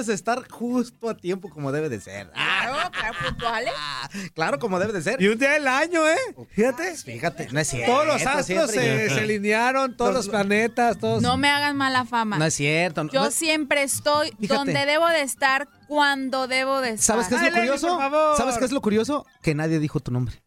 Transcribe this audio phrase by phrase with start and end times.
[0.00, 2.30] Es estar justo a tiempo como debe de ser.
[2.60, 3.72] Claro, claro, puntuales.
[4.34, 5.20] Claro, como debe de ser.
[5.20, 6.16] Y un día del año, ¿eh?
[6.50, 6.94] Fíjate.
[6.96, 7.92] Fíjate, no es cierto.
[7.92, 11.22] Todos los astros se, se alinearon, todos los planetas, todos.
[11.22, 12.38] No me hagan mala fama.
[12.38, 13.04] No es cierto.
[13.04, 14.54] no- Yo no- siempre estoy Fíjate.
[14.54, 17.16] donde debo de estar, cuando debo de estar.
[17.16, 17.88] ¿Sabes qué es lo curioso?
[17.88, 18.36] por favor.
[18.36, 19.26] ¿Sabes qué es lo curioso?
[19.42, 20.42] Que nadie dijo tu nombre.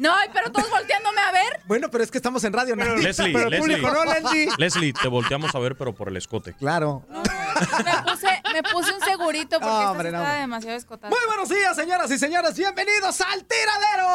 [0.00, 1.60] No, pero todos volteándome a ver.
[1.66, 2.96] Bueno, pero es que estamos en radio, ¿no?
[2.96, 3.76] Leslie, pero Leslie.
[3.76, 4.48] público no, Leslie.
[4.58, 6.54] Leslie, te volteamos a ver, pero por el escote.
[6.54, 7.04] Claro.
[7.10, 10.40] Me puse, me puse un segurito porque No, esta hombre, sí no, estaba hombre.
[10.40, 11.10] demasiado escotada.
[11.10, 12.56] Muy buenos días, señoras y señores.
[12.56, 14.08] Bienvenidos al tiradero.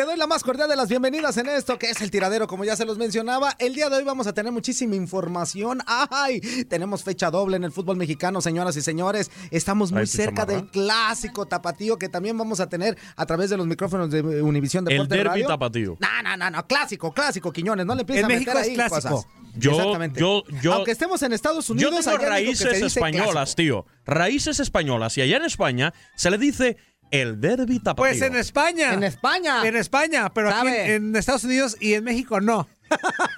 [0.00, 2.64] Te doy la más cordial de las bienvenidas en esto que es el tiradero, como
[2.64, 3.54] ya se los mencionaba.
[3.58, 5.82] El día de hoy vamos a tener muchísima información.
[5.86, 6.40] ¡Ay!
[6.70, 9.30] Tenemos fecha doble en el fútbol mexicano, señoras y señores.
[9.50, 13.58] Estamos muy Ay, cerca del clásico tapatío que también vamos a tener a través de
[13.58, 15.98] los micrófonos de Univisión El Deporte derby tapatío.
[16.00, 17.84] No, no, no, no, clásico, clásico, Quiñones.
[17.84, 19.14] No le empieces En a México meter es ahí clásico.
[19.16, 19.26] cosas.
[19.54, 20.18] Yo- Exactamente.
[20.18, 22.24] yo- yo- Aunque estemos en Estados Yo Unidos, tengo México que
[22.56, 23.56] se raíces españolas, clásico.
[23.56, 23.86] tío.
[24.06, 25.18] Raíces españolas.
[25.18, 26.78] Y allá en España se le dice
[27.10, 27.96] el derby tapatío.
[27.96, 28.94] Pues en España.
[28.94, 29.66] En España.
[29.66, 30.94] En España, pero aquí ¿Sabe?
[30.94, 32.68] en, en Estados Unidos y en México no.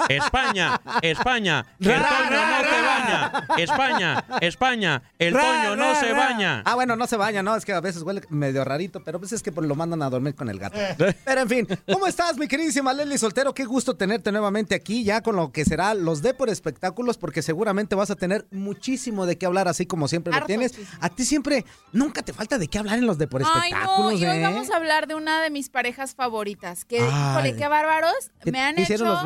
[0.09, 2.83] España, España, el Ra, Toño ra, no se ra.
[2.83, 3.47] baña.
[3.59, 6.63] España, España, el Ra, Toño no ra, se baña.
[6.65, 7.55] Ah, bueno, no se baña, ¿no?
[7.57, 10.35] Es que a veces huele medio rarito, pero pues es que lo mandan a dormir
[10.35, 10.79] con el gato.
[10.79, 11.15] Eh.
[11.25, 13.55] Pero en fin, ¿cómo estás, mi queridísima Leslie Soltero?
[13.55, 17.43] Qué gusto tenerte nuevamente aquí, ya con lo que será los de por espectáculos, porque
[17.43, 20.73] seguramente vas a tener muchísimo de qué hablar, así como siempre lo tienes.
[21.01, 24.13] A ti siempre, nunca te falta de qué hablar en los de por Ay, espectáculos,
[24.13, 24.43] no, y hoy ¿eh?
[24.43, 26.85] vamos a hablar de una de mis parejas favoritas.
[26.85, 27.09] Que, Ay.
[27.09, 28.15] híjole, qué bárbaros.
[28.43, 29.23] ¿Qué- Me han hecho los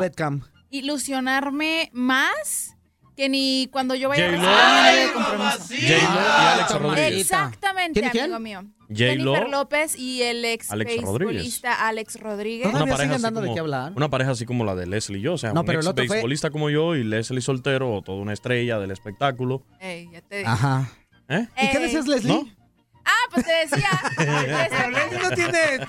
[0.69, 2.73] Ilusionarme más
[3.15, 5.13] que ni cuando yo vaya a J-Lo.
[5.13, 5.57] compromiso.
[5.69, 7.21] J-Lo y Alex Rodríguez.
[7.21, 8.33] Exactamente, ¿Quién y quién?
[8.33, 8.73] amigo mío.
[8.89, 8.95] J-Lo.
[9.33, 12.71] Jennifer López y el ex Alex beisbolista Alex Rodríguez.
[12.71, 13.91] Todavía pareja siguen así dando de como- qué hablar.
[13.95, 15.85] Una pareja así como la de Leslie y yo, o sea, No, un pero el
[15.85, 19.63] ex otro fue- beisbolista como yo y Leslie soltero, toda una estrella del espectáculo.
[19.79, 20.49] Ey, ya te dije.
[20.49, 20.89] Ajá.
[21.29, 21.47] ¿Eh?
[21.57, 21.83] ¿Y qué Ey.
[21.83, 22.33] decías, Leslie?
[22.33, 22.47] ¿No?
[23.03, 23.89] Ah, pues te decía.
[24.15, 25.87] te decía Pero Leslie no tiene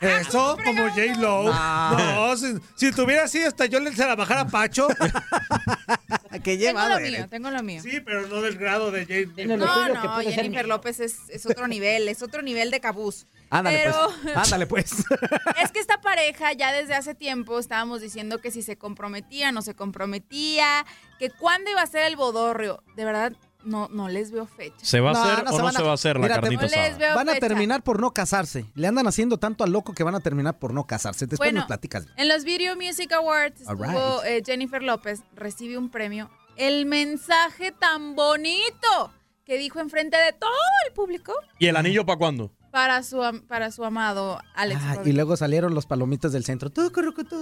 [0.00, 1.44] eso como J-Lo.
[1.44, 2.28] No.
[2.28, 4.88] No, si, si tuviera así, hasta yo le se la bajara a Pacho.
[6.30, 7.10] que Tengo llevado lo eres.
[7.12, 7.82] mío, tengo lo mío.
[7.82, 10.66] Sí, pero no del grado de lo No, no, puede ser Jennifer.
[10.66, 13.26] López es, es otro nivel, es otro nivel de cabús.
[13.50, 14.36] Ándale, Pero pues.
[14.36, 14.92] Ándale, pues.
[15.62, 19.60] es que esta pareja ya desde hace tiempo estábamos diciendo que si se comprometía, no
[19.62, 20.86] se comprometía,
[21.18, 22.82] que cuándo iba a ser el bodorrio.
[22.96, 23.32] De verdad,
[23.64, 24.76] no, no les veo fecha.
[24.82, 26.22] ¿Se va a No, hacer no o se no a- se va a hacer la
[26.22, 27.14] Mira, te- carnita No les asada?
[27.14, 27.46] Van a fecha.
[27.48, 28.64] terminar por no casarse.
[28.74, 31.26] Le andan haciendo tanto al loco que van a terminar por no casarse.
[31.26, 32.06] Después Bueno, nos platicas.
[32.16, 33.62] En los Video Music Awards
[34.24, 36.30] eh, Jennifer López, recibe un premio.
[36.56, 39.12] El mensaje tan bonito
[39.44, 40.50] que dijo enfrente de todo
[40.86, 42.52] el público ¿Y el anillo para cuándo?
[42.70, 43.18] para su,
[43.48, 46.70] para su amado Alex Ah, y luego salieron los palomitas del centro.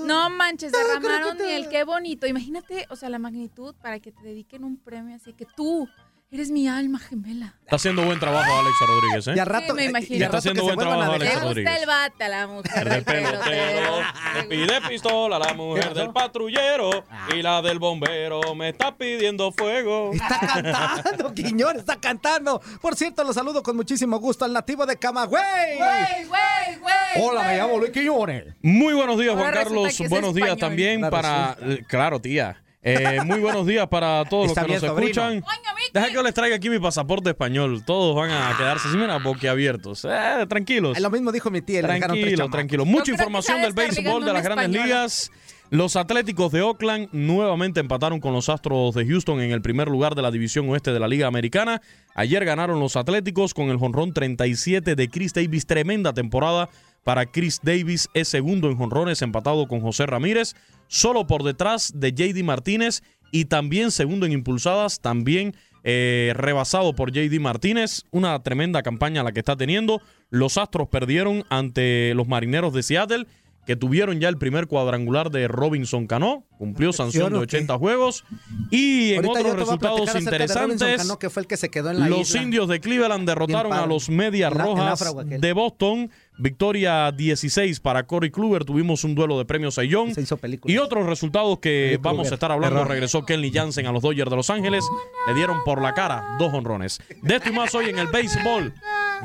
[0.06, 1.44] No manches, derramaron crocodilo.
[1.44, 2.26] ni el qué bonito.
[2.26, 5.86] Imagínate, o sea, la magnitud para que te dediquen un premio así que tú
[6.30, 7.54] eres mi alma gemela.
[7.62, 9.32] Está haciendo buen trabajo Alex Rodríguez, ¿eh?
[9.36, 10.16] Y al rato, Sí, me imagino.
[10.16, 11.14] y al Está rato haciendo que se buen trabajo, dejar.
[11.20, 11.80] Alex Le gusta Rodríguez.
[11.80, 13.92] el bate a la mujer El del pelotero,
[14.34, 17.04] me pide pistola la mujer del patrullero
[17.34, 20.12] y la del bombero me está pidiendo fuego.
[20.12, 22.60] Está cantando, Quiñón, está cantando.
[22.80, 25.42] Por cierto, lo saludo con muchísimo gusto al nativo de Camagüey.
[25.78, 26.94] Güey, güey, güey.
[27.26, 28.54] Hola, me llamo Luis Quiñones.
[28.62, 29.98] Muy buenos días, Ahora Juan Carlos.
[30.10, 30.58] Buenos días español.
[30.58, 31.56] también para...
[31.62, 32.62] eh, Claro, tía.
[32.88, 35.10] Eh, muy buenos días para todos los que bien, nos sobrino.
[35.10, 35.44] escuchan.
[35.92, 37.82] Deja que yo les traiga aquí mi pasaporte español.
[37.84, 40.04] Todos van a quedarse así, mira, boquiabiertos.
[40.04, 40.98] Eh, tranquilos.
[40.98, 41.82] Lo mismo dijo mi tía.
[41.82, 42.84] Tranquilo, tranquilo.
[42.84, 44.86] Mucha información del béisbol de las grandes española.
[44.86, 45.30] ligas.
[45.70, 50.14] Los Atléticos de Oakland nuevamente empataron con los Astros de Houston en el primer lugar
[50.14, 51.82] de la división oeste de la Liga Americana.
[52.14, 55.66] Ayer ganaron los Atléticos con el jonrón 37 de Chris Davis.
[55.66, 56.70] Tremenda temporada
[57.04, 58.08] para Chris Davis.
[58.14, 60.54] Es segundo en jonrones, empatado con José Ramírez.
[60.86, 65.00] Solo por detrás de JD Martínez y también segundo en impulsadas.
[65.00, 65.54] También
[65.84, 68.04] eh, rebasado por JD Martínez.
[68.10, 70.02] Una tremenda campaña la que está teniendo.
[70.30, 73.26] Los Astros perdieron ante los Marineros de Seattle,
[73.68, 76.46] que tuvieron ya el primer cuadrangular de Robinson Cano.
[76.56, 77.56] Cumplió sanción de ¿o qué?
[77.58, 78.24] 80 juegos.
[78.70, 80.96] Y en Ahorita otros resultados interesantes.
[80.96, 82.42] Cano, que fue el que se quedó en la Los isla.
[82.44, 86.10] indios de Cleveland derrotaron a los Medias Rojas de Boston.
[86.38, 88.64] Victoria 16 para Corey Kluber.
[88.64, 90.14] Tuvimos un duelo de premios Sayón.
[90.14, 90.72] Se hizo película.
[90.72, 92.76] Y otros resultados que vamos a estar hablando.
[92.76, 92.88] Error.
[92.88, 94.82] Regresó Kenley Jansen a los Dodgers de Los Ángeles.
[95.26, 97.02] Le dieron por la cara dos honrones.
[97.20, 98.72] De esto y más hoy en el béisbol.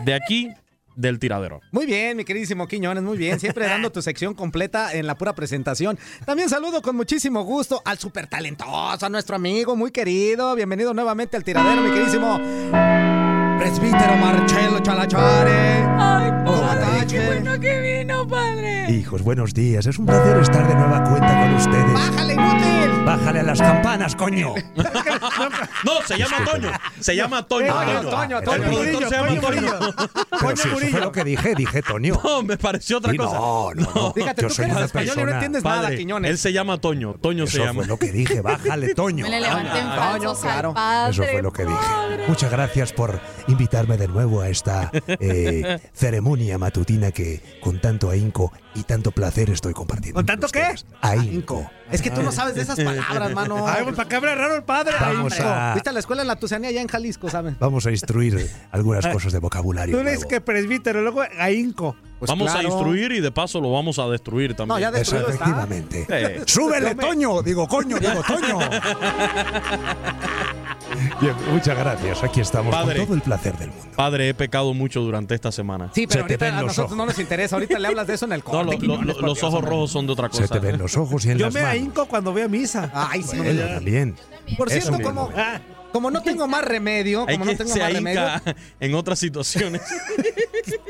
[0.04, 0.50] De aquí,
[0.96, 1.62] del tiradero.
[1.72, 3.40] Muy bien, mi queridísimo Quiñones, muy bien.
[3.40, 5.98] Siempre dando tu sección completa en la pura presentación.
[6.26, 10.56] También saludo con muchísimo gusto al súper talentoso, a nuestro amigo muy querido.
[10.56, 13.23] Bienvenido nuevamente al tiradero, mi queridísimo
[13.64, 15.86] presbítero Marcelo Chalachare.
[15.98, 18.92] Ay, ¿Cómo padre, qué bueno que vino, padre.
[18.92, 19.86] Hijos, buenos días.
[19.86, 21.94] Es un placer estar de nueva cuenta con ustedes.
[21.94, 23.04] ¡Bájale, inútil!
[23.06, 24.54] Bájale a las campanas, coño.
[25.86, 26.72] No, se llama Toño.
[27.00, 27.74] Se llama Toño.
[27.74, 28.64] Toño, Toño, El Toño.
[28.64, 29.94] productor se llama Toño Toño.
[30.40, 32.20] Pero si eso fue lo que dije, dije Toño.
[32.24, 33.36] No, me pareció otra Sí, cosa.
[33.38, 34.14] no, no, no.
[34.14, 36.32] Fíjate, Yo tú que soy eres una español y no entiendes nada, Quiñones.
[36.32, 37.16] él se llama Toño.
[37.22, 37.80] Toño se Eso llama.
[37.82, 38.42] fue lo que dije.
[38.42, 39.26] Bájale, Toño.
[39.28, 41.12] Me le Toño, falsos al padre.
[41.12, 41.80] Eso fue lo que dije.
[42.28, 43.20] Muchas gracias por
[43.54, 49.50] invitarme de nuevo a esta eh, ceremonia matutina que con tanto ahínco y tanto placer
[49.50, 50.18] estoy compartiendo.
[50.18, 50.76] ¿Con tanto qué?
[51.02, 51.70] Ahínco.
[51.92, 53.68] Es que tú no sabes de esas palabras, mano.
[53.68, 54.94] Ay, pues, ¿para qué habla raro el padre?
[55.00, 57.58] Vamos a, Viste a la escuela en la Tusanía allá en Jalisco, ¿sabes?
[57.60, 59.98] vamos a instruir algunas cosas de vocabulario.
[60.02, 61.96] Tú dices que presbítero, luego ahínco.
[62.22, 62.68] vamos claro.
[62.68, 64.82] a instruir y de paso lo vamos a destruir también.
[64.82, 66.08] No, ya Eso, efectivamente.
[66.10, 66.42] Eh.
[66.46, 67.42] ¡Súbele, Toño!
[67.44, 68.60] Digo, coño, digo, Toño.
[71.22, 72.24] Bien, muchas gracias.
[72.24, 72.98] Aquí estamos Padre.
[72.98, 73.86] con todo el placer del mundo.
[73.96, 75.90] Padre, he pecado mucho durante esta semana.
[75.94, 76.98] Sí, pero Se te ahorita ven a los nosotros ojos.
[76.98, 77.56] no nos interesa.
[77.56, 78.78] Ahorita le hablas de eso en el No, corte.
[78.86, 80.44] lo- lo- lo- los ojos rojos son de otra cosa.
[80.48, 81.74] Se te ven los ojos y en Yo las me manos.
[81.76, 82.92] ahinco cuando voy a misa.
[82.94, 83.38] Ay, sí.
[83.38, 84.16] Bueno, también.
[84.58, 85.30] Por cierto, como,
[85.94, 88.22] como no tengo más remedio, como no tengo más remedio,
[88.80, 89.82] en otras situaciones.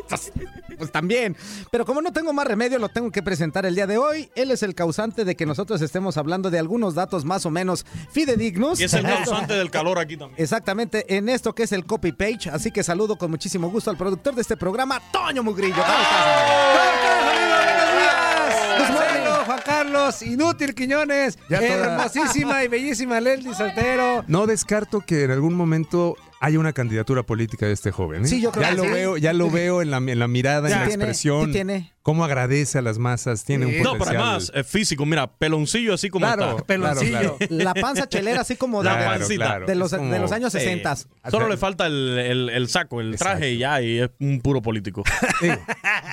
[0.78, 1.36] pues también.
[1.70, 4.32] Pero como no tengo más remedio, lo tengo que presentar el día de hoy.
[4.36, 7.86] Él es el causante de que nosotros estemos hablando de algunos datos más o menos
[8.12, 8.80] fidedignos.
[8.80, 10.42] y es el causante del calor aquí también.
[10.42, 12.50] Exactamente, en esto que es el copy page.
[12.50, 15.76] Así que saludo con muchísimo gusto al productor de este programa, Toño Mugrillo.
[15.76, 17.73] ¿Cómo estás?
[19.84, 24.24] Carlos, inútil Quiñones, Ya toda- hermosísima y bellísima Leslie Soltero.
[24.28, 28.26] No descarto que en algún momento haya una candidatura política de este joven.
[28.26, 28.28] ¿eh?
[28.28, 28.90] Sí, yo creo ya que lo sí.
[28.90, 31.46] veo, ya lo veo en la, en la mirada, Sí en la tiene, expresión.
[31.48, 31.94] sí tiene.
[32.02, 34.08] Cómo agradece a las masas, tiene un No, potencial.
[34.10, 36.64] pero además, es físico, mira, peloncillo así como Claro, está.
[36.66, 37.38] Peloncillo.
[37.38, 39.46] Claro, La panza chelera, así como de, La de- pancita.
[39.46, 39.66] claro.
[39.68, 40.60] de los, como- de los años Sí.
[40.60, 40.98] 60.
[41.32, 44.62] Solo le falta el, el- el saco, el traje y ya, y es un puro
[44.62, 45.04] político.
[45.42, 45.56] Digo,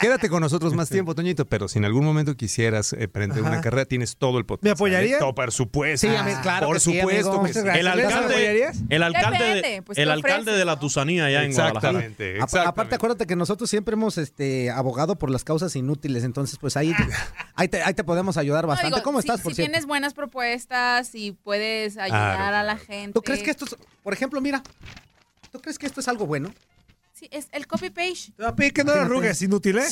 [0.01, 3.61] quédate con nosotros más tiempo, Toñito, pero si en algún momento quisieras eh, emprender una
[3.61, 4.75] carrera, tienes todo el potencial.
[4.75, 5.17] apoyaría?
[5.17, 5.19] ¿eh?
[5.19, 6.07] Todo, por supuesto.
[6.09, 7.59] Sí, a mí, claro Por que sí, supuesto que sí.
[7.59, 11.27] El ¿Ya se lo alcalde, el alcalde, Depende, pues, el ¿qué alcalde de la Tusanía
[11.27, 11.99] allá en Guadalajara.
[12.05, 12.39] Exactamente.
[12.67, 16.93] Aparte, acuérdate que nosotros siempre hemos este, abogado por las causas inútiles, entonces pues ahí,
[17.55, 18.95] ahí, te, ahí te podemos ayudar No, bastante.
[18.97, 19.73] digo, ¿Cómo si- estás, por si cierto?
[19.73, 23.13] tienes buenas propuestas y puedes ayudar Claro, a la gente.
[23.13, 24.63] ¿Tú crees que esto es, por ejemplo, mira,
[25.51, 26.53] ¿tú crees que esto es algo bueno?
[27.13, 28.33] Sí, es el copy page.
[28.35, 29.85] Te voy a pedir que no lo arrugues, inútil, ¿eh?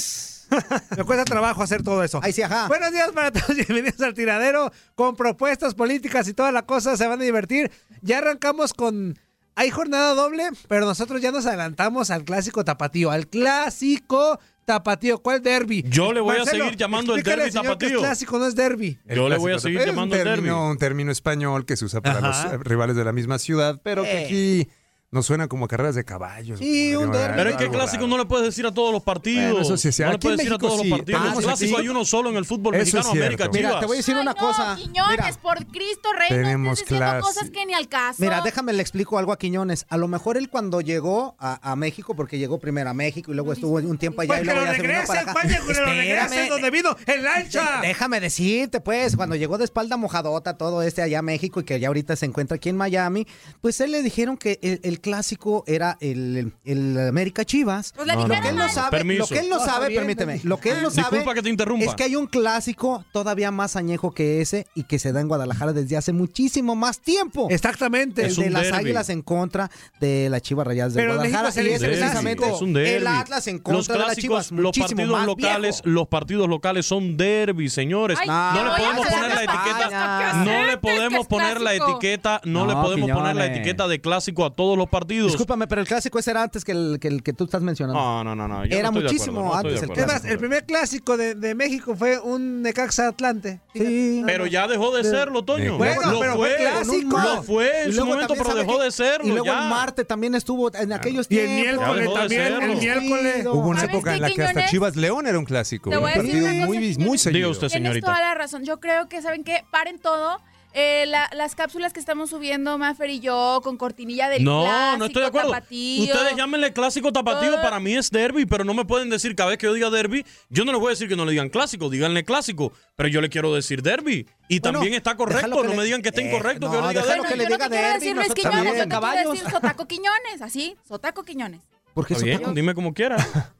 [0.96, 2.20] Me cuesta trabajo hacer todo eso.
[2.22, 2.68] Ahí sí, ajá.
[2.68, 7.06] Buenos días para todos, bienvenidos al tiradero con propuestas políticas y toda la cosa, se
[7.06, 7.70] van a divertir.
[8.00, 9.18] Ya arrancamos con...
[9.60, 15.18] Hay jornada doble, pero nosotros ya nos adelantamos al clásico tapatío, al clásico tapatío.
[15.18, 15.84] ¿Cuál derby?
[15.88, 17.98] Yo le voy a seguir llamando el que es tapatío.
[17.98, 19.00] clásico, no es derby.
[19.04, 20.70] El Yo le voy a seguir llamando el término, derbi.
[20.70, 22.44] Un término español que se usa para Ajá.
[22.44, 24.24] los eh, rivales de la misma ciudad, pero que Eh.
[24.26, 24.68] aquí
[25.10, 26.58] nos suena como a carreras de caballos.
[26.58, 27.34] Sí, un derbi.
[27.36, 27.78] Pero es que raro.
[27.78, 29.52] clásico no le puedes decir a todos los partidos.
[29.52, 30.02] Bueno, eso sí, sí.
[30.02, 30.88] no le puedes decir a todos sí.
[30.88, 31.22] los partidos.
[31.22, 33.24] Tenemos clásico aquí- hay uno solo en el fútbol Eso mexicano, es cierto.
[33.24, 33.80] América Mira, Chivas.
[33.80, 34.76] te voy a decir Ay, una no, cosa.
[34.76, 37.20] Quiñones, Mira, por Cristo, Rey, no Tenemos clase.
[37.22, 38.16] cosas que ni al caso.
[38.22, 39.86] Mira, déjame le explico algo a Quiñones.
[39.88, 43.34] A lo mejor él cuando llegó a, a México, porque llegó primero a México y
[43.34, 45.20] luego estuvo un tiempo allá Pues y que luego lo ya se vino regrese, para
[45.22, 45.32] acá.
[45.32, 47.78] vaya, que lo regrese donde vino, en lancha.
[47.80, 51.80] Déjame decirte, pues, cuando llegó de espalda mojadota todo este allá a México y que
[51.80, 53.26] ya ahorita se encuentra aquí en Miami,
[53.62, 57.92] pues él le dijeron que el, el clásico era el, el América Chivas.
[57.94, 59.20] Pues No, lo que él no sabe, Permiso.
[59.22, 61.42] lo que él no No, está sabe, bien, permíteme, lo que él no sabe que
[61.42, 61.84] te interrumpa.
[61.84, 65.28] es que hay un clásico todavía más añejo que ese y que se da en
[65.28, 67.48] Guadalajara desde hace muchísimo más tiempo.
[67.50, 68.22] Exactamente.
[68.22, 68.76] El Es de las derbi.
[68.78, 71.48] águilas en contra de las Chivas Rayadas de Pero Guadalajara.
[71.62, 72.90] Y es precisamente Es un derbi.
[72.90, 74.50] el Atlas en los contra de las Chivas.
[74.50, 75.94] los muchísimo partidos más locales, viejo.
[75.94, 78.18] los partidos locales son derby, señores.
[78.20, 82.66] Ay, no le no, podemos poner la etiqueta, no le podemos poner la etiqueta, no,
[82.66, 85.32] le podemos poner la etiqueta de clásico a todos los partidos.
[85.32, 88.00] Discúlpame, pero el clásico ese era antes que el que, el que tú estás mencionando.
[88.00, 88.64] No, no, no, no.
[88.64, 90.12] yo Era no muchísimo acuerdo, no antes el acuerdo.
[90.14, 93.60] Es más, el primer clásico de, de México fue un Necaxa Atlante.
[93.74, 94.22] Sí.
[94.26, 95.78] Pero ya dejó de serlo, Toño.
[95.78, 97.18] Bueno, lo pero fue clásico.
[97.18, 99.26] Lo fue en Y su momento, también, pero ¿sabe dejó de serlo.
[99.26, 99.62] Y luego ya.
[99.62, 102.14] el Marte también estuvo en aquellos Y el tiempos.
[102.14, 102.60] también, serlo.
[102.62, 103.46] el miércoles.
[103.46, 104.66] Hubo una ¿Sabes época en la que hasta?
[104.66, 105.90] Chivas León era un clásico.
[105.90, 107.38] Un partido muy, seguido.
[107.38, 108.06] Diga usted, Tienes señorita.
[108.06, 108.64] toda la razón.
[108.64, 109.64] Yo creo que, ¿saben qué?
[109.70, 110.40] Paren todo.
[110.74, 114.98] Eh, la- las cápsulas que estamos subiendo, Maffer y yo, con cortinilla del No, clásico,
[114.98, 115.50] no estoy de acuerdo.
[115.50, 116.04] tapatío.
[116.14, 117.62] Ustedes llámenle clásico tapatío, Todo.
[117.62, 120.24] para mí es derby, pero no me pueden decir cada vez que yo diga derby,
[120.50, 123.20] yo no les voy a decir que no le digan clásico, díganle clásico, pero yo
[123.20, 124.26] le quiero decir derby.
[124.48, 126.76] Y Bueno, también está correcto, no le- me digan que está eh, incorrecto, no, que
[126.78, 127.28] yo le diga derby.
[127.28, 130.76] que le yo que quiero es nosotros Quiñones, yo te quiero decir Sotaco Quiñones, así,
[130.86, 131.62] Sotaco Quiñones.
[131.94, 133.16] Porque Está bien, dime como quiera.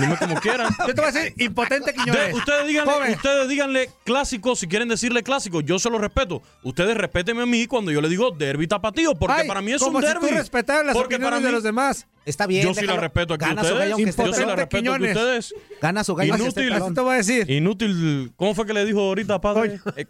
[0.00, 0.68] Dime como quiera.
[0.86, 2.34] Yo te voy a decir impotente De- Quiñones.
[2.34, 5.60] ustedes, díganle, ustedes díganle clásico si quieren decirle clásico.
[5.60, 6.42] Yo se lo respeto.
[6.64, 9.78] Ustedes respétenme a mí cuando yo le digo derby tapatío, porque Ay, para mí es
[9.80, 10.28] como un si derby.
[10.28, 12.06] tú respetaras las porque opiniones para de mí, los demás.
[12.26, 12.62] Está bien.
[12.66, 13.78] yo sí la respeto aquí a Gana ustedes.
[13.78, 15.16] gallo Yo sí la respeto aquí a Quiñones.
[15.16, 15.54] ustedes.
[15.80, 16.72] Gana su gallo Inútil.
[16.72, 17.50] Así te voy a decir.
[17.50, 18.32] Inútil.
[18.36, 19.80] ¿Cómo fue que le dijo ahorita, padre?
[19.96, 20.06] Eh,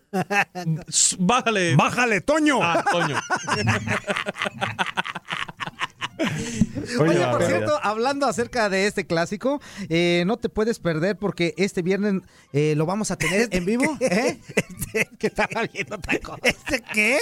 [1.18, 1.76] bájale.
[1.76, 2.58] ¡Bájale, Toño!
[2.62, 3.20] Ah, Toño.
[7.00, 11.82] Oye, por cierto, hablando acerca de este clásico, eh, no te puedes perder porque este
[11.82, 13.96] viernes eh, lo vamos a tener en vivo.
[14.00, 14.38] ¿Eh?
[14.56, 16.40] Este, que estaba viendo otra cosa.
[16.42, 17.18] ¿Este qué?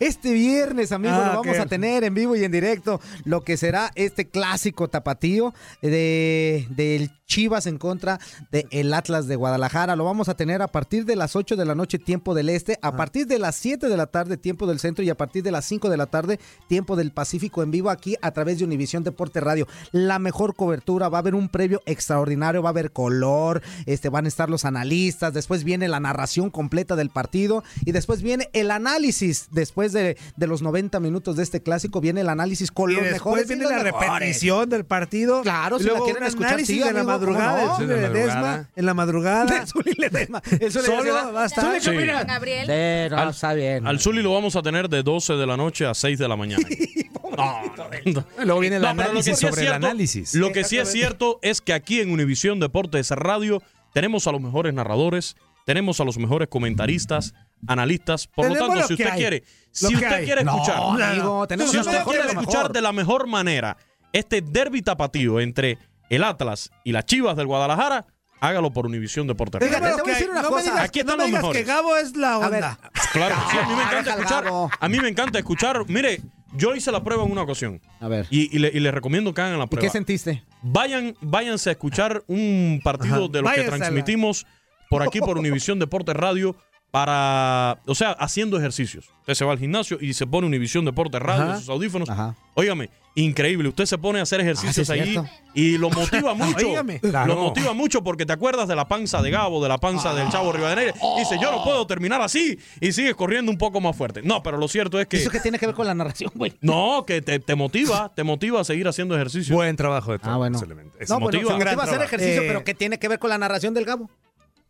[0.00, 3.56] Este viernes, amigo, Ah, lo vamos a tener en vivo y en directo lo que
[3.56, 8.18] será este clásico tapatío de, del Chivas en contra
[8.50, 9.96] del Atlas de Guadalajara.
[9.96, 12.78] Lo vamos a tener a partir de las 8 de la noche, tiempo del este,
[12.80, 15.50] a partir de las 7 de la tarde, tiempo del centro, y a partir de
[15.50, 18.64] las 5 de la tarde, tiempo del Pacífico, en vivo aquí a a través de
[18.64, 19.66] Univisión Deporte Radio.
[19.92, 24.24] La mejor cobertura, va a haber un previo extraordinario, va a haber color, este, van
[24.24, 28.70] a estar los analistas, después viene la narración completa del partido y después viene el
[28.70, 32.94] análisis, después de, de los 90 minutos de este clásico, viene el análisis con Y
[32.94, 33.44] los después mejores.
[33.44, 34.10] y viene los la mejores.
[34.10, 35.42] repetición del partido.
[35.42, 37.70] Claro, Y si la quieren escuchar, sí, de la amigo, ¿cómo madrugada, no?
[37.72, 38.70] el Zuli De la Ledesma, madrugada.
[38.76, 39.60] en la madrugada.
[39.60, 40.42] De Zuli Ledesma.
[40.60, 41.64] Eso le Solo va a estar.
[41.80, 42.26] Zuli, ¿qué Sí.
[42.26, 42.66] Gabriel.
[42.66, 43.86] Sí, no, está bien.
[43.86, 46.36] Al Zuli lo vamos a tener de 12 de la noche a 6 de la
[46.36, 46.66] mañana.
[47.36, 48.24] No.
[48.44, 50.34] Luego viene el No, análisis sí es sobre el cierto- análisis.
[50.34, 54.40] Lo que sí es cierto es que aquí en Univisión Deportes Radio tenemos a los
[54.40, 57.34] mejores narradores, tenemos a los mejores comentaristas,
[57.66, 58.26] analistas.
[58.28, 59.18] Por lo tanto, lo si usted hay.
[59.18, 62.92] quiere, si usted quiere No, escuchar, amigo, tenemos si usted mejor quiere escuchar de la
[62.92, 63.76] mejor manera
[64.12, 68.06] este derby tapatío entre el Atlas y las Chivas del Guadalajara,
[68.40, 70.70] hágalo por Univisión Deportes te voy a decir una no me cosa.
[70.70, 71.62] digas, Aquí que, no están me los digas mejores.
[71.62, 72.78] que Gabo es la A ver, onda.
[73.12, 74.44] Claro, sí, a mí me encanta escuchar.
[74.80, 75.84] A mí me encanta escuchar.
[75.88, 76.20] Mire,
[76.56, 77.80] yo hice la prueba en una ocasión.
[78.00, 78.26] A ver.
[78.30, 79.86] Y, y le, y le recomiendo que hagan la ¿Y prueba.
[79.86, 80.42] qué sentiste?
[80.62, 83.28] Vayan, váyanse a escuchar un partido Ajá.
[83.32, 84.46] de los que Váyanse transmitimos
[84.90, 86.56] por aquí por Univisión Deportes Radio
[86.90, 89.06] para, o sea, haciendo ejercicios.
[89.20, 91.52] Usted se va al gimnasio y se pone Univisión Deportes Radio Ajá.
[91.54, 92.08] en sus audífonos.
[92.08, 92.34] Ajá.
[92.54, 93.68] Óigame, increíble.
[93.68, 95.28] Usted se pone a hacer ejercicios Ah, sí, allí cierto.
[95.54, 96.66] y lo motiva mucho.
[96.66, 96.98] Óigame.
[97.00, 97.34] Claro.
[97.34, 100.30] Lo motiva mucho porque te acuerdas de la panza de Gabo, de la panza del
[100.30, 100.94] Chavo Rivadeneira.
[101.16, 102.58] Y dice, yo no puedo terminar así.
[102.80, 104.22] Y sigues corriendo un poco más fuerte.
[104.22, 105.18] No, pero lo cierto es que...
[105.18, 106.54] ¿Eso qué tiene que ver con la narración, güey?
[106.62, 109.54] No, que te, te motiva, te motiva a seguir haciendo ejercicio.
[109.54, 110.58] Buen trabajo de Ah, bueno.
[110.98, 111.48] Es No, bueno, motiva.
[111.50, 113.74] se Un motiva a hacer ejercicio, Eh, pero ¿qué tiene que ver con la narración
[113.74, 114.08] del Gabo?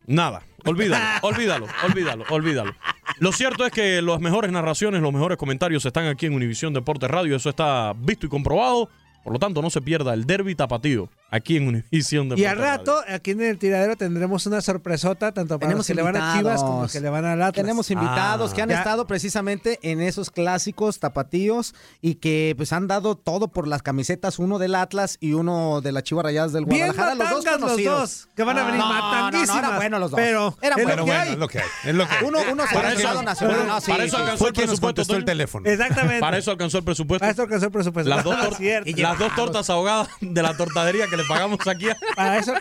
[0.08, 2.74] Nada, olvídalo, olvídalo, olvídalo, olvídalo.
[3.18, 7.10] Lo cierto es que las mejores narraciones, los mejores comentarios están aquí en Univisión Deportes
[7.10, 7.36] Radio.
[7.36, 8.88] Eso está visto y comprobado.
[9.28, 12.56] Por lo tanto, no se pierda el derby tapatío aquí en Univisión Deportes Y al
[12.58, 16.16] rato, aquí en el tiradero tendremos una sorpresota, tanto para Tenemos los que le van
[16.16, 16.92] a Chivas como invitados.
[16.92, 17.52] que le van al Atlas.
[17.64, 18.54] Tenemos invitados Ah.
[18.54, 18.78] que han Ya.
[18.78, 24.38] estado precisamente en esos clásicos tapatíos y que pues han dado todo por las camisetas,
[24.38, 27.84] uno del Atlas y uno de las Chivas Rayadas del Bien Guadalajara, los dos los
[27.84, 29.58] dos, que van a venir no, no, no, matanguísimas.
[29.58, 30.18] eran buenos los dos.
[30.20, 31.06] Pero eran buenos.
[31.06, 31.64] bueno, es lo que hay.
[31.84, 32.24] Es lo que hay.
[32.24, 33.66] Uno, uno Para eso- nacional.
[33.66, 35.16] no, sí, para eso alcanzó el presupuesto.
[35.16, 35.68] el teléfono.
[35.68, 36.20] Exactamente.
[36.20, 37.20] Para eso alcanzó el presupuesto.
[37.20, 38.08] Para eso alcanzó el presupuesto.
[38.08, 38.88] Las dos, No, es cierto.
[39.18, 42.54] Las dos tortas ahogadas de la tortadería que le pagamos aquí a, Para eso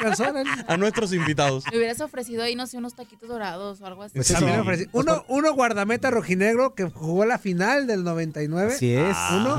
[0.68, 1.64] a nuestros invitados.
[1.72, 4.22] Me hubieras ofrecido ahí, no sé, unos taquitos dorados o algo así.
[4.24, 4.34] Sí.
[4.34, 8.74] También ofrecí- Uno, uno guardameta rojinegro que jugó la final del 99.
[8.74, 9.16] Así es.
[9.32, 9.58] Uno.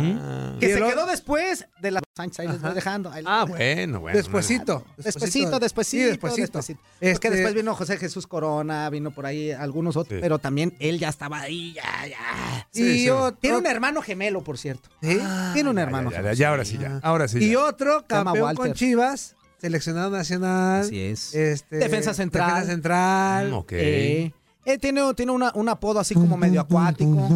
[0.58, 3.10] Que Y se quedó después de la Sánchez, ahí les voy dejando.
[3.12, 4.16] Ahí- Ah, bueno, bueno.
[4.16, 4.84] Despuesito.
[4.96, 6.40] Despuesito, despuesito, Sí, despuesito.
[6.42, 6.80] despuesito.
[7.00, 10.20] Este- Porque después vino José Jesús Corona, vino por ahí algunos otros, Sí.
[10.20, 12.66] pero también él ya estaba ahí, ya, ya.
[12.72, 13.10] Sí, y sí.
[13.10, 14.88] otro- tiene un hermano gemelo, por cierto.
[15.00, 15.20] ¿Sí?
[15.54, 16.34] tiene un hermano ya, gemelo.
[16.34, 16.87] ya, ya, ahora sí, ya.
[17.02, 17.38] Ahora sí.
[17.40, 17.64] Y ya.
[17.64, 18.72] otro campeón con.
[18.72, 20.82] Chivas, seleccionado nacional.
[20.82, 21.34] Así es.
[21.34, 22.48] Este, Defensa central.
[22.50, 23.50] Defensa central.
[23.50, 23.72] Mm, ok.
[23.72, 24.32] Eh,
[24.64, 27.28] él tiene, tiene una- un apodo así como medio acuático.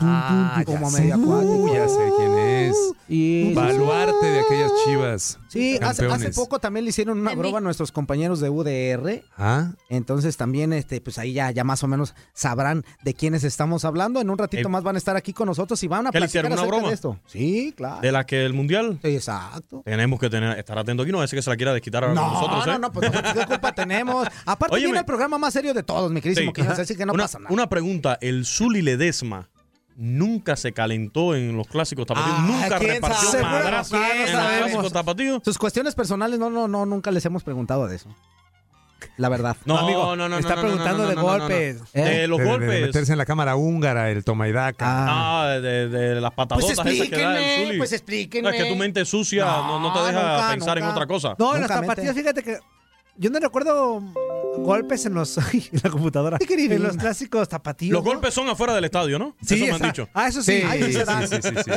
[0.00, 1.22] Ah, como ya medio sé.
[1.22, 1.54] acuático.
[1.54, 2.57] Uh, ya sé quién es.
[3.08, 5.38] Y Baluarte de aquellas chivas.
[5.48, 9.22] Sí, hace, poco también le hicieron una broma a nuestros compañeros de UDR.
[9.36, 13.84] Ah, Entonces también, este, pues ahí ya, ya más o menos sabrán de quiénes estamos
[13.84, 14.20] hablando.
[14.20, 16.18] En un ratito Eh, más van a estar aquí con nosotros y van a ¿qué
[16.20, 16.88] le platicar hicieron, una acerca broma?
[16.88, 17.18] de esto.
[17.26, 18.00] Sí, claro.
[18.02, 18.98] De la que el mundial.
[19.02, 19.82] Sí, exacto.
[19.84, 22.24] Tenemos que tener, estar atento aquí, no es que se la quiera desquitar ahora con
[22.24, 22.70] No, nosotros, ¿eh?
[22.72, 24.28] no, no, pues nosotros qué culpa tenemos.
[24.44, 24.86] Aparte Óyeme.
[24.88, 26.62] viene el programa más serio de todos, mi queridísimo Sí.
[26.82, 27.52] Así que no una, pasa nada.
[27.54, 29.48] una pregunta, el Zuli Ledesma
[30.00, 33.42] nunca se calentó en los clásicos tapatíos, Ah, nunca ¿quién repartió sabe?
[33.42, 35.42] madrazo ¿Quién en los clásicos tapatíos.
[35.44, 38.08] Sus cuestiones personales, no, no, no, nunca les hemos preguntado de eso.
[39.16, 39.56] La verdad.
[39.64, 41.38] No, amigo, no, no, no, está preguntando no, de no, no, no, no.
[41.40, 41.76] golpes.
[41.94, 42.02] ¿Eh?
[42.02, 42.80] De los de, de golpes.
[42.86, 44.86] meterse en la cámara húngara, el toma y daca.
[44.88, 45.42] Ah.
[45.42, 47.78] Ah, de, de las patadotas Pues esas que da el explíquenme, Zuli.
[47.78, 48.50] pues No, explíquenme.
[48.50, 51.34] es que tu mente sucia no, no te deja nunca, pensar en otra cosa.
[51.38, 52.20] No, en los tapatíos, mete.
[52.20, 52.58] fíjate que
[53.18, 54.02] yo no recuerdo
[54.58, 56.38] golpes en los ay, en la computadora.
[56.48, 57.92] En los clásicos tapatíos.
[57.92, 58.10] Los ¿no?
[58.10, 59.36] golpes son afuera del estadio, ¿no?
[59.44, 60.08] Sí, eso me han dicho.
[60.14, 60.62] Ah, eso sí.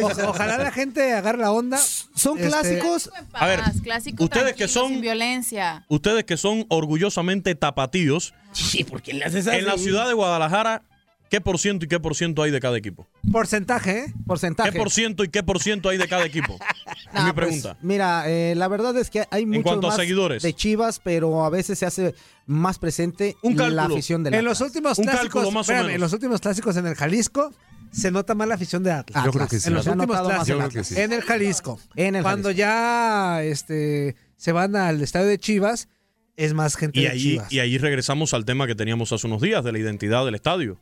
[0.01, 1.77] O- ojalá la gente agarre la onda.
[1.77, 3.12] Son Este, clásicos.
[3.34, 5.86] A ver, clásico ustedes que son- sin violencia.
[5.89, 10.84] Ustedes que son orgullosamente tapatíos, Sí, porque le haces en la ciudad de Guadalajara,
[11.30, 13.08] ¿qué por ciento y qué por ciento hay de cada equipo?
[13.32, 14.13] Porcentaje, ¿eh?
[14.27, 14.71] Porcentaje.
[14.71, 16.58] ¿Qué por ciento y qué por ciento hay de cada equipo?
[17.13, 17.78] Nah, mi pues, pregunta.
[17.82, 20.43] mira, eh, la verdad es que hay muchos más seguidores.
[20.43, 24.60] de Chivas, pero a veces se hace más presente Un la afición del En Atlas.
[24.60, 25.95] los últimos Un clásicos, cálculo más o espérame, menos.
[25.95, 27.54] en los últimos clásicos en el Jalisco
[27.91, 29.26] se nota más la afición de Atlas.
[29.26, 29.67] Yo creo que sí.
[29.67, 30.88] En los últimos clásicos.
[30.88, 30.95] sí.
[31.00, 31.80] En el Jalisco.
[31.95, 32.58] En el Cuando Jalisco.
[32.60, 35.89] ya este, se van al estadio de Chivas,
[36.38, 37.52] es más gente Y de ahí, Chivas.
[37.52, 40.80] y ahí regresamos al tema que teníamos hace unos días de la identidad del estadio.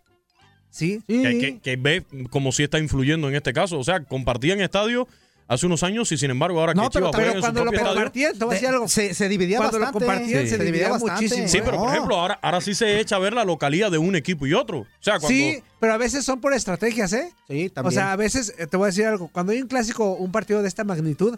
[0.69, 1.01] ¿Sí?
[1.07, 1.23] Sí.
[1.23, 3.79] Que, que- que ve como si está influyendo en este caso.
[3.79, 5.07] O sea, compartían estadio
[5.49, 7.41] hace unos años y sin embargo ahora No, que pero, Chivas juega pero en su
[7.41, 8.87] cuando lo compartían, te voy a decir de- algo.
[8.87, 10.05] Se, se dividía Cuando lo bastante.
[10.05, 11.47] compartían, se dividía muchísimo.
[11.49, 11.93] Sí, pero por No.
[11.93, 14.79] ejemplo, ahora, ahora sí se echa a ver la localidad de un equipo y otro.
[14.79, 15.27] O sea, cuando...
[15.29, 17.33] Sí, pero a veces son por estrategias, ¿eh?
[17.49, 17.93] Sí, O también.
[17.95, 20.61] sea, a veces, eh, te voy a decir algo, cuando hay un clásico, un partido
[20.61, 21.37] de esta magnitud,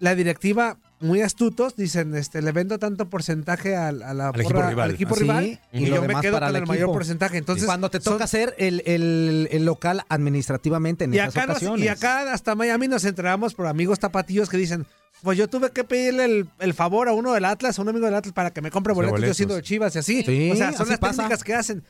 [0.00, 4.58] la directiva, muy astutos, dicen, este, le vendo tanto porcentaje al, a la Al equipo
[4.58, 4.88] porra- rival.
[4.88, 7.38] al equipo Sí, rival y yo me quedo con el el, mayor porcentaje.
[7.38, 11.46] Entonces, cuando te son- toca ser el, el- el local administrativamente en y esas acá,
[11.46, 11.84] nos- ocasiones.
[11.84, 14.86] y acá hasta Miami nos enteramos por amigos tapatíos que dicen,
[15.22, 18.04] pues yo tuve que pedirle el, el favor a uno del Atlas, a un amigo
[18.06, 20.22] del Atlas para que me compre boletos, yo siendo de Chivas y así.
[20.22, 21.16] Sí, o sea, son las pasa.
[21.22, 21.82] técnicas que hacen.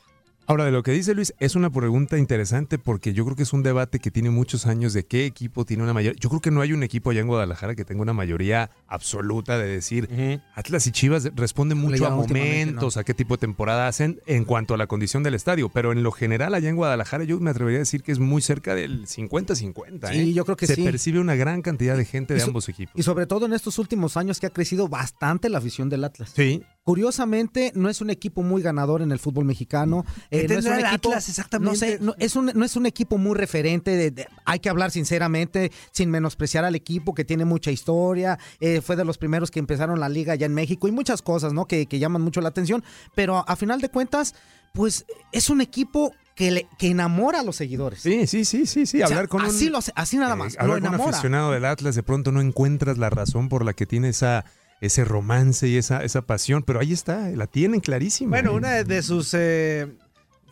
[0.46, 3.52] Ahora, de lo que dice Luis, es una pregunta interesante porque yo creo que es
[3.54, 6.18] un debate que tiene muchos años de qué equipo tiene una mayoría.
[6.20, 9.56] Yo creo que no hay un equipo allá en Guadalajara que tenga una mayoría absoluta
[9.58, 10.08] de decir
[10.54, 14.74] Atlas y Chivas responden mucho a momentos, a qué tipo de temporada hacen en cuanto
[14.74, 15.70] a la condición del estadio.
[15.70, 18.42] Pero en lo general, allá en Guadalajara, yo me atrevería a decir que es muy
[18.42, 20.12] cerca del 50-50.
[20.12, 20.32] Sí, ¿eh?
[20.34, 20.84] yo creo que Se sí.
[20.84, 22.94] percibe una gran cantidad de gente de ambos equipos.
[22.96, 26.32] Y sobre todo en estos últimos años que ha crecido bastante la afición del Atlas.
[26.36, 26.62] Sí.
[26.84, 30.04] Curiosamente, no es un equipo muy ganador en el fútbol mexicano.
[30.30, 31.70] ¿Qué eh, no es un equipo, Atlas exactamente?
[31.72, 33.92] No sé, no, es, un, no es un equipo muy referente.
[33.96, 38.38] de- de- hay que hablar sinceramente, sin menospreciar al equipo que tiene mucha historia.
[38.60, 41.54] eh, fue de los primeros que empezaron la liga allá en México y muchas cosas,
[41.54, 41.66] ¿no?
[41.66, 42.84] Que, que llaman mucho la atención.
[43.14, 44.34] Pero a, a final de cuentas,
[44.74, 48.00] pues es un equipo que, le- que enamora a los seguidores.
[48.02, 48.98] Sí, sí, sí, sí, sí.
[49.02, 50.54] O sea, Hablar con un- así, lo hace- así nada Eh, más.
[50.54, 53.72] lo hablar con un aficionado del Atlas, de pronto no encuentras la razón por la
[53.72, 54.44] que tiene esa,
[54.80, 58.30] ese romance y esa, esa pasión, pero ahí está, la tienen clarísima.
[58.30, 58.54] Bueno, ¿eh?
[58.56, 59.86] una de- de sus eh,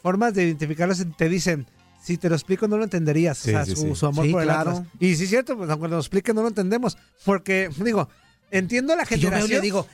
[0.03, 1.67] formas de identificarlos te dicen,
[2.03, 3.95] si te lo explico no lo entenderías, Sí, o sea, sí, su, sí.
[3.95, 4.71] su amor Sí, por el claro.
[4.71, 4.87] Atlas.
[4.99, 8.09] Y sí es cierto, pues aunque lo expliquen no lo entendemos, porque digo,
[8.51, 9.51] entiendo la yo veo generación.
[9.51, 9.87] y le digo,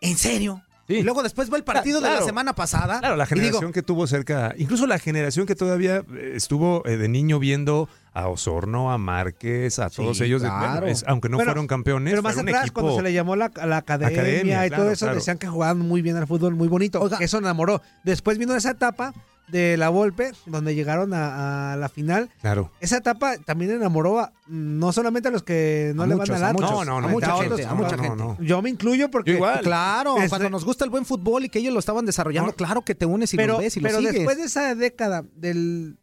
[0.00, 0.62] ¿en serio?
[0.88, 2.98] Y luego después va el partido de la semana pasada.
[3.00, 6.96] Claro, la digo, generación que tuvo cerca, incluso la generación que todavía eh, estuvo eh,
[6.96, 10.80] de niño viendo a Osorno, a Márquez, a todos Sí, ellos, de- claro.
[10.80, 13.50] bueno, es- aunque no fueron campeones, Pero más atrás, equipo- cuando se le llamó la,
[13.64, 15.14] la academia, Academia, y claro, todo eso, claro.
[15.18, 17.08] decían que jugaban muy bien al fútbol, muy bonito.
[17.20, 17.80] eso enamoró.
[18.04, 19.14] Después vino esa etapa
[19.52, 22.30] de la Volpe, donde llegaron a, a la final.
[22.40, 22.72] Claro.
[22.80, 26.42] Esa etapa también enamoró a, no solamente a los que no A le muchos, van
[26.42, 26.70] a al Atlas.
[26.70, 28.16] muchos, No, no, no, a mucha otros, gente, a mucha no, gente.
[28.18, 28.44] no, no.
[28.44, 29.38] Yo me incluyo porque...
[29.62, 32.82] Claro, Este- cuando nos gusta el buen fútbol y que ellos lo estaban desarrollando, claro
[32.82, 34.14] que te unes y pero, lo ves y lo pero sigues.
[34.14, 35.98] después de esa década del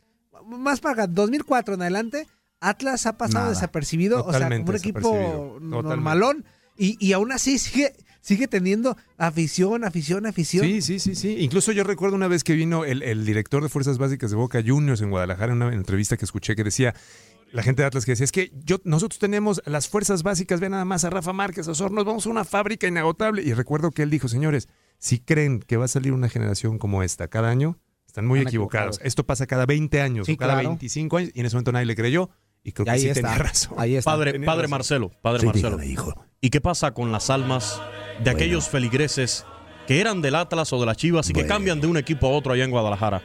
[0.45, 2.27] más para acá, 2004 en adelante,
[2.62, 3.49] Atlas ha pasado Nada.
[3.55, 6.45] desapercibido, o sea, como un equipo normalón
[6.77, 7.93] y, y aún así sigue
[8.29, 10.63] sigue teniendo afición, afición, afición.
[10.65, 11.37] Sí, sí, sí, sí.
[11.39, 14.61] Incluso yo recuerdo una vez que vino el, el director de Fuerzas Básicas de Boca
[14.63, 16.93] Juniors en Guadalajara, en una entrevista que escuché que decía,
[17.51, 20.73] la gente de Atlas que decía, es que yo, nosotros tenemos las Fuerzas Básicas, ven
[20.73, 23.41] nada más a Rafa Márquez, a Osorno, vamos a una fábrica inagotable.
[23.41, 27.01] Y recuerdo que él dijo, señores, si creen que va a salir una generación como
[27.01, 28.97] esta cada año, están muy equivocados.
[28.97, 29.07] equivocados.
[29.07, 30.69] Esto pasa cada 20 años, Sí, o cada claro.
[30.69, 32.29] 25 años, y en ese momento nadie le creyó.
[32.63, 33.73] Y creo Y que ahí sí está, tenía razón.
[33.77, 34.11] ahí está.
[34.11, 34.71] Padre, Tenía padre razón.
[34.71, 35.69] Marcelo, padre Sí, Marcelo.
[35.77, 36.13] dígame, hijo.
[36.41, 37.81] ¿Y qué pasa con las almas
[38.23, 39.45] de aquellos feligreses
[39.87, 41.53] que eran del Atlas o de las Chivas y que Bueno.
[41.55, 43.21] cambian de un equipo a otro allá en Guadalajara?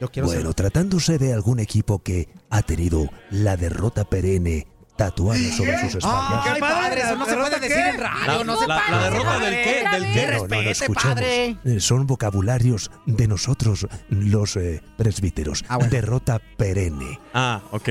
[0.00, 4.66] Yo quiero Bueno, tratándose de algún equipo que ha tenido la derrota perenne
[4.96, 6.42] tatuada sobre sus espaldas.
[6.46, 9.38] Ay, padre, eso no se puede decir en radio, La- no se la- la derrota
[9.40, 10.26] del qué, del qué.
[10.26, 11.56] No, no, no, padre.
[11.64, 15.64] Eh, Son vocabularios de nosotros, los eh, presbíteros.
[15.68, 15.90] Ah, bueno.
[15.90, 17.18] Derrota perenne.
[17.32, 17.88] Ah, ok.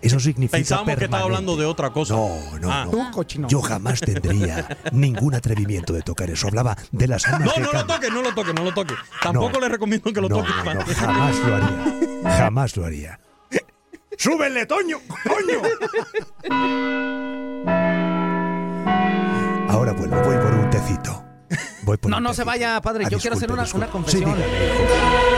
[0.00, 2.14] Eso significa Pensábamos que estaba hablando de otra cosa.
[2.14, 2.28] No,
[2.60, 2.84] no, Ah.
[2.84, 2.90] no.
[2.92, 3.48] Tú, cochino.
[3.48, 6.46] Yo jamás tendría ningún atrevimiento de tocar eso.
[6.46, 8.94] Hablaba de las almas No, no lo toque, no lo toque, no lo toque.
[9.22, 9.60] Tampoco No.
[9.60, 10.50] le recomiendo que lo No, toque.
[10.56, 10.84] no, padre.
[10.86, 12.36] no, jamás lo haría.
[12.38, 13.20] Jamás lo haría.
[14.16, 14.98] ¡Súbele, Toño!
[15.24, 15.62] ¡Toño!
[19.68, 21.24] Ahora vuelvo, voy por un tecito.
[21.82, 22.46] Voy por No, un no se tecito.
[22.46, 23.04] vaya, padre.
[23.06, 23.84] Ah, Yo quiero hacer una, disculpe.
[23.86, 24.34] una confesión.
[24.36, 25.28] Sí, dígame,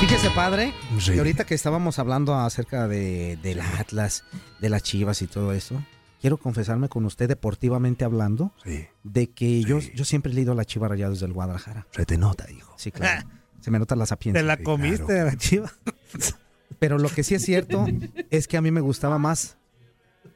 [0.00, 1.12] Fíjese, padre, Sí.
[1.12, 4.24] que ahorita que estábamos hablando acerca de, del Atlas,
[4.60, 5.82] de las Chivas y todo eso,
[6.20, 10.54] quiero confesarme con usted deportivamente hablando Sí, de que yo, yo siempre he leído a
[10.54, 11.86] la Chiva Rayados del Guadalajara.
[11.90, 12.74] se te nota, hijo.
[12.76, 13.26] Sí, claro.
[13.60, 14.42] Se me nota la sapiencia.
[14.42, 15.72] Te la comiste de la chiva.
[16.78, 17.86] Pero lo que sí es cierto
[18.30, 19.56] es que a mí me gustaba más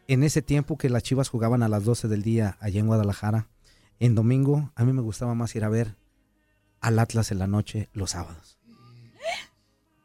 [0.07, 3.49] en ese tiempo que las Chivas jugaban a las 12 del día allá en Guadalajara.
[4.01, 5.97] En domingo, a mí me gustaba más ir a ver
[6.81, 8.58] al Atlas en la noche los sábados.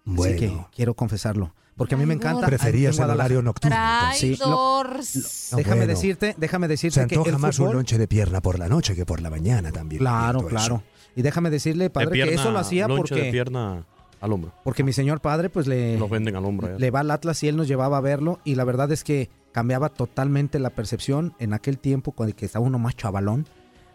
[0.06, 1.54] Bueno, Así que quiero confesarlo.
[1.76, 2.46] Porque a mí me encanta.
[2.46, 3.76] preferías el horario nocturno.
[4.14, 4.84] Sí, lo-.
[4.84, 5.88] No, déjame bueno.
[5.88, 8.70] decirte, déjame Se decirte que antoja el más un fútbol, lonche de pierna por la
[8.70, 10.00] noche que por la mañana también.
[10.00, 10.48] claro, eso.
[10.50, 10.84] claro.
[11.16, 13.86] Y déjame decirle, De padre, pierna, que eso lo hacía lonche de porque, pierna
[14.22, 14.54] al hombro.
[14.64, 16.68] porque mi señor padre, pues le, Los venden al hombro.
[16.70, 16.78] ya.
[16.78, 18.40] le va al Atlas y él nos llevaba a verlo.
[18.44, 22.66] Y la verdad es que cambiaba totalmente la percepción en aquel tiempo, cuando que estaba
[22.66, 23.48] uno más chavalón,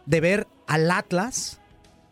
[0.06, 1.60] de ver al Atlas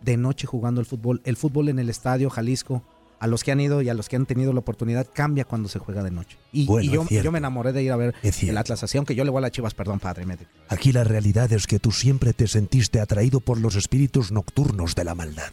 [0.00, 1.22] de noche jugando el fútbol.
[1.24, 2.82] El fútbol en el estadio Jalisco
[3.18, 5.68] a los que han ido y a los que han tenido la oportunidad, cambia cuando
[5.68, 6.36] se juega de noche.
[6.52, 9.24] Y, Bueno, y yo, me enamoré de ir a ver el Atlas así, aunque yo
[9.24, 10.26] le voy a las chivas, perdón, padre.
[10.26, 10.36] me-
[10.68, 15.04] Aquí la realidad es que tú siempre te sentiste atraído por los espíritus nocturnos de
[15.04, 15.50] la maldad.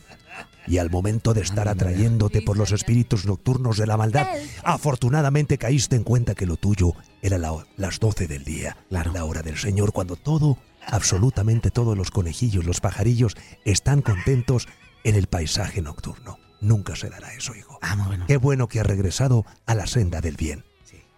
[0.66, 4.28] Y al momento de estar atrayéndote por los espíritus nocturnos de la maldad,
[4.64, 9.42] afortunadamente caíste en cuenta que lo tuyo era la- las 12 del día, la hora
[9.44, 14.68] del Señor, cuando todo, absolutamente todos los conejillos, los pajarillos, están contentos
[15.04, 16.38] en el paisaje nocturno.
[16.64, 17.78] Nunca se dará eso, hijo.
[18.26, 20.64] Qué bueno que has regresado a la senda del bien.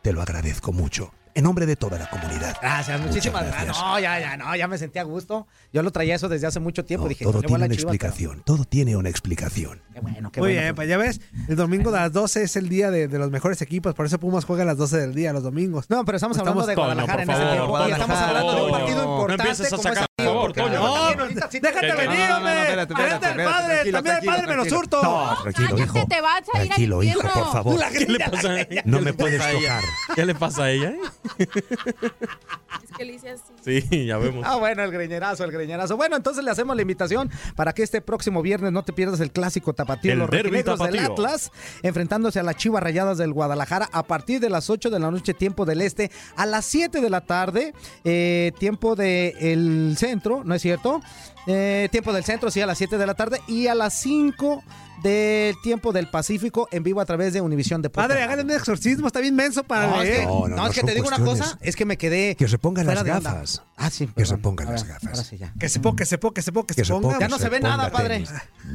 [0.02, 1.14] Te lo agradezco mucho.
[1.36, 2.56] En nombre de toda la comunidad.
[2.62, 3.66] Gracias, Muchas muchísimas gracias.
[3.66, 3.86] gracias.
[3.86, 5.48] No, ya, ya, no, ya me sentí a gusto.
[5.74, 7.10] Yo lo traía eso desde hace mucho tiempo.
[7.10, 9.82] Dije, Todo a tiene una chivas, pero- explicación, todo tiene una explicación.
[9.94, 10.62] Qué bueno, qué Muy bueno.
[10.62, 11.20] bien, pues ya ves,
[11.50, 14.18] el domingo de las 12 es el día de, de los mejores equipos, por eso
[14.18, 15.90] Pumas juega a las 12 del día, los domingos.
[15.90, 17.88] No, pero estamos hablando de Guadalajara en ese tiempo.
[17.88, 19.44] Y estamos hablando de un partido importante.
[19.44, 20.80] No empieces a como sacar, ese por favor, Toño.
[20.80, 22.76] No, déjate venir, no, no, no, hombre.
[22.76, 25.04] Vente al padre, también al tranquilo, padre me lo surto.
[25.04, 26.08] No, tranquilo, hijo.
[26.08, 27.80] te vas a ir Tranquilo, hijo, por favor.
[27.92, 28.82] ¿Qué le pasa a ella?
[28.86, 29.84] No ¿Qué me puedes a tocar.
[30.16, 30.94] ¿Qué le pasa a ella?
[31.38, 33.82] Es que le hice así.
[33.90, 34.46] Sí, ya vemos.
[34.48, 35.98] Ah, bueno, el greñerazo, el greñerazo.
[35.98, 39.32] Bueno, entonces le hacemos la invitación para que este próximo viernes no te pierdas el
[39.32, 41.00] clásico tapatío, El los rojinegros del.
[41.00, 41.52] Atlas,
[41.84, 45.34] enfrentándose a las Chivas Rayadas del Guadalajara a partir de las 8 de la noche,
[45.34, 50.62] tiempo del este, a las 7 de la tarde, eh, tiempo del centro, ¿no es
[50.62, 51.02] cierto?
[51.48, 54.64] Eh, tiempo del centro, sí, a las 7 de la tarde y a las 5
[55.10, 58.08] del tiempo del Pacífico en vivo a través de Univisión Deportes.
[58.10, 60.20] Padre, háganle un exorcismo, está bien menso para No, es leer.
[60.22, 62.36] que, No, no, no, no, es que te digo una cosa, es que me quedé.
[62.36, 63.62] Que se pongan las gafas.
[63.78, 64.08] Ah, sí.
[64.16, 65.06] Que se pongan las gafas.
[65.12, 65.54] Ahora sí ya.
[65.60, 67.20] Que se ponga, que se ponga, que se ponga, que se ponga.
[67.20, 68.16] Ya no se ve nada, padre.
[68.26, 68.32] tenis.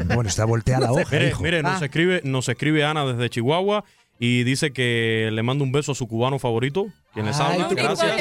[0.06, 1.42] Bueno, está volteada la hoja, Mire, hijo.
[1.42, 1.84] mire, nos Ah.
[1.84, 3.84] escribe, nos escribe Ana desde Chihuahua
[4.18, 8.20] y dice que le manda un beso a su cubano favorito, quien les Ay, Gracias.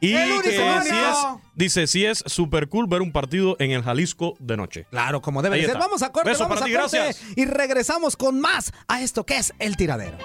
[0.00, 1.16] Y ¡El que sí es,
[1.54, 4.86] dice, sí es super cool ver un partido en el Jalisco de noche.
[4.90, 5.70] Claro, como debe Ahí ser.
[5.70, 5.80] está.
[5.80, 7.22] Vamos a corte, Beso vamos para a ti, corte gracias.
[7.36, 10.18] y regresamos con más a esto que es el tiradero.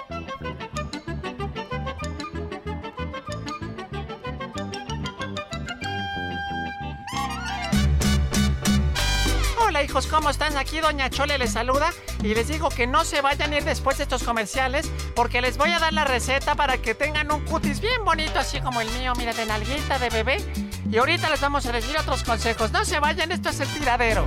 [9.82, 10.56] Hijos, ¿cómo están?
[10.56, 11.90] Aquí Doña Chole les saluda
[12.22, 15.56] y les digo que no se vayan a ir después de estos comerciales porque les
[15.56, 18.88] voy a dar la receta para que tengan un cutis bien bonito así como el
[18.92, 20.36] mío, mira, de nalguita de bebé.
[20.88, 22.70] Y ahorita les vamos a decir otros consejos.
[22.70, 24.24] No se vayan, esto es el tiradero.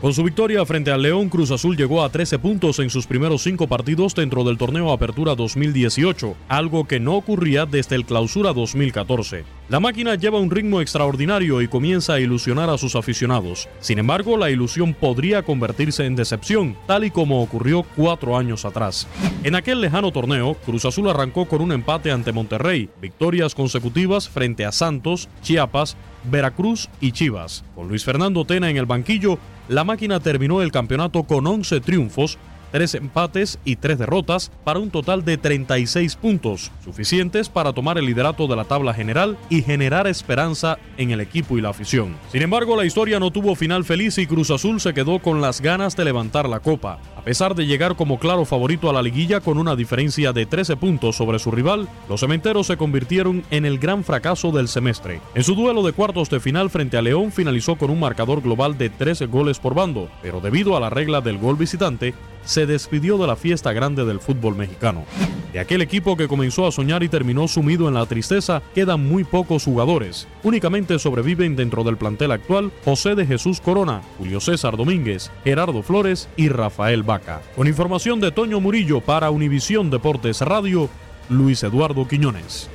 [0.00, 3.42] Con su victoria frente al León, Cruz Azul llegó a 13 puntos en sus primeros
[3.42, 9.44] cinco partidos dentro del torneo Apertura 2018, algo que no ocurría desde el Clausura 2014.
[9.68, 13.68] La máquina lleva un ritmo extraordinario y comienza a ilusionar a sus aficionados.
[13.80, 19.06] Sin embargo, la ilusión podría convertirse en decepción, tal y como ocurrió cuatro años atrás.
[19.44, 24.64] En aquel lejano torneo, Cruz Azul arrancó con un empate ante Monterrey, victorias consecutivas frente
[24.64, 27.64] a Santos, Chiapas, Veracruz y Chivas.
[27.74, 32.38] Con Luis Fernando Tena en el banquillo, la máquina terminó el campeonato con 11 triunfos,
[32.72, 38.06] 3 empates y 3 derrotas para un total de 36 puntos, suficientes para tomar el
[38.06, 42.16] liderato de la tabla general y generar esperanza en el equipo y la afición.
[42.32, 45.60] Sin embargo, la historia no tuvo final feliz y Cruz Azul se quedó con las
[45.60, 46.98] ganas de levantar la copa.
[47.16, 50.76] A pesar de llegar como claro favorito a la liguilla con una diferencia de 13
[50.76, 55.20] puntos sobre su rival, los cementeros se convirtieron en el gran fracaso del semestre.
[55.34, 58.78] En su duelo de cuartos de final frente a León finalizó con un marcador global
[58.78, 63.18] de 13 goles por bando, pero debido a la regla del gol visitante, se despidió
[63.18, 65.04] de la fiesta grande del fútbol mexicano.
[65.52, 69.24] De aquel equipo que comenzó a soñar y terminó sumido en la tristeza, quedan muy
[69.24, 70.28] pocos jugadores.
[70.44, 76.28] Únicamente sobreviven dentro del plantel actual José de Jesús Corona, Julio César Domínguez, Gerardo Flores
[76.36, 77.42] y Rafael Vaca.
[77.56, 80.88] Con información de Toño Murillo para Univisión Deportes Radio,
[81.28, 82.70] Luis Eduardo Quiñones.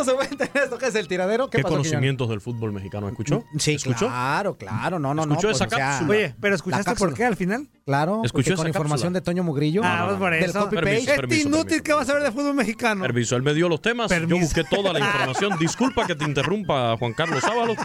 [0.00, 1.48] Estamos de vuelta en esto que es el tiradero.
[1.48, 3.44] ¿Qué, ¿Qué, pasó, conocimientos del fútbol mexicano escuchó?
[3.58, 4.06] Sí, ¿Escuchó?
[4.06, 4.98] claro, claro.
[4.98, 5.34] No, no, no.
[5.34, 6.10] ¿Escuchó pues, esa o sea, cápsula?
[6.10, 7.68] Oye, pero ¿escuchaste por qué al final?
[7.84, 9.20] Claro, ¿Escuchó esa con información cápsula?
[9.20, 9.82] de Toño Mugrillo.
[9.84, 10.60] Ah, pues por del eso.
[10.60, 11.10] copy Permiso, paste.
[11.10, 11.84] Este permiso, inútil permiso.
[11.84, 13.02] que va a saber de fútbol mexicano.
[13.02, 15.56] Permiso, él me dio los temas, yo busqué toda la información.
[15.60, 17.76] Disculpa que te interrumpa, Juan Carlos Ábalos.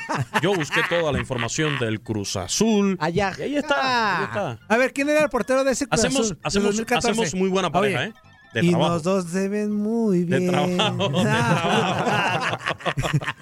[0.42, 2.98] Yo busqué toda la información del Cruz Azul.
[3.00, 3.34] Allá.
[3.38, 4.60] Y ahí está, ahí está.
[4.68, 7.12] A ver, ¿quién era el portero de ese Cruz Hacemos, Azul hacemos, 2014?
[7.12, 8.14] hacemos muy buena pareja, ¿eh?
[8.54, 8.94] De y trabajo.
[8.96, 10.52] los dos se ven muy De bien.
[10.52, 12.58] trabajo, de trabajo.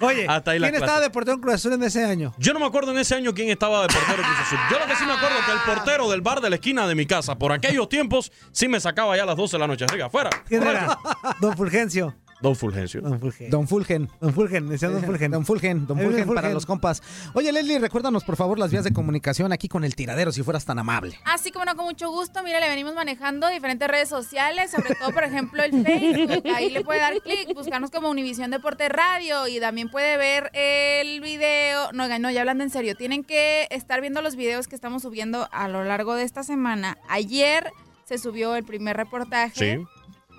[0.00, 0.76] Oye, Hasta ¿quién clase.
[0.76, 2.32] estaba de portero en Cruz Azul en ese año?
[2.38, 4.58] Yo no me acuerdo en ese año quién estaba de portero en Cruz Azul.
[4.70, 6.94] Yo lo que sí me acuerdo que el portero del bar de la esquina de
[6.94, 9.86] mi casa, por aquellos tiempos, sí me sacaba ya a las 12 de la noche.
[9.88, 10.30] Riga, afuera.
[10.46, 10.96] ¿Quién era?
[11.40, 12.14] Don Fulgencio.
[12.40, 13.00] Don Fulgencio.
[13.02, 13.50] Don Fulgen.
[13.50, 14.08] Don Fulgen.
[14.20, 15.30] Don Fulgen, decía Don Fulgen.
[15.30, 16.54] Don Fulgen, Don Fulgen para Fulgen.
[16.54, 17.02] los compas.
[17.34, 20.64] Oye, Leslie, recuérdanos por favor las vías de comunicación aquí con el tiradero, si fueras
[20.64, 21.18] tan amable.
[21.24, 22.42] Así como no, con mucho gusto.
[22.42, 26.42] Mira, le venimos manejando diferentes redes sociales, sobre todo, por ejemplo, el Facebook.
[26.54, 31.20] Ahí le puede dar clic, buscarnos como Univisión Deporte Radio y también puede ver el
[31.20, 31.92] video.
[31.92, 35.48] No, no, ya hablando en serio, tienen que estar viendo los videos que estamos subiendo
[35.52, 36.96] a lo largo de esta semana.
[37.08, 37.70] Ayer
[38.04, 39.76] se subió el primer reportaje.
[39.78, 39.84] Sí.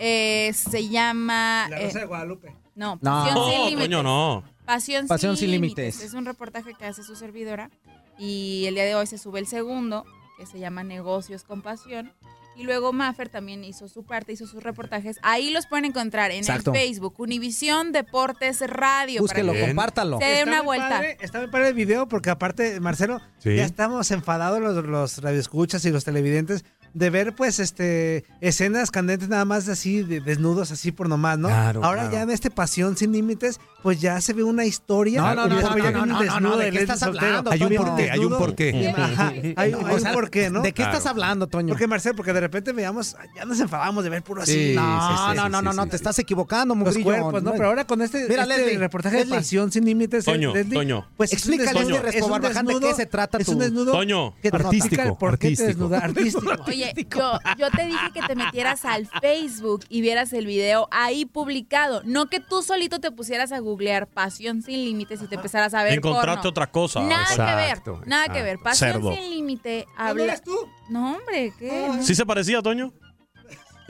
[0.04, 1.68] Eh, se llama.
[1.70, 2.56] La eh, Rosa de Guadalupe.
[2.76, 3.24] no, No.
[3.24, 3.86] Pasión No, sin límites.
[3.88, 4.44] coño, no.
[4.66, 5.78] Pasión, Pasión sin, sin límites.
[5.96, 6.02] límites.
[6.08, 7.70] Es un reportaje que hace su servidora.
[8.18, 10.06] Y el día de hoy se sube el segundo,
[10.38, 12.14] que se llama Negocios con Pasión.
[12.56, 15.18] Y luego Maffer también hizo su parte, hizo sus reportajes.
[15.24, 16.72] Ahí los pueden encontrar en Exacto.
[16.74, 19.22] el Facebook, Univisión Deportes Radio.
[19.22, 20.20] Búsquelo, para que compártalo.
[20.20, 20.90] se dé Está una muy vuelta.
[20.90, 23.56] padre, está muy padre el video porque aparte, Marcelo, Sí.
[23.56, 29.30] ya estamos enfadados los, los radioescuchas y los televidentes de ver pues este escenas candentes
[29.30, 31.48] nada más así de desnudos así por nomás, ¿no?
[31.48, 32.16] Claro, Ahora claro.
[32.18, 35.22] ya en este Pasión sin límites, pues ya se ve una historia.
[35.22, 36.72] No, no, no, Ya no, se ve no, un no, no, desnudo no, ¿de de
[36.72, 37.26] qué estás Soltero.
[37.38, 38.90] hablando, Hay un porqué, hay un porqué.
[38.96, 40.62] Ajá, hay, hay O sea, un porqué, ¿no?
[40.62, 40.98] ¿De qué Claro.
[40.98, 41.70] estás hablando, Toño?
[41.70, 44.52] Porque Marcelo, porque de repente veamos, ya nos enfadamos de ver puro así.
[44.72, 46.02] Sí, no, sí, sí, no, sí, no, sí, no, no, sí, te sí.
[46.02, 47.52] estás equivocando, Los cuerpos, ¿no?
[47.54, 49.32] Pero ahora con este, Mira, este Leslie, reportaje Leslie.
[49.34, 51.08] de Pasión sin límites, Toño, Leslie, Toño.
[51.18, 53.48] pues es un Explícale a desnudo- este es un Barbaján de qué se trata Es
[53.48, 54.34] un desnudo Toño.
[54.42, 55.68] que te Artístico, explica el por qué te artístico.
[55.90, 55.98] desnuda.
[56.04, 56.72] Artístico.
[56.84, 61.26] Oye, yo, yo te dije que te metieras al Facebook y vieras el video ahí
[61.26, 62.02] publicado.
[62.06, 65.84] No que tú solito te pusieras a googlear Pasión sin límites y te empezaras a
[65.84, 66.50] ver Encontraste porno.
[66.50, 67.02] otra cosa.
[67.02, 68.60] Nada Exacto, que ver, nada que ver.
[68.60, 69.14] Pasión Cerdo.
[69.14, 70.24] sin límite ¿No habla.
[70.24, 70.56] eres tú?
[70.90, 71.90] No, hombre, ¿qué?
[72.02, 72.92] ¿Sí se parecía, Toño?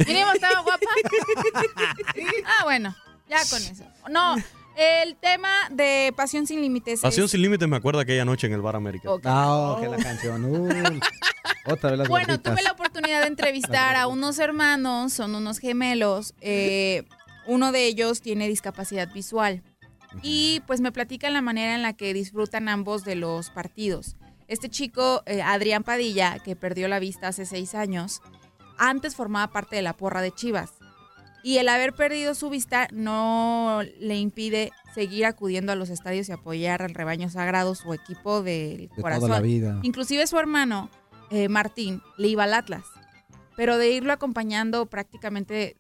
[0.06, 0.80] Mínimo estaba guapa.
[2.46, 2.96] ah, bueno,
[3.30, 3.84] ya con eso.
[4.10, 4.36] No,
[4.78, 7.02] el tema de Pasión sin límites.
[7.02, 9.12] Pasión es- sin límites me acuerda aquella noche en el Bar América.
[9.12, 9.24] Ok.
[9.26, 10.44] No, que la canción.
[10.46, 11.00] Uy.
[11.66, 12.54] Otra vez las Bueno, gorditas.
[12.54, 16.34] tuve la oportunidad de entrevistar a unos hermanos, son unos gemelos.
[16.42, 17.04] eh,
[17.48, 19.64] uno de ellos tiene discapacidad visual.
[20.22, 24.16] Y pues me platican la manera en la que disfrutan ambos de los partidos.
[24.48, 28.22] Este chico, eh, Adrián Padilla, que perdió la vista hace seis años,
[28.78, 30.72] antes formaba parte de la porra de Chivas.
[31.44, 36.32] Y el haber perdido su vista no le impide seguir acudiendo a los estadios y
[36.32, 39.30] apoyar al rebaño sagrado, su equipo del De corazón.
[39.30, 39.80] toda la vida.
[39.84, 40.90] Inclusive su hermano,
[41.32, 42.86] eh, Martín, le iba al Atlas.
[43.56, 45.78] Pero de irlo acompañando prácticamente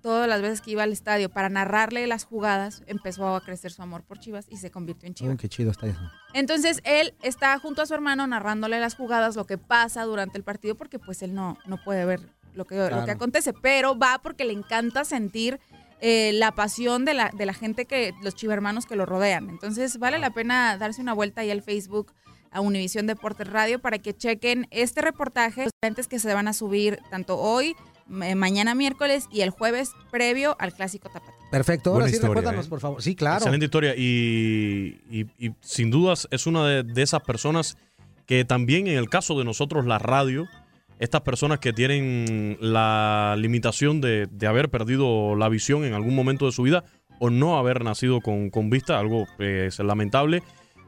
[0.00, 3.82] todas las veces que iba al estadio para narrarle las jugadas, empezó a crecer su
[3.82, 5.36] amor por Chivas y se convirtió en Chivas.
[5.36, 6.00] Qué chido está eso.
[6.32, 10.44] Entonces él está junto a su hermano narrándole las jugadas, lo que pasa durante el
[10.44, 12.20] partido, porque pues él no, no puede ver
[12.54, 15.60] lo que, lo que acontece, pero va porque le encanta sentir
[16.00, 19.48] eh, la pasión de la, de la gente que, los chivermanos que lo rodean.
[19.50, 22.12] Entonces vale la pena darse una vuelta ahí al Facebook
[22.52, 26.52] a Univisión Deportes Radio para que chequen este reportaje, los diferentes que se van a
[26.52, 27.76] subir tanto hoy,
[28.08, 31.34] ma- mañana miércoles y el jueves previo al Clásico Tapatío.
[31.50, 31.90] Perfecto.
[31.90, 32.68] Ahora Buena sí, historia, recuérdanos, ¿eh?
[32.68, 33.02] por favor.
[33.02, 33.36] Sí, claro.
[33.36, 33.94] Excelente historia.
[33.96, 37.76] Y, y- y sin dudas es una de, de esas personas
[38.26, 40.46] que también en el caso de nosotros, la radio,
[41.00, 46.46] estas personas que tienen la limitación de, de haber perdido la visión en algún momento
[46.46, 46.84] de su vida
[47.18, 50.42] o no haber nacido con, con vista, algo eh, es lamentable,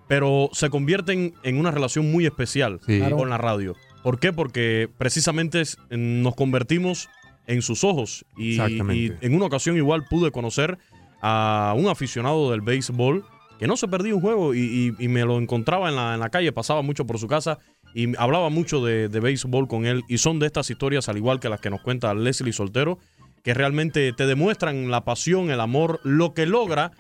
[0.09, 2.99] pero se convierten en una relación muy especial Sí.
[2.99, 3.17] Claro.
[3.17, 3.75] con la radio.
[4.03, 4.33] ¿Por qué?
[4.33, 7.09] Porque precisamente nos convertimos
[7.47, 8.25] en sus ojos.
[8.37, 10.79] Y, y en una ocasión igual pude conocer
[11.21, 13.25] a un aficionado del béisbol
[13.59, 14.59] que no se perdía un juego y,
[14.99, 17.59] y- y me lo encontraba en la, en la calle, pasaba mucho por su casa
[17.95, 20.03] y hablaba mucho de, de béisbol con él.
[20.09, 22.99] Y son de estas historias, al igual que las que nos cuenta Leslie Soltero,
[23.43, 26.93] que realmente te demuestran la pasión, el amor, lo que logra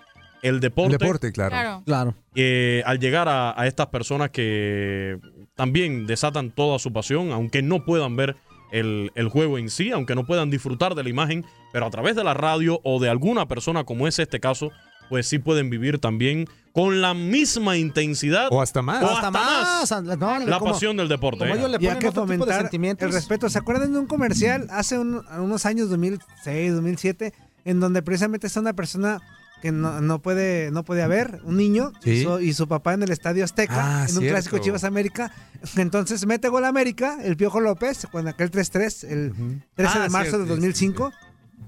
[0.42, 1.50] el El deporte, deporte, claro.
[1.54, 1.82] Claro.
[1.84, 2.14] Claro.
[2.34, 5.18] eh, al llegar a, a estas personas que
[5.54, 8.34] también desatan toda su pasión, aunque no puedan ver
[8.72, 12.16] el, el juego en sí, aunque no puedan disfrutar de la imagen, pero a través
[12.16, 14.72] de la radio o de alguna persona como es este caso,
[15.12, 19.02] pues sí pueden vivir también con la misma intensidad O hasta más.
[19.02, 20.18] O hasta hasta más.
[20.18, 21.40] No, la como- pasión del deporte.
[21.40, 21.58] como ¿eh?
[21.58, 23.06] ellos le Y hay ponen que otro tipo de fomentar sentimientos.
[23.06, 23.50] el respeto.
[23.50, 27.34] ¿Se acuerdan de un comercial hace un- unos años, 2006, 2007,
[27.66, 29.20] en donde precisamente está una persona
[29.60, 32.22] que no, no puede no puede haber, un niño, y, Sí.
[32.24, 34.28] su, y su papá en el Estadio Azteca, Ah, en un cierto.
[34.30, 35.30] clásico Chivas América.
[35.76, 39.32] Entonces mete gol América, el Piojo López, con aquel 3-3, el
[39.74, 41.12] 13 Ah, de marzo cierto, de 2005.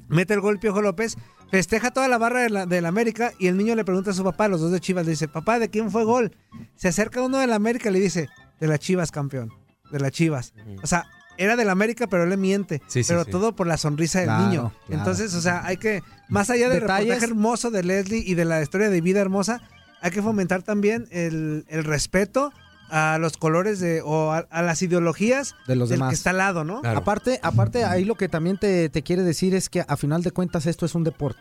[0.09, 1.16] Mete el gol Piojo López,
[1.57, 4.25] festeja toda la barra de la, del América y el niño le pregunta a su
[4.25, 6.37] papá, los dos de Chivas, le dice, papá, ¿de quién fue gol?
[6.77, 8.29] Se acerca uno del América y le dice,
[8.61, 9.53] de la Chivas, campeón,
[9.90, 10.53] de la Chivas.
[10.83, 11.05] O sea,
[11.38, 12.81] era del América, pero él le miente.
[12.87, 13.31] Sí, sí, pero sí.
[13.31, 14.73] todo por la sonrisa del Claro, niño.
[14.87, 15.01] claro.
[15.01, 17.07] Entonces, o sea, hay que, más allá del Detalles.
[17.09, 19.61] reportaje hermoso de Leslie y de la historia de vida hermosa,
[20.00, 22.52] hay que fomentar también el, el respeto
[22.90, 26.10] a los colores de, o a, a las ideologías De los del demás.
[26.10, 26.80] que está al lado, ¿no?
[26.85, 30.30] Aparte, aparte, ahí lo que también te, te quiere decir es que a final de
[30.30, 31.40] cuentas esto es un deporte.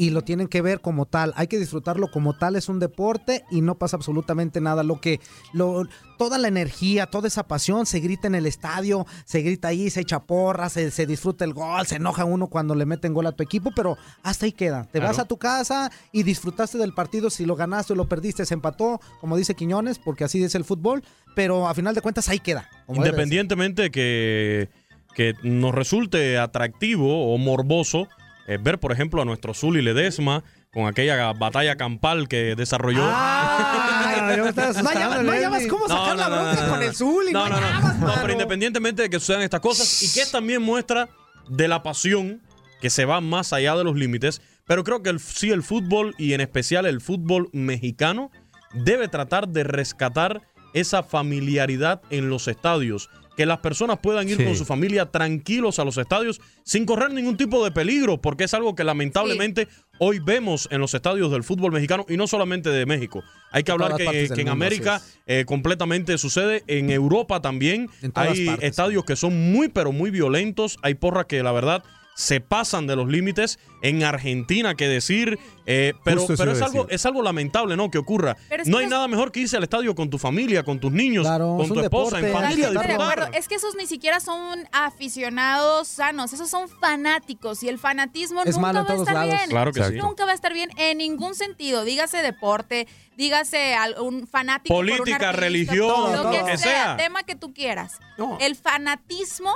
[0.00, 1.34] Y lo tienen que ver como tal.
[1.34, 2.54] Hay que disfrutarlo como tal.
[2.54, 4.84] Es un deporte y no pasa absolutamente nada.
[4.84, 5.18] Lo que,
[5.52, 5.82] lo,
[6.18, 10.02] toda la energía, toda esa pasión se grita en el estadio, se grita ahí, se
[10.02, 13.32] echa porra, se, se disfruta el gol, se enoja uno cuando le meten gol a
[13.32, 14.84] tu equipo, pero hasta ahí queda.
[14.84, 17.28] Te vas a tu casa y disfrutaste del partido.
[17.28, 20.64] Si lo ganaste o lo perdiste, se empató, como dice Quiñones, porque así es el
[20.64, 21.02] fútbol.
[21.34, 22.68] Pero a final de cuentas ahí queda.
[22.88, 24.68] Independientemente que,
[25.14, 28.08] que nos resulte atractivo o morboso
[28.48, 30.42] eh, ver, por ejemplo, a nuestro Zuli Ledesma
[30.72, 33.02] con aquella batalla campal que desarrolló.
[33.04, 36.92] Ah, yo me estaba No no la bronca con el.
[37.32, 38.06] No, no, no.
[38.06, 41.08] No, pero independientemente de que sucedan estas cosas y que también muestra
[41.48, 42.42] de la pasión
[42.80, 46.14] que se va más allá de los límites, pero creo que el- sí el fútbol
[46.18, 48.30] y en especial el fútbol mexicano
[48.72, 50.42] debe tratar de rescatar
[50.74, 53.08] esa familiaridad en los estadios,
[53.38, 54.44] que las personas puedan ir Sí.
[54.44, 58.52] con su familia tranquilos a los estadios sin correr ningún tipo de peligro, porque es
[58.52, 59.68] algo que lamentablemente
[60.00, 63.22] hoy vemos en los estadios del fútbol mexicano y no solamente de México.
[63.52, 66.64] Hay que De hablar que, en mundo, América eh, completamente sucede.
[66.66, 68.68] En Europa también En hay partes.
[68.70, 70.76] estadios que son muy, pero muy violentos.
[70.82, 71.84] Hay porras que la verdad
[72.18, 73.60] se pasan de los límites.
[73.80, 75.38] En Argentina, que decir.
[75.64, 76.94] eh, pero pero es, algo, decir.
[76.96, 77.92] es algo lamentable, ¿no?
[77.92, 78.36] Que ocurra.
[78.48, 81.24] Pero no hay nada mejor que irse al estadio con tu familia, con tus niños,
[81.24, 82.26] Claro, con tu esposa, deporte.
[82.26, 82.70] en familia.
[82.70, 83.30] De disfrutar.
[83.34, 88.56] Es que esos ni siquiera son aficionados sanos, esos son fanáticos y el fanatismo Es
[88.56, 89.34] nunca va a estar lados.
[89.34, 89.50] bien.
[89.50, 89.94] Claro que sí.
[89.94, 91.84] Nunca va a estar bien en ningún sentido.
[91.84, 94.74] Dígase deporte, dígase un fanático.
[94.74, 96.30] por un Política, artista, religión, lo todo.
[96.32, 96.96] que lo que sea, sea.
[96.96, 97.98] tema que tú quieras.
[98.16, 98.38] No.
[98.40, 99.52] El fanatismo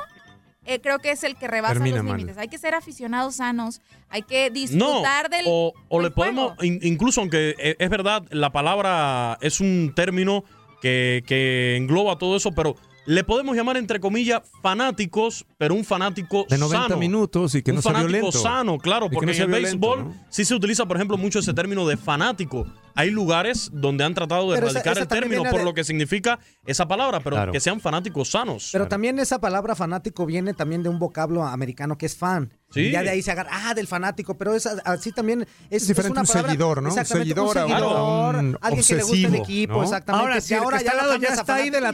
[0.64, 2.38] eh, creo que es el que rebasa Termina los límites.
[2.38, 5.44] Hay que ser aficionados sanos, hay que No, disfrutar del.
[5.48, 6.78] o, o le podemos, juego.
[6.82, 10.44] incluso aunque eh, es verdad, la palabra es un término
[10.80, 16.44] que, que engloba todo eso, pero le podemos llamar entre comillas fanáticos, pero un fanático
[16.48, 16.96] De 90 sano.
[16.98, 18.36] minutos y que un no sea fanático violento.
[18.36, 20.14] sano, claro, porque no en el violento, béisbol ¿no?
[20.28, 22.66] sí se utiliza, por ejemplo, mucho ese término de fanático.
[22.96, 25.84] Hay lugares donde han tratado de Pero erradicar esa el término por de- lo que
[25.84, 27.52] significa esa palabra, pero Claro.
[27.52, 28.70] que sean fanáticos sanos.
[28.72, 32.52] Pero también esa palabra fanático viene también de un vocablo americano que es fan.
[32.70, 32.80] Sí.
[32.80, 35.88] Y ya de ahí se agarra, ah, del fanático, pero es así también es, Es
[35.88, 36.88] diferente una un palabra- seguidor, ¿no?
[36.94, 38.02] Un seguidor un- seguidor, a
[38.40, 39.82] un alguien que le gusta el equipo, ¿no?
[39.84, 40.26] exactamente.
[40.26, 41.92] Ahora, si ahora ya está ahí de la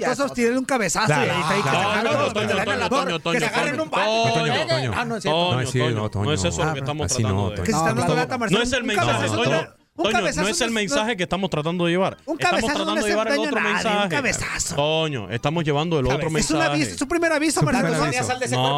[0.59, 1.07] un cabezazo.
[1.07, 1.63] Claro, y ahí está ahí
[3.59, 3.91] agarren un.
[3.91, 4.93] Toño, Toño.
[4.95, 6.23] Ah, no es cierto.
[6.23, 9.29] No, es eso lo que Ah, estamos tratando no, es el mensaje,
[9.99, 12.17] un Toño, cabezazo no es el no- mensaje que estamos tratando de llevar.
[12.25, 14.09] Un estamos cabezazo tratando no de le llevar el otro nadie, un mensaje.
[14.09, 14.75] cabezazo.
[14.77, 16.63] Toño, estamos llevando el otro Es un mensaje.
[16.65, 17.91] aviso, es su primer aviso, primer No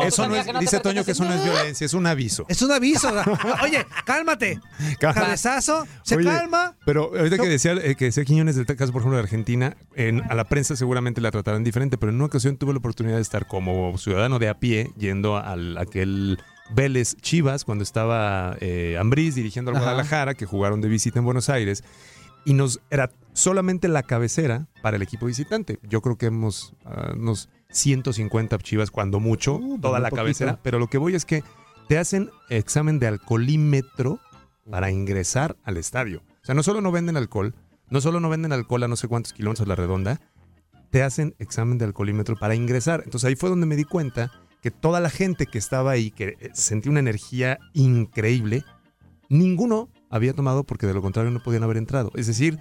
[0.03, 2.07] Eso no es, que no te dice Toño que eso no es violencia, es un
[2.07, 2.45] aviso.
[2.49, 3.13] Es un aviso.
[3.63, 4.59] Oye, cálmate.
[4.99, 6.75] Cabezazo, se Oye, calma.
[6.85, 10.23] Pero ahorita que decía, eh, que decía Quiñones del caso, por ejemplo, de Argentina, en,
[10.31, 13.23] a la prensa seguramente la tratarán diferente, pero en una ocasión tuve la oportunidad de
[13.23, 16.39] estar como ciudadano de a pie yendo al aquel
[16.75, 19.79] Vélez Chivas cuando estaba eh, Ambriz dirigiendo al.
[19.79, 21.85] Guadalajara, que jugaron de visita en Buenos Aires,
[22.45, 25.79] y nos era solamente la cabecera para el equipo visitante.
[25.83, 30.23] Yo creo que hemos ah, unos 150 Chivas, cuando mucho, Uh, toda muy la poquito.
[30.23, 31.43] cabecera, pero lo que voy es que
[31.89, 34.21] te hacen examen de alcoholímetro
[34.71, 36.23] para ingresar al estadio.
[36.43, 37.55] O sea, no solo no venden alcohol,
[37.89, 40.21] no solo no venden alcohol a no sé cuántos kilómetros a la redonda,
[40.91, 43.03] te hacen examen de alcoholímetro para ingresar.
[43.05, 44.31] Entonces ahí fue donde me di cuenta
[44.61, 48.65] que toda la gente que estaba ahí, que eh, sentía una energía increíble,
[49.29, 52.11] ninguno había tomado porque de lo contrario no podían haber entrado.
[52.15, 52.59] Es decir,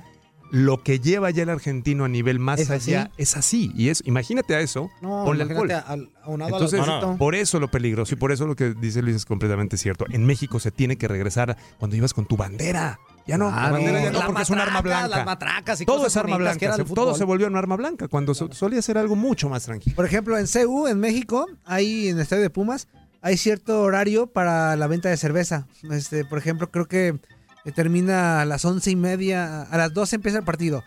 [0.52, 2.94] lo que lleva ya el argentino a nivel más ¿Es así?
[2.96, 3.72] allá es así.
[3.76, 5.72] Y es, imagínate a eso, No, ponle alcohol.
[5.72, 6.82] al- Entonces,
[7.18, 10.06] por eso lo peligroso y por eso lo que dice Luis es completamente cierto.
[10.10, 13.00] En México se tiene que regresar cuando ibas con tu bandera.
[13.30, 15.08] Ya no, la bandera ya no, porque es un arma blanca.
[15.08, 16.76] las matracas y todo cosas es arma blanca.
[16.76, 19.96] se- todo se volvió un arma blanca cuando so- solía ser algo mucho más tranquilo.
[19.96, 22.88] Por ejemplo, en CU, en México, ahí en el estadio de Pumas,
[23.22, 25.68] hay cierto horario para la venta de cerveza.
[25.92, 27.20] Este, por ejemplo, creo que
[27.66, 30.84] eh, termina a las once y media, a las 12 empieza el partido.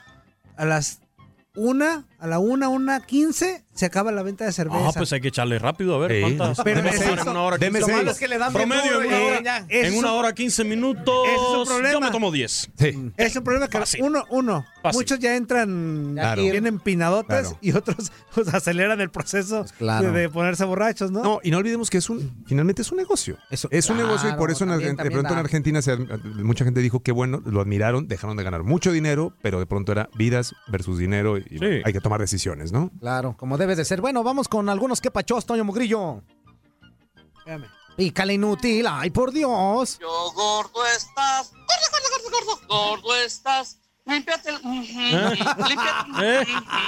[0.56, 1.00] A las
[1.54, 4.88] una, a la una, una, quince, se acaba la venta de cerveza.
[4.88, 6.20] Ah, pues hay que echarle rápido, a ver Sí.
[6.36, 6.60] cuántas.
[6.64, 7.22] Pero ¿Cuántas es eso.
[7.22, 7.86] en una hora Deme 15 seis.
[7.86, 7.88] minutos?
[7.88, 10.32] Lo malo es que le dan bien Promedio duro en una hora, en una hora
[10.34, 11.26] 15 minutos.
[11.28, 11.92] es un problema.
[11.92, 12.70] Yo me tomo 10.
[12.76, 13.12] Sí.
[13.16, 14.02] Es un problema que Fácil.
[14.02, 14.98] uno, uno, Fácil.
[15.00, 16.42] muchos ya entran Claro.
[16.42, 17.58] bien empinadotes Claro.
[17.60, 20.12] y otros pues, aceleran el proceso claro.
[20.12, 21.22] de, de ponerse borrachos, ¿no?
[21.22, 23.36] No, y no olvidemos que es un, finalmente es un negocio.
[23.50, 25.38] Eso- es un negocio y por eso en, también- de pronto en.
[25.38, 29.58] Argentina se- mucha gente dijo que bueno, lo admiraron, dejaron de ganar mucho dinero, pero
[29.58, 31.80] de pronto era vidas versus dinero y Sí.
[31.84, 32.90] hay que tomar decisiones, ¿no?
[33.00, 34.00] Claro, como debes de ser.
[34.00, 36.22] Bueno, vamos con algunos que pachos, Toño Mugrillo.
[37.38, 37.66] Espérame.
[37.96, 39.98] Pícale inútil, ay, por Dios.
[40.00, 41.52] Yo gordo estás.
[41.52, 42.90] Gordo, gordo, gordo, gordo.
[42.90, 43.78] Gordo estás.
[44.04, 44.60] Límpiate el.
[44.62, 46.46] Límpiate.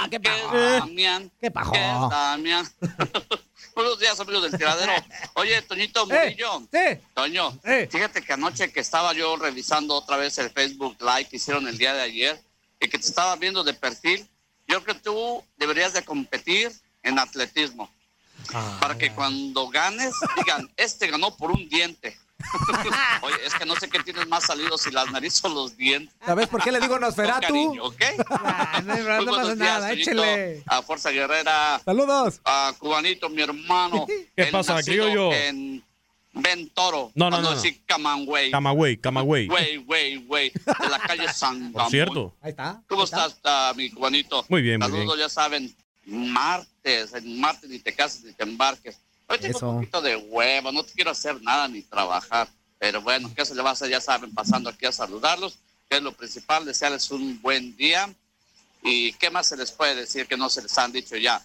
[0.09, 1.31] ¿Qué Damián.
[1.39, 1.71] ¿Qué pajo?
[1.71, 2.67] ¿Qué Damián?
[3.75, 4.91] Buenos días, amigos del tiradero.
[5.35, 6.61] Oye, Toñito Murillo.
[6.71, 6.99] Sí.
[7.13, 7.57] Toño,
[7.89, 11.77] fíjate que anoche que estaba yo revisando otra vez el Facebook Live que hicieron el
[11.77, 12.41] día de ayer
[12.79, 14.27] y que te estaba viendo de perfil,
[14.67, 16.71] yo creo que tú deberías de competir
[17.03, 17.89] en atletismo.
[18.79, 22.17] para que cuando ganes digan, este ganó por un diente.
[23.21, 26.13] Oye, es que no sé qué tienes más salido, si las narices o los dientes.
[26.25, 27.41] ¿Sabes por qué le digo Nosferatu?
[27.41, 28.01] cariño, ¿ok?
[28.29, 30.11] Ah, no, Muy no pasa días, nada, Toñito.
[30.11, 30.63] échele.
[30.67, 31.81] A Fuerza Guerrera.
[31.83, 32.41] Saludos.
[32.43, 34.05] A Cubanito, mi hermano.
[34.07, 35.31] ¿Qué Él pasa, criollo?
[35.31, 35.83] En
[36.35, 37.11] Ventoro.
[37.15, 37.55] No, no, Para no, no.
[37.55, 38.51] decir Camagüey.
[38.51, 39.47] Camagüey, Camagüey.
[39.47, 40.49] Güey, güey, güey.
[40.51, 42.35] De la calle San Por cierto.
[42.41, 42.81] Ahí está.
[42.87, 44.45] ¿Cómo estás, ah, mi cubanito?
[44.49, 45.19] Muy bien, muy Saludos, bien.
[45.27, 45.75] ya saben,
[46.05, 48.97] martes, en martes ni te cases ni te embarques.
[49.27, 49.69] Hoy tengo Eso.
[49.69, 52.47] un poquito de huevo, no te quiero hacer nada ni trabajar.
[52.77, 53.89] Pero bueno, ¿qué se le va a hacer?
[53.89, 55.57] Ya saben, pasando aquí a saludarlos,
[55.89, 58.13] que es lo principal, desearles un buen día.
[58.83, 61.41] ¿Y qué más se les puede decir que no se les han dicho ya?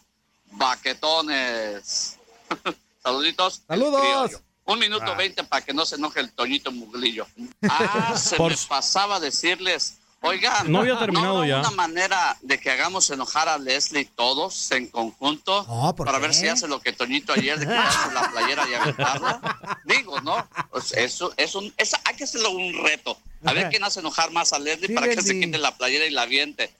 [0.51, 2.19] Baquetones.
[3.03, 3.63] Saluditos.
[3.67, 4.33] Saludos.
[4.73, 7.27] Un minuto veinte para que no se enoje el Toñito Muglillo.
[7.69, 11.59] Ah, se Por- me pasaba decirles, oigan, No había terminado habrá ya.
[11.61, 16.23] una manera de que hagamos enojar a Leslie todos en conjunto No, ¿por para qué?
[16.23, 19.79] ver si hace lo que Toñito ayer de quitarse la playera y aventarla.
[19.85, 20.47] Digo, ¿no?
[20.71, 23.19] Pues eso es un, esa, hay que hacerlo un reto.
[23.45, 26.05] A ver quién hace enojar más a Leslie Sí, para que se quite la playera
[26.07, 26.71] y la aviente.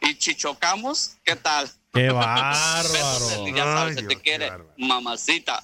[0.00, 1.70] Y chichocamos, ¿qué tal?
[1.94, 3.28] ¡Qué bárbaro!
[3.28, 4.70] Leslie, ya sabes, Ay, se te qué quiere, bárbaro.
[4.76, 5.62] mamacita.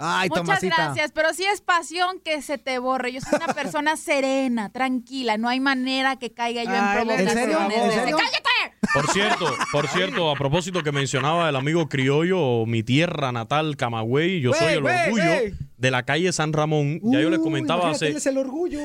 [0.00, 0.74] Ay, Muchas Tomasita.
[0.76, 3.12] gracias, pero sí es pasión que se te borre.
[3.12, 7.32] Yo soy una persona serena, tranquila, no hay manera que caiga yo en Ay, provocaciones.
[7.36, 7.58] ¿en serio?
[7.58, 8.16] de ¿En ese- serio?
[8.16, 8.76] ¡Cállate!
[8.92, 14.40] Por cierto, por cierto, a propósito que mencionaba el amigo criollo, mi tierra natal, Camagüey,
[14.40, 16.98] yo soy el orgullo de la calle San Ramón.
[17.04, 18.80] ya yo les comentaba imagínate, él hace, es el orgullo.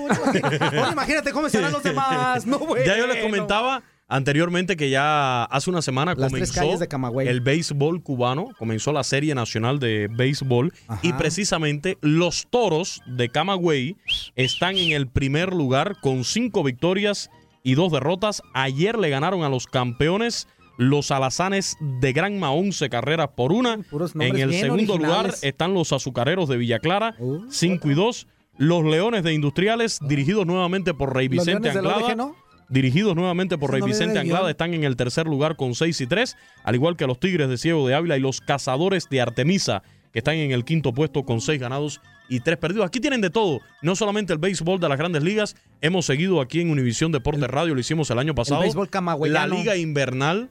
[0.91, 2.45] Imagínate cómo estarán los demás.
[2.45, 2.85] No, güey.
[2.85, 8.03] ya yo les comentaba anteriormente que ya hace una semana Las comenzó de el béisbol
[8.03, 10.99] cubano, comenzó la serie nacional de béisbol Ajá.
[11.03, 13.95] y precisamente los toros de Camagüey
[14.35, 17.29] están en el primer lugar con cinco victorias
[17.63, 18.41] y dos derrotas.
[18.53, 20.47] Ayer le ganaron a los campeones.
[20.77, 23.79] Los alazanes de Granma 11 carreras por una.
[24.19, 28.27] En el segundo lugar están los azucareros de Villa Clara, Uh, 5 y 2.
[28.57, 32.15] Los leones de industriales, dirigidos nuevamente por Rey ¿Los Vicente Anglada.
[32.15, 32.35] No?
[32.69, 36.35] Dirigidos nuevamente por Rey Vicente Anglada, están en el tercer lugar con 6 y 3,
[36.63, 40.19] al igual que los Tigres de Ciego de Ávila y los Cazadores de Artemisa, que
[40.19, 42.87] están en el quinto puesto con 6 ganados y 3 perdidos.
[42.87, 46.61] Aquí tienen de todo, no solamente el béisbol de las grandes ligas, hemos seguido aquí
[46.61, 48.61] en Univisión Deportes Radio, lo hicimos el año pasado.
[48.61, 48.89] béisbol
[49.29, 50.49] la liga invernal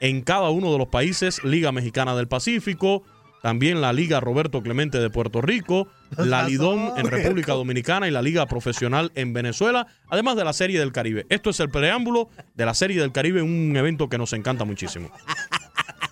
[0.00, 3.04] en cada uno de los países, Liga Mexicana del Pacífico,
[3.40, 5.86] también la Liga Roberto Clemente de Puerto Rico,
[6.18, 10.78] la Lidón en República Dominicana y la Liga Profesional en Venezuela, además de la Serie
[10.78, 11.26] del Caribe.
[11.28, 15.10] Esto es el preámbulo de la Serie del Caribe, un evento que nos encanta muchísimo.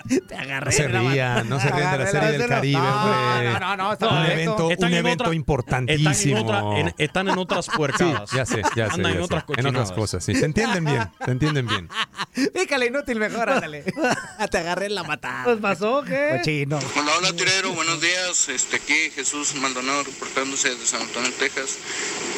[0.29, 0.67] Te agarré.
[0.67, 3.53] No se de rían, no se rían de la serie del de Caribe, No, hombre.
[3.53, 6.39] no, no, no, está un evento, Están un en evento otra- importantísimo.
[6.39, 8.31] Están en, otra- en- están en otras Sí, puercadas.
[8.31, 8.95] ya sé, ya sé.
[8.95, 9.93] Andan ya en otras en otras cochinadas.
[9.93, 10.35] cosas, sí.
[10.35, 11.89] Se entienden bien, se entienden bien.
[12.55, 13.85] Pícale inútil mejor, ándale.
[14.51, 15.45] Te agarré en la matada.
[15.45, 16.37] ¿Pues pasó qué?
[16.39, 16.79] Cochino.
[16.97, 18.49] Hola, hola, tirero, buenos días.
[18.49, 21.79] Este, aquí Jesús Maldonado reportándose desde San Antonio, Texas,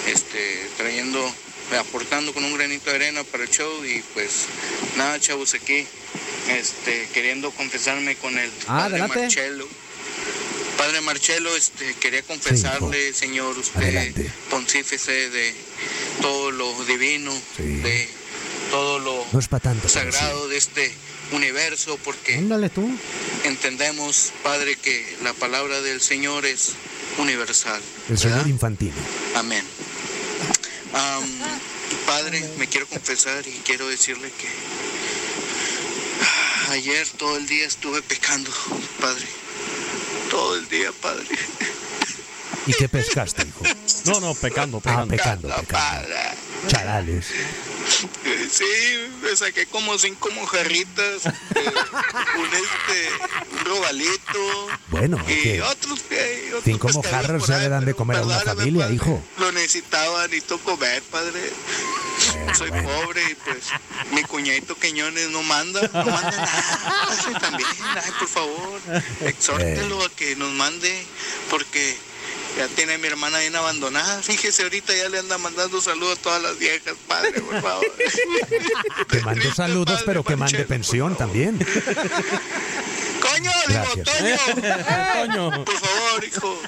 [0.09, 1.19] este, trayendo,
[1.79, 4.47] aportando con un granito de arena para el show y pues
[4.97, 5.87] nada, chavos, aquí,
[6.49, 9.19] este, queriendo confesarme con el Ah, padre adelante.
[9.21, 9.69] Marcelo.
[10.77, 14.13] Padre Marcelo, este, quería confesarle, señor, usted,
[14.51, 15.55] pontífice de
[16.21, 17.63] todo lo divino, Sí.
[17.63, 18.09] de
[18.71, 19.87] todo lo No es para tanto.
[19.93, 20.13] pero sí.
[20.19, 20.93] sagrado de este
[21.33, 22.91] universo, porque Ándale tú.
[23.45, 26.73] entendemos, Padre, que la palabra del Señor es
[27.19, 27.81] universal.
[28.09, 28.31] El ¿verdad?
[28.31, 28.95] señor infantino.
[29.37, 29.65] Amén.
[30.95, 31.25] Am,
[32.07, 34.49] padre, me quiero confesar y quiero decirle que
[36.23, 38.51] ah, ayer todo el día estuve pecando,
[39.01, 39.27] Padre.
[40.31, 41.27] Todo el día, Padre.
[42.67, 43.65] ¿Y qué pescaste, hijo?
[44.05, 45.09] No, no, pecando, Ah, pecando.
[45.17, 45.67] pecando, pecando.
[45.69, 46.15] Padre.
[46.69, 47.31] Charales.
[47.31, 47.73] Eh,
[48.51, 48.65] Sí,
[49.23, 51.31] me saqué como cinco mojarritas, eh,
[52.39, 53.09] un este,
[53.53, 54.69] un robalito.
[54.89, 58.83] Bueno, y otros, eh, otros Cinco mojarras se le dan de comer a una familia,
[58.83, 58.95] padre.
[58.95, 59.23] hijo.
[59.39, 61.51] Lo necesitaba, necesito comer, padre.
[62.55, 62.89] Soy bueno.
[62.89, 63.59] pobre y pues
[64.13, 67.39] mi cuñadito Queñones no manda, no manda nada.
[67.41, 68.81] También, ay, por favor,
[69.23, 71.05] exhórtelo a que nos mande
[71.51, 71.97] porque
[72.57, 74.23] ya tiene a mi hermana bien abandonada.
[74.23, 77.87] Fíjese, ahorita ya le anda mandando saludos a todas las viejas, padre, por favor.
[79.09, 81.59] Que mande saludos, pero que mande pensión también.
[83.21, 84.09] Toño, Gracias.
[85.15, 85.51] Toño.
[85.65, 86.59] Por favor, hijo.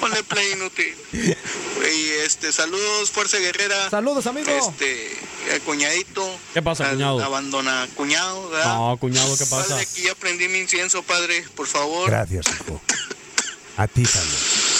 [0.00, 0.94] Ponle play inútil.
[1.12, 3.90] Y este, saludos, Fuerza Guerrera.
[3.90, 4.50] Saludos, amigo.
[4.50, 5.16] Este,
[5.52, 6.38] el cuñadito.
[6.52, 7.22] ¿Qué pasa, al cuñado?
[7.24, 8.74] Abandona cuñado, ¿verdad?
[8.74, 9.68] No, cuñado, ¿qué pasa?
[9.68, 12.10] Padre, aquí ya prendí mi incienso, padre, por favor.
[12.10, 12.80] Gracias, hijo.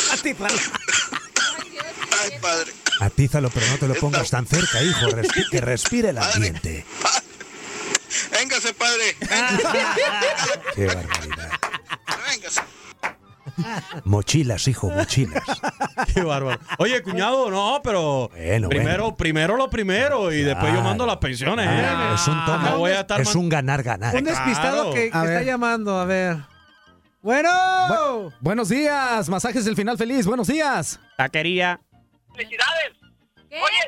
[0.12, 0.54] Atízalo.
[2.22, 2.72] Ay, padre.
[3.00, 5.06] Atízalo, pero no te lo pongas tan cerca, hijo.
[5.08, 6.84] Respi- que respire el ambiente.
[8.32, 9.16] Véngase, padre.
[10.74, 11.50] Qué barbaridad.
[12.30, 12.60] Véngase.
[14.04, 15.42] Mochilas, hijo, mochilas.
[16.14, 16.58] Qué bárbaro.
[16.78, 19.16] Oye, cuñado, no, pero Bueno, primero, bueno.
[19.16, 21.66] primero lo primero y después yo mando las pensiones.
[21.68, 22.14] Ah, ¿eh?
[22.14, 22.70] es un toma.
[22.70, 24.14] No voy a estar es un ganar-ganar.
[24.14, 24.94] Un despistado Claro.
[24.94, 26.36] que, que A está llamando, a ver.
[27.26, 27.50] Bueno.
[27.88, 30.26] Bu- buenos días, masajes del final feliz.
[30.28, 31.00] Buenos días.
[31.16, 31.80] Taquería.
[32.36, 32.92] ¡Felicidades!
[33.50, 33.82] Oye,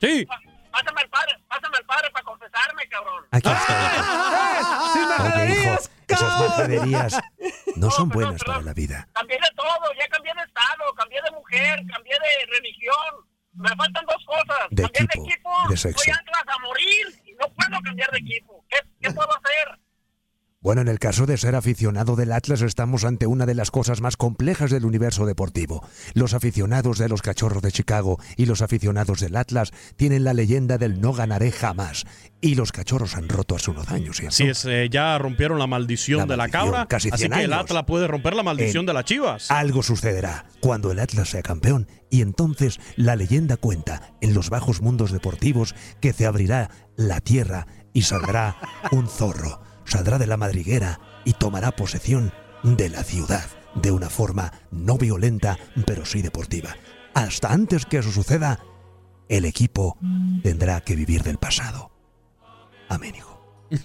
[0.00, 0.26] Sí.
[0.72, 3.24] pásame al padre, pásame al padre para confesarme, cabrón.
[3.30, 4.92] Aquí está.
[4.94, 5.58] ¡Sin Oye, majaderías!
[5.60, 7.20] hijo, esas majaderías
[7.76, 9.06] no son buenas para la vida.
[9.12, 13.28] Cambié de todo, ya cambié de estado, cambié de mujer, cambié de religión.
[13.52, 14.66] Me faltan dos cosas.
[14.70, 16.02] De cambié equipo, de equipo, de sexo.
[16.06, 18.64] voy a Atlas a morir y no puedo cambiar de equipo.
[18.70, 19.78] ¿Qué, qué puedo hacer?
[20.68, 24.02] Bueno, en el caso de ser aficionado del Atlas estamos ante una de las cosas
[24.02, 25.82] más complejas del universo deportivo.
[26.12, 30.76] Los aficionados de los Cachorros de Chicago y los aficionados del Atlas tienen la leyenda
[30.76, 32.04] del no ganaré jamás.
[32.42, 34.34] Y los Cachorros han roto hace unos años, ¿cierto?
[34.34, 36.84] Así es, eh, ya rompieron la maldición La de la cabra.
[36.84, 37.64] casi así 100 que el años.
[37.64, 39.50] Atlas puede romper la maldición En- de las chivas.
[39.50, 44.82] Algo sucederá cuando el Atlas sea campeón y entonces la leyenda cuenta en los bajos
[44.82, 48.56] mundos deportivos que se abrirá la tierra y saldrá
[48.92, 52.32] un zorro, saldrá de la madriguera y tomará posesión
[52.62, 56.76] de la ciudad de una forma no violenta pero sí deportiva.
[57.14, 58.60] Hasta antes que eso suceda,
[59.28, 59.96] el equipo
[60.42, 61.90] tendrá que vivir del pasado.
[62.88, 63.66] Amén, hijo.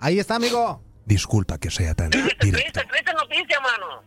[0.00, 0.82] Ahí está, amigo.
[1.04, 2.36] Disculpa que sea tan directo.
[2.38, 4.02] Triste, triste noticia, mano.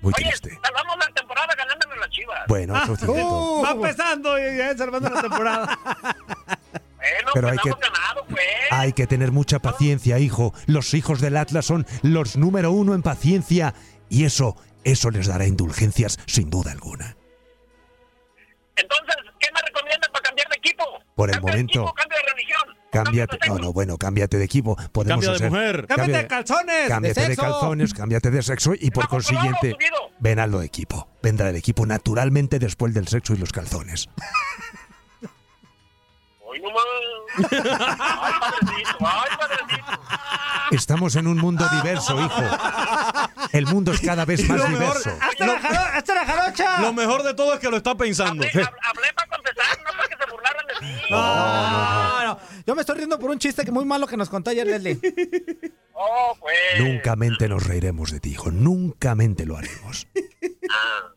[0.00, 0.56] Muy Oye, triste.
[0.62, 2.40] salvamos la temporada ganándole a las chivas.
[2.46, 3.14] Bueno, eso es cierto.
[3.58, 5.78] Uh, va empezando y ya salvando la temporada.
[7.10, 8.44] Bueno, Pero pues hay que- ganado, pues.
[8.70, 10.52] Hay que tener mucha paciencia, hijo.
[10.66, 13.74] Los hijos del Atlas son los número uno en paciencia.
[14.08, 17.16] Y eso, eso les dará indulgencias sin duda alguna.
[18.76, 20.84] Entonces, ¿qué me recomiendan para cambiar de equipo?
[21.16, 22.60] Por el ¿Cambio de momento, equipo, cambio de religión?
[22.92, 23.38] cámbiate.
[23.48, 24.76] No, no, bueno, cámbiate de equipo.
[24.92, 25.86] Podemos Cambia de hacer- mujer.
[25.86, 26.88] ¡Cámbiate cambia- de calzones!
[26.88, 27.42] Cámbiate de de, sexo.
[27.52, 29.76] calzones, cámbiate de sexo y por consiguiente
[30.20, 31.08] ven al equipo.
[31.22, 34.08] Vendrá el equipo naturalmente después del sexo y los calzones.
[36.50, 36.84] Hoy nomás.
[37.98, 40.00] Ay, padrecito, ay, padrecito.
[40.70, 42.42] Estamos en un mundo diverso, hijo.
[43.52, 45.10] El mundo es cada vez más diverso.
[45.20, 46.80] ¡Hasta la, jaro- hasta la jarocha!
[46.80, 48.44] Lo mejor de todo es que lo está pensando.
[48.44, 51.02] Hablé para confesar, no para que se burlaran de mí.
[51.10, 52.38] No, no.
[52.66, 54.98] Yo me estoy riendo por un chiste que muy malo que nos contó ayer Leslie.
[56.00, 56.54] Oh, pues.
[56.78, 58.52] Nunca mente nos reiremos de ti, hijo.
[58.52, 60.06] Nunca mente lo haremos.
[60.70, 61.08] Ah,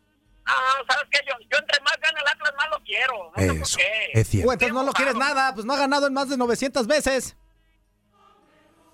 [0.87, 1.19] ¿sabes qué?
[1.27, 3.31] Yo, yo entre más gana el Atlas, más lo quiero.
[3.35, 4.11] No sé por Eso, qué.
[4.13, 4.49] es cierto.
[4.49, 7.35] Uh, entonces no lo quieres nada, pues no ha ganado en más de 900 veces.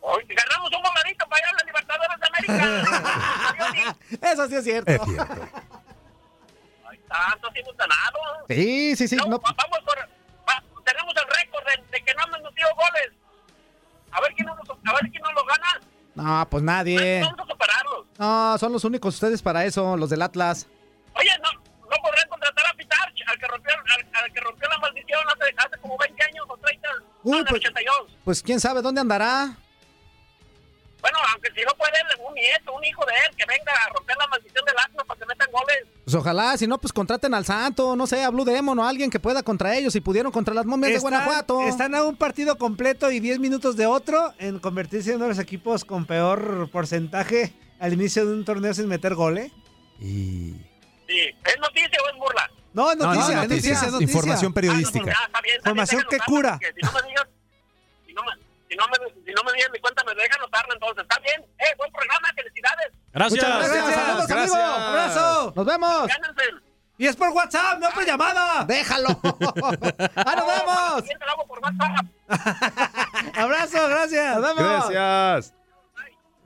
[0.01, 3.97] Hoy ganamos un boladito para ir a la Libertadores de América.
[4.31, 4.91] Eso sí es cierto.
[4.91, 5.33] Es cierto.
[7.09, 8.19] Tanto sí hemos ganado.
[8.47, 9.15] Sí, sí, sí.
[9.15, 9.97] No, no- va- vamos por.
[9.97, 13.11] va- tenemos el récord de, de que no hemos metido goles.
[14.11, 15.81] A ver quién no nos, a ver quién no lo gana.
[16.15, 17.21] No, pues nadie.
[17.21, 18.05] Vamos a superarlos.
[18.17, 20.67] No, son los únicos ustedes para eso, los del Atlas.
[21.13, 24.77] Oye, no, no podrán contratar a Pitarch, al que rompió, al, al que rompió la
[24.79, 26.89] maldición hace, hace como 20 años o 30.
[27.27, 27.95] Uy, pues- 82.
[28.23, 29.57] Pues quién sabe dónde andará.
[31.01, 31.93] Bueno, aunque si no puede,
[32.27, 35.19] un nieto, un hijo de él, que venga a romper la maldición del Atlas para
[35.19, 35.77] que metan goles.
[36.03, 38.89] Pues ojalá, si no, pues contraten al Santo, no sé, a Blue Demon o a
[38.89, 41.61] alguien que pueda contra ellos si pudieron contra las momias de Guanajuato.
[41.67, 45.29] están a un partido completo y 10 minutos de otro en convertirse en uno de
[45.29, 49.51] los equipos con peor porcentaje al inicio de un torneo sin meter gole.
[49.99, 50.53] Y...
[51.07, 52.51] Sí, ¿es noticia o es burla?
[52.73, 54.01] No, es No, no, noticia, noticia, noticia.
[54.03, 55.11] información periodística.
[55.15, 56.59] Ah, está bien, está bien, Información que cura.
[56.61, 57.27] Si no me digas,
[58.05, 58.31] si no me,
[58.69, 61.01] si no me, si no me digan mi cuenta, me dejan notarlo entonces.
[61.03, 62.91] Está bien, eh, buen programa, felicidades.
[63.13, 63.43] Gracias.
[63.43, 63.95] Muchas gracias.
[63.95, 64.51] Saludos, gracias.
[64.53, 64.75] amigo.
[64.75, 65.53] ¡Abrazo!
[65.55, 66.07] Nos vemos.
[66.07, 66.43] Gánense.
[66.99, 68.65] Y es por WhatsApp, no por llamada.
[68.65, 69.07] Déjalo.
[70.15, 71.01] ¡Ah, nos vemos!
[71.01, 72.05] Siguiente lo hago por WhatsApp.
[73.37, 74.35] Abrazo, gracias.
[74.39, 74.89] Nos vemos.
[74.89, 75.53] Gracias.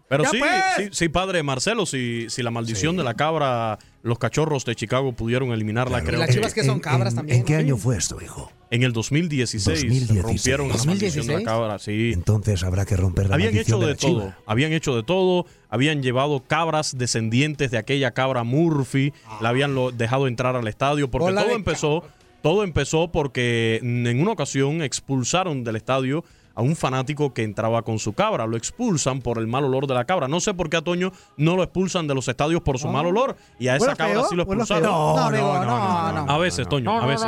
[0.10, 0.64] Pero Ya sí, pues.
[0.76, 5.14] sí, sí, padre Marcelo, si, si la maldición de la cabra, los cachorros de Chicago
[5.14, 7.40] pudieron eliminarla, Y creo las chivas que son ¿En- cabras en- también.
[7.40, 8.52] ¿En qué año fue esto, hijo?
[8.72, 10.22] en el 2016, 2016.
[10.24, 11.46] rompieron la maldición de la 2016.
[11.46, 12.12] cabra, sí.
[12.14, 14.12] Entonces habrá que romper la Habían hecho de de la chiva.
[14.22, 19.76] todo, habían hecho de todo, habían llevado cabras descendientes de aquella cabra Murphy, la habían
[19.76, 22.04] lo- dejado entrar al estadio, porque todo empezó,
[22.42, 26.24] todo empezó porque en una ocasión expulsaron del estadio
[26.62, 28.46] a un fanático que entraba con su cabra.
[28.46, 30.28] Lo expulsan por el mal olor de la cabra.
[30.28, 33.06] No sé por qué a Toño no lo expulsan de los estadios por su mal
[33.08, 34.28] olor y a esa ¿Huele cabra feo?
[34.30, 34.90] sí lo ¿Huele expulsaron.
[34.92, 36.32] No, No, no, no.
[36.32, 37.28] A veces, Toño, a veces.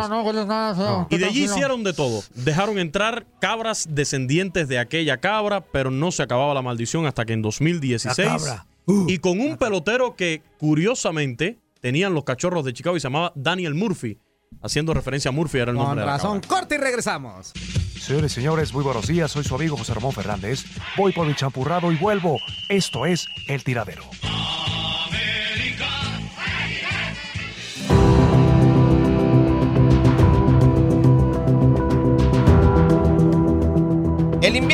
[1.09, 2.21] Y de allí hicieron de todo.
[2.35, 7.33] Dejaron entrar cabras descendientes de aquella cabra, pero no se acababa la maldición hasta que
[7.33, 8.27] en 2016.
[8.27, 8.65] La cabra.
[9.07, 13.73] Y con un pelotero que curiosamente tenían los cachorros de Chicago y se llamaba Daniel
[13.73, 14.17] Murphy.
[14.61, 16.41] Haciendo referencia a Murphy era el Con nombre de la razón.
[16.47, 17.51] Corte y regresamos.
[17.99, 19.31] Señores y señores, muy buenos días.
[19.31, 20.65] Soy su amigo José Ramón Fernández.
[20.97, 22.37] Voy por mi champurrado y vuelvo.
[22.69, 24.03] Esto es El Tiradero.
[25.11, 25.32] El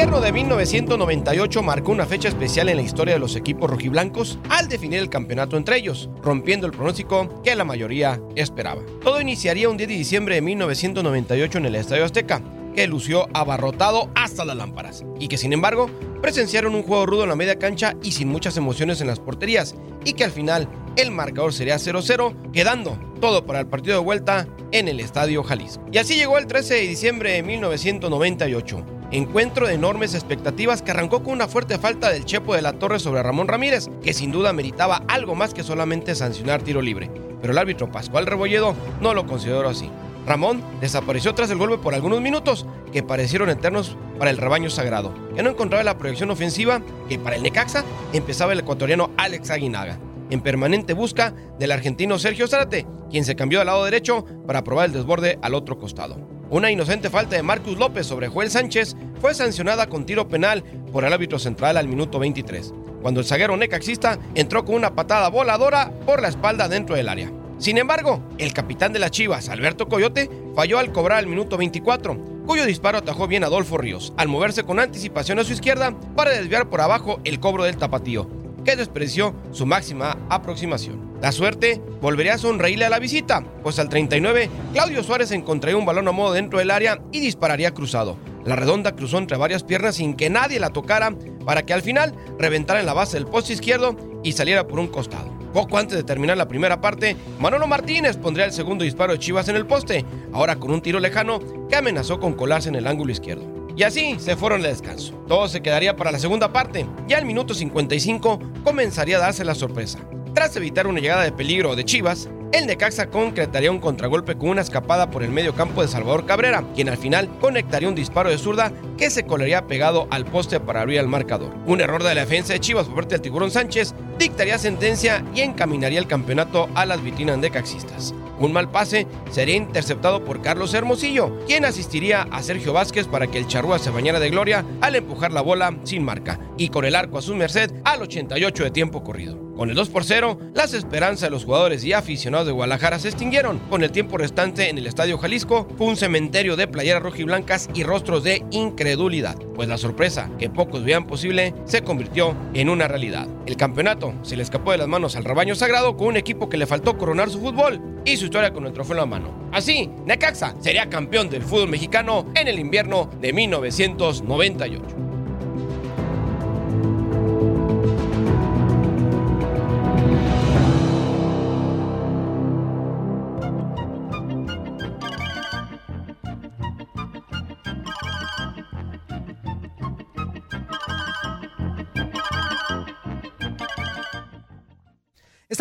[0.09, 4.67] invierno de 1998 marcó una fecha especial en la historia de los equipos rojiblancos al
[4.67, 8.81] definir el campeonato entre ellos, rompiendo el pronóstico que la mayoría esperaba.
[9.03, 12.41] Todo iniciaría un 10 de diciembre de 1998 en el Estadio Azteca,
[12.73, 15.91] que lució abarrotado hasta las lámparas, y que sin embargo
[16.23, 19.75] presenciaron un juego rudo en la media cancha y sin muchas emociones en las porterías,
[20.05, 24.47] y que al final el marcador sería 0-0, quedando todo para el partido de vuelta
[24.71, 25.85] en el Estadio Jalisco.
[25.91, 28.98] Y así llegó el 13 de diciembre de 1998.
[29.11, 32.99] Encuentro de enormes expectativas que arrancó con una fuerte falta del Chepo de la Torre
[32.99, 37.09] sobre Ramón Ramírez, que sin duda meritaba algo más que solamente sancionar tiro libre.
[37.41, 39.89] Pero el árbitro Pascual Rebolledo no lo consideró así.
[40.27, 45.11] Ramón desapareció tras el golpe por algunos minutos que parecieron eternos para el rebaño sagrado,
[45.35, 47.83] que no encontraba la proyección ofensiva que para el Necaxa
[48.13, 49.97] empezaba el ecuatoriano Alex Aguinaga,
[50.29, 54.85] en permanente busca del argentino Sergio Zárate, quien se cambió al lado derecho para probar
[54.85, 56.38] el desborde al otro costado.
[56.51, 61.03] Una inocente falta de Marcus López sobre Joel Sánchez fue sancionada con tiro penal por
[61.03, 62.73] el árbitro central al minuto 23,
[63.03, 67.31] cuando el zaguero necaxista entró con una patada voladora por la espalda dentro del área.
[67.59, 72.17] Sin embargo, el capitán de las Chivas, Alberto Coyote, falló al cobrar al minuto 24,
[72.47, 76.67] cuyo disparo atajó bien Adolfo Ríos, al moverse con anticipación a su izquierda para desviar
[76.67, 78.27] por abajo el cobro del tapatío,
[78.63, 81.09] que despreció su máxima aproximación.
[81.21, 85.85] La suerte volvería a sonreírle a la visita, pues al 39, Claudio Suárez encontraría un
[85.85, 88.17] balón a modo dentro del área y dispararía cruzado.
[88.45, 91.13] La redonda cruzó entre varias piernas sin que nadie la tocara
[91.45, 94.87] para que al final reventara en la base del poste izquierdo y saliera por un
[94.87, 95.37] costado.
[95.53, 99.49] Poco antes de terminar la primera parte, Manolo Martínez pondría el segundo disparo de Chivas
[99.49, 103.11] en el poste, ahora con un tiro lejano que amenazó con colarse en el ángulo
[103.11, 103.58] izquierdo.
[103.79, 105.13] Y así se fueron al descanso.
[105.25, 106.85] Todo se quedaría para la segunda parte.
[107.07, 109.99] Ya al minuto 55 comenzaría a darse la sorpresa.
[110.33, 114.63] Tras evitar una llegada de peligro de Chivas, el Necaxa concretaría un contragolpe con una
[114.63, 118.37] escapada por el medio campo de Salvador Cabrera, quien al final conectaría un disparo de
[118.37, 121.55] zurda que se colaría pegado al poste para abrir el marcador.
[121.65, 125.39] Un error de la defensa de Chivas por parte del Tiburón Sánchez dictaría sentencia y
[125.39, 128.13] encaminaría el campeonato a las vitrinas necaxistas.
[128.39, 133.37] Un mal pase sería interceptado por Carlos Hermosillo, quien asistiría a Sergio Vázquez para que
[133.37, 136.95] el charrúa se bañara de gloria al empujar la bola sin marca y con el
[136.95, 139.48] arco a su merced al 88 de tiempo corrido.
[139.59, 143.09] Con el 2 por 0, las esperanzas de los jugadores y aficionados de Guadalajara se
[143.09, 143.59] extinguieron.
[143.69, 147.83] Con el tiempo restante en el Estadio Jalisco fue un cementerio de playeras rojiblancas y
[147.83, 153.27] rostros de incredulidad, pues la sorpresa que pocos veían posible se convirtió en una realidad.
[153.47, 156.55] El campeonato se le escapó de las manos al rebaño sagrado con un equipo que
[156.55, 159.49] le faltó coronar su fútbol y su historia con el trofeo en la mano.
[159.51, 165.08] Así, Necaxa sería campeón del fútbol mexicano en el invierno de 1998.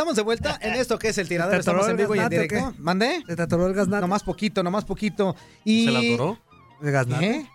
[0.08, 1.62] Estamos de vuelta en esto que es el tiradero.
[1.62, 2.72] ¿Te atoró Estamos en el vivo y en directo.
[2.74, 2.82] qué?
[2.82, 3.22] ¿Mandé?
[3.26, 4.00] ¿Te atoró el gaznate?
[4.00, 5.36] Nomás poquito, nomás poquito.
[5.66, 5.84] Y...
[5.84, 6.38] ¿Se la atoró?
[6.80, 7.36] ¿El gaznate?
[7.36, 7.50] ¿Eh?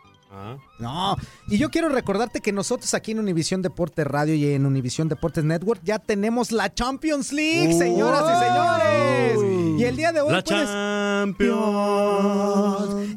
[0.80, 1.16] No,
[1.48, 5.44] y yo quiero recordarte que nosotros aquí en Univisión Deportes Radio y en Univisión Deportes
[5.44, 9.80] Network ya tenemos la Champions League, señoras y señores.
[9.80, 10.68] Y el día de hoy La puedes...
[10.70, 11.54] Champions.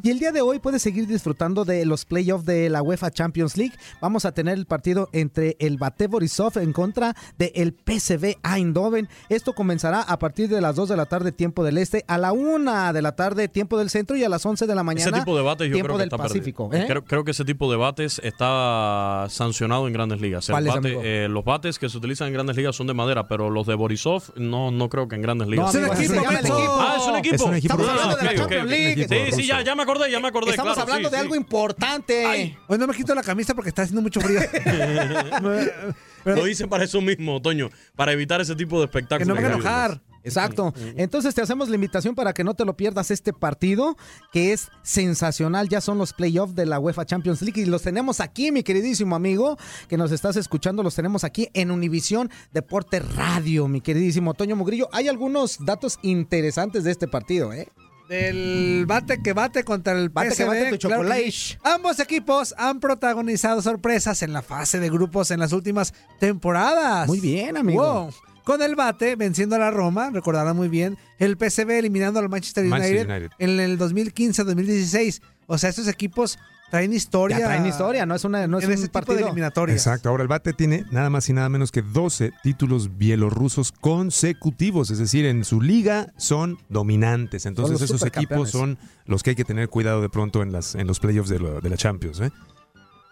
[0.03, 3.57] Y el día de hoy puedes seguir disfrutando de los playoffs de la UEFA Champions
[3.57, 3.73] League.
[4.01, 9.09] Vamos a tener el partido entre el Bate Borisov en contra del PSV Eindhoven.
[9.29, 12.33] Esto comenzará a partir de las 2 de la tarde, tiempo del este, a la
[12.33, 15.21] 1 de la tarde, tiempo del centro, y a las 11 de la mañana, Ese
[15.21, 16.69] tipo de debates yo tiempo creo que del está Pacífico.
[16.73, 16.85] ¿eh?
[16.87, 20.51] Creo, creo que ese tipo de debates está sancionado en grandes ligas.
[20.51, 23.75] Eh, los bates que se utilizan en grandes ligas son de madera, pero los de
[23.75, 25.73] Borisov no, no creo que en grandes ligas.
[25.73, 26.77] llama el equipo.
[26.79, 27.35] Ah, es un equipo.
[27.37, 28.71] Es un Ah, Estamos hablando de la Champions.
[28.71, 29.07] League.
[29.09, 30.51] Sí, sí, ya, ya me acordé, ya me acordé.
[30.51, 31.23] Estamos claro, hablando sí, de sí.
[31.23, 32.57] algo importante.
[32.69, 34.41] Hoy no me quito la camisa porque está haciendo mucho frío.
[36.25, 39.27] Lo dicen para eso mismo, Toño, para evitar ese tipo de espectáculos.
[39.27, 40.01] Que no me haga enojar.
[40.27, 40.75] Exacto.
[40.97, 43.97] Entonces te hacemos la invitación para que no te lo pierdas este partido,
[44.33, 45.69] que es sensacional.
[45.69, 49.15] Ya son los playoffs de la UEFA Champions League y los tenemos aquí, mi queridísimo
[49.17, 49.57] amigo,
[49.89, 54.89] que nos estás escuchando, los tenemos aquí en Univisión Deporte Radio, mi queridísimo Toño Mugrillo.
[54.93, 57.69] Hay algunos datos interesantes de este partido, ¿eh?
[58.09, 61.31] Del bate que bate contra el Bate que bate tu claro que chocolate.
[61.33, 61.57] sí.
[61.65, 67.09] Ambos equipos han protagonizado sorpresas en la fase de grupos en las últimas temporadas.
[67.09, 67.83] Muy bien, amigo.
[68.05, 68.13] Wow.
[68.47, 72.63] Con el bate venciendo a la Roma, recordarán muy bien, el PSV eliminando al Manchester
[72.65, 73.31] United, Manchester United.
[73.39, 75.21] en el 2015-2016.
[75.49, 76.39] O sea, estos equipos
[76.71, 77.39] traen historia.
[77.41, 79.17] Ya traen historia, no es, una, no es en un ese tipo partido.
[79.17, 79.77] de eliminatorias.
[79.79, 84.91] Exacto, ahora el Bate tiene nada más y nada menos que 12 títulos bielorrusos consecutivos,
[84.91, 87.47] es decir, en su liga son dominantes.
[87.47, 90.87] Entonces esos equipos son los que hay que tener cuidado de pronto en, las, en
[90.87, 92.21] los playoffs de, lo- de la Champions.
[92.21, 92.31] ¿eh?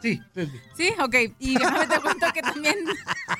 [0.00, 0.20] Sí.
[0.76, 1.14] Sí, ok.
[1.38, 2.76] Y déjame te cuento que también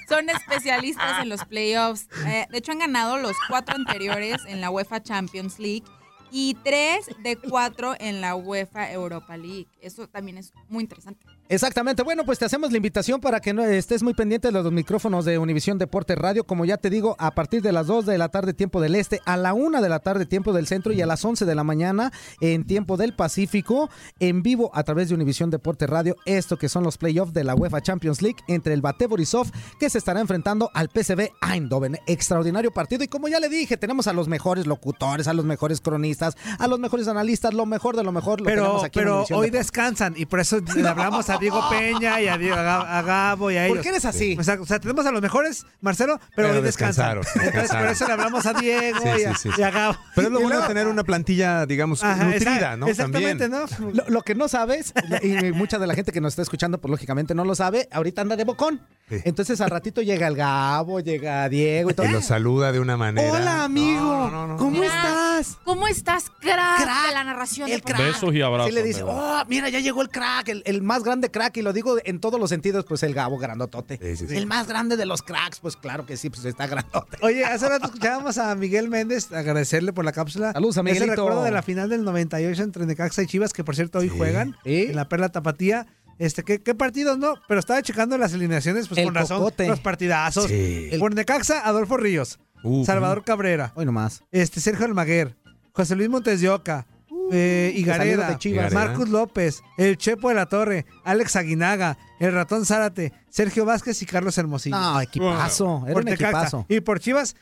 [0.09, 2.09] son especialistas en los playoffs.
[2.27, 5.85] Eh, de hecho, han ganado los cuatro anteriores en la UEFA Champions League
[6.31, 9.69] y tres de cuatro en la UEFA Europa League.
[9.81, 11.25] Eso también es muy interesante.
[11.51, 12.03] Exactamente.
[12.03, 15.27] Bueno, pues te hacemos la invitación para que no estés muy pendiente de los micrófonos
[15.27, 16.45] de Univisión Deporte Radio.
[16.45, 19.21] Como ya te digo, a partir de las 2 de la tarde, tiempo del este,
[19.27, 21.63] a la 1 de la tarde, tiempo del centro, y a las 11 de la
[21.63, 23.91] mañana, en tiempo del Pacífico,
[24.21, 26.17] en vivo a través de Univisión Deporte Radio.
[26.25, 29.91] Esto que son los playoffs de la UEFA Champions League entre el Bate Borisov, que
[29.91, 31.99] se estará enfrentando al PSV Eindhoven.
[32.07, 33.05] Extraordinario partido.
[33.05, 36.67] Y como ya le dije, tenemos a los mejores locutores, a los mejores cronistas, a
[36.69, 38.41] los mejores analistas, lo mejor de lo mejor.
[38.41, 39.51] Lo Pero, tenemos aquí pero hoy Deporte.
[39.51, 43.03] descansan y por eso le hablamos a Diego Peña y a, Diego- a Gab- a
[43.03, 43.77] Gabo y a ellos.
[43.79, 44.37] ¿Por qué eres así?
[44.39, 47.87] O sea, o sea, tenemos a los mejores, Marcelo, pero, Pero hoy descansaron, Entonces, por
[47.87, 49.61] eso le hablamos a Diego Sí, y, a, sí, sí.
[49.61, 49.97] y a Gabo.
[50.15, 52.87] Pero es lo bueno tener una plantilla, digamos, Ajá, nutrida, exact- ¿no?
[52.89, 53.79] Exactamente, También.
[53.81, 53.91] ¿no?
[54.05, 56.91] Lo, lo que no sabes, y mucha de la gente que nos está escuchando, pues
[56.91, 58.81] lógicamente no lo sabe, ahorita anda de bocón.
[59.09, 59.17] Sí.
[59.25, 62.07] Entonces al ratito llega el Gabo, llega Diego y todo.
[62.07, 63.31] Y lo saluda de una manera.
[63.31, 64.01] Hola, amigo.
[64.01, 64.95] No, no, no, ¿Cómo Crack.
[64.95, 65.59] estás?
[65.65, 67.71] ¿Cómo estás, crack, de la narración?
[67.71, 67.99] El crack.
[67.99, 68.69] Besos y abrazos.
[68.71, 71.63] Sí le dice, oh, mira, ya llegó el crack, el, el más grande crack, y
[71.63, 73.99] lo digo en todos los sentidos, pues el Gabo grandotote.
[74.03, 74.37] Sí, sí, sí.
[74.37, 77.17] El más grande de los cracks, pues claro que sí, pues está grandote.
[77.23, 80.53] Oye, hace rato escuchábamos a Miguel Méndez agradecerle por la cápsula.
[80.53, 83.75] Saludos a Ese recuerdo de la final del 98 entre Necaxa y Chivas, que por
[83.75, 84.17] cierto hoy Sí.
[84.17, 84.87] juegan Sí.
[84.89, 85.87] en la Perla Tapatía.
[86.19, 87.35] Este, ¿qué, qué partidos no?
[87.49, 89.67] Pero estaba checando las alineaciones, pues El con razón, cocote.
[89.67, 90.47] los partidazos.
[90.47, 90.91] Sí.
[91.01, 92.39] Por Necaxa, Adolfo Ríos,
[92.87, 94.23] Salvador Cabrera, Hoy nomás.
[94.31, 95.35] este, Sergio Almaguer,
[95.73, 96.87] José Luis Montes de Oca,
[97.33, 98.71] eh, que salieron Higareda, de Chivas.
[98.73, 98.87] Higareda.
[98.89, 104.07] Marcus López, el Chepo de la Torre, Alex Aguinaga, el Ratón Zárate, Sergio Vázquez y
[104.07, 104.77] Carlos Hermosillo.
[104.77, 105.85] No, equipazo.
[105.87, 106.67] Era un equipazo.
[106.69, 107.37] Y por Chivas,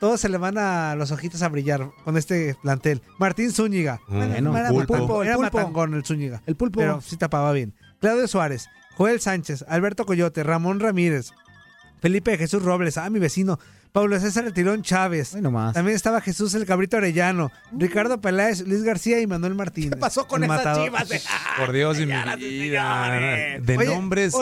[0.00, 3.02] todos se le van a los ojitos a brillar con este plantel.
[3.18, 4.00] Martín Zúñiga.
[4.08, 5.22] Mm, Bueno, era Pulpo.
[5.22, 5.58] era El Pulpo.
[5.58, 6.42] matangón el Zúñiga.
[6.46, 6.78] El pulpo.
[6.80, 7.74] Pero sí tapaba bien.
[8.00, 11.32] Claudio Suárez, Joel Sánchez, Alberto Coyote, Ramón Ramírez,
[12.00, 13.58] Felipe Jesús Robles, ah, mi vecino,
[13.92, 15.34] Pablo César El Tirón Chávez.
[15.34, 15.74] Nomás.
[15.74, 19.90] También estaba Jesús el Cabrito Arellano, Ricardo Peláez, Luis García y Manuel Martínez.
[19.94, 20.84] ¿Qué pasó con esas matador.
[20.84, 21.08] chivas?
[21.08, 21.20] de-
[21.58, 23.58] Por Dios de mi y vida.
[23.60, 24.34] De nombres.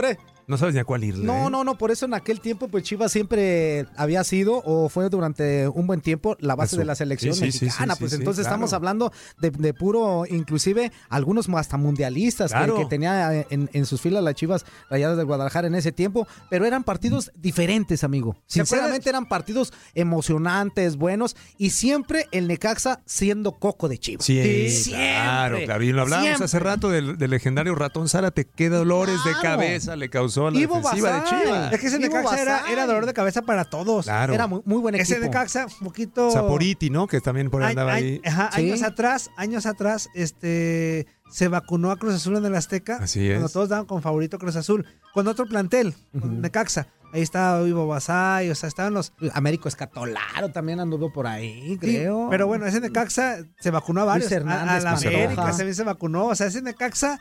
[0.47, 1.25] No sabes ni a cuál irle.
[1.25, 1.51] No, ¿eh?
[1.51, 5.69] no, no, por eso en aquel tiempo, pues Chivas siempre había sido o fue durante
[5.69, 6.81] un buen tiempo la base Eso.
[6.81, 7.95] de la selección Sí, sí, mexicana.
[7.95, 8.55] sí, pues entonces claro.
[8.55, 12.77] estamos hablando de, de puro, inclusive algunos hasta mundialistas que- Claro.
[12.77, 16.65] que, tenía en, en sus filas las Chivas Rayadas de Guadalajara en ese tiempo, pero
[16.67, 18.37] eran partidos diferentes, amigo.
[18.47, 24.25] Sinceramente eran partidos emocionantes, buenos y siempre el Necaxa siendo coco de Chivas.
[24.25, 25.07] Sí, Siempre.
[25.15, 25.85] claro, claro.
[25.85, 26.45] Y lo hablábamos Siempre.
[26.45, 28.45] hace rato del, del legendario ratón Zárate.
[28.47, 31.43] Qué dolores de cabeza le causó la Ivo defensiva de Basay.
[31.45, 31.73] Chivas.
[31.73, 34.05] Es que ese Ivo Necaxa era, dolor de cabeza para todos.
[34.07, 34.35] Claro.
[34.35, 35.13] Era muy, muy buen equipo.
[35.13, 36.31] Ese Necaxa, un poquito...
[36.31, 37.07] Saporiti, ¿no?
[37.07, 38.31] Que también por ahí andaba ay- ahí.
[38.31, 38.61] ajá, Sí.
[38.63, 42.99] años atrás, años atrás, este se vacunó a Cruz Azul en el Azteca.
[43.03, 43.35] Así es.
[43.35, 44.87] Cuando todos daban con favorito Cruz Azul.
[45.13, 46.87] Con otro plantel, con Necaxa.
[47.13, 49.13] Ahí estaba Ivo Basay, o sea, estaban los.
[49.33, 52.27] Américo Escatolaro también anduvo por ahí, Sí, creo.
[52.31, 54.31] pero bueno, ese Necaxa se vacunó a varios.
[54.31, 54.91] Luis Hernández, a, a la.
[54.99, 56.27] América también se vacunó.
[56.27, 57.19] O sea, ese Necaxa,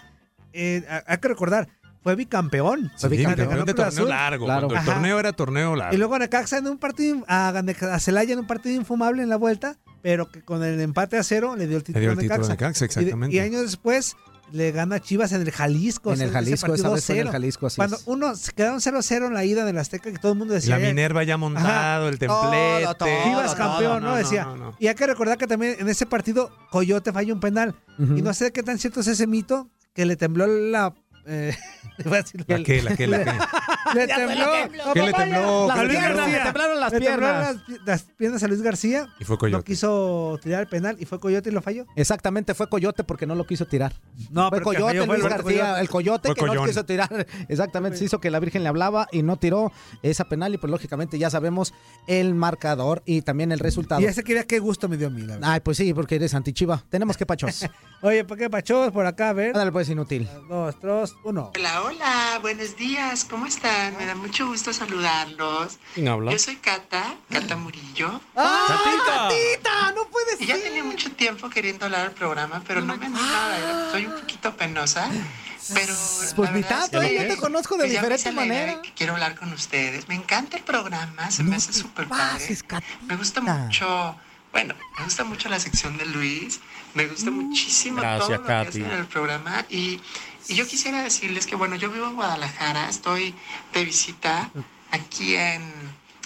[0.54, 1.70] eh, hay que recordar,
[2.06, 2.92] fue bicampeón.
[2.96, 4.10] Sí, Le campeón ganó de Cruz torneo Azul.
[4.10, 4.46] largo.
[4.46, 4.68] Claro.
[4.68, 4.94] Cuando el Ajá.
[4.94, 5.96] torneo era torneo largo.
[5.96, 9.38] Y luego Necaxa en un partido, a, a Celaya en un partido infumable en la
[9.38, 12.14] vuelta, pero que con el empate a cero le dio el Le título dio a
[12.14, 12.86] el título a Necaxa.
[12.86, 13.36] Y exactamente.
[13.36, 14.16] Y, años después
[14.52, 16.14] le gana a Chivas en el Jalisco.
[16.14, 17.32] En el ese Jalisco, esa vez fue en el 2-0.
[17.32, 18.04] Jalisco, así Cuando es.
[18.06, 20.78] uno se quedaron 0-0 en la ida del Azteca, que todo el mundo decía.
[20.78, 22.84] la "Eh, Minerva ya montado, el templete.
[22.84, 23.10] Todo, todo.
[23.24, 24.16] Chivas campeón, ¿no?
[24.16, 24.46] Decía.
[24.46, 24.76] no, no.
[24.80, 27.74] Y hay que recordar que también en ese partido Coyote falla un penal.
[27.98, 30.94] Y no sé qué tan cierto es ese mito que le tembló la.
[31.28, 31.56] Eh,
[32.06, 32.82] iba a decir ¿La el- qué?
[32.82, 33.08] ¿La qué?
[33.08, 33.32] ¿La qué?
[33.96, 34.94] Le tembló.
[34.94, 35.68] ¿Qué le tembló?
[35.68, 36.38] Las A Luis piernas, García.
[36.38, 37.56] le temblaron las piernas.
[37.68, 39.08] las, las piernas a Luis García.
[39.20, 39.58] Y fue Coyote.
[39.58, 41.86] No quiso tirar el penal y fue Coyote y lo falló.
[41.96, 43.94] Exactamente, fue Coyote porque no lo quiso tirar.
[44.32, 45.82] No, fue que Coyote, Luis García, Coyote.
[45.82, 46.68] el Coyote Fue que no Collón.
[46.68, 47.28] quiso tirar.
[47.48, 49.72] Exactamente, se hizo que la Virgen le hablaba y no tiró
[50.02, 51.74] esa penal y pues lógicamente ya sabemos
[52.08, 54.02] el marcador y también el resultado.
[54.02, 55.26] Y ese quería qué gusto me dio a mí.
[55.42, 56.84] Ay, pues sí, porque eres antichiva.
[56.90, 57.66] Tenemos que pachos.
[58.02, 59.30] Oye, ¿por qué pachos por acá?
[59.30, 59.48] A ver.
[59.50, 60.28] Ándale, pues inútil.
[60.50, 61.52] Dos, tres, uno.
[61.56, 63.98] Hola, hola, buenos días, ¿cómo están?
[63.98, 65.78] Me da mucho gusto saludarlos.
[65.96, 66.32] ¿Quién habla?
[66.32, 68.22] Yo soy Cata, Cata Murillo.
[68.36, 69.28] ¡Ah, Catita!
[69.28, 69.92] Catita!
[69.94, 73.58] ¡No puedes Y ya tenía mucho tiempo queriendo hablar al programa, pero no me animaba,
[73.58, 75.10] era- soy un poquito penosa.
[75.74, 75.94] Pero
[76.36, 78.82] Pues la ni verdad tanto, es que, yo te conozco de diferente manera.
[78.84, 80.08] que quiero hablar con ustedes.
[80.08, 82.56] Me encanta el programa, se me hace súper padre.
[83.08, 84.16] Me gusta mucho,
[84.52, 86.60] bueno, me gusta mucho la sección de Luis.
[86.94, 89.66] Me gusta muchísimo Gracias, todo lo que hacen en el programa.
[89.72, 90.00] Y,
[90.48, 93.34] y yo quisiera decirles que, bueno, yo vivo en Guadalajara, estoy
[93.74, 94.52] de visita
[94.92, 95.64] aquí en,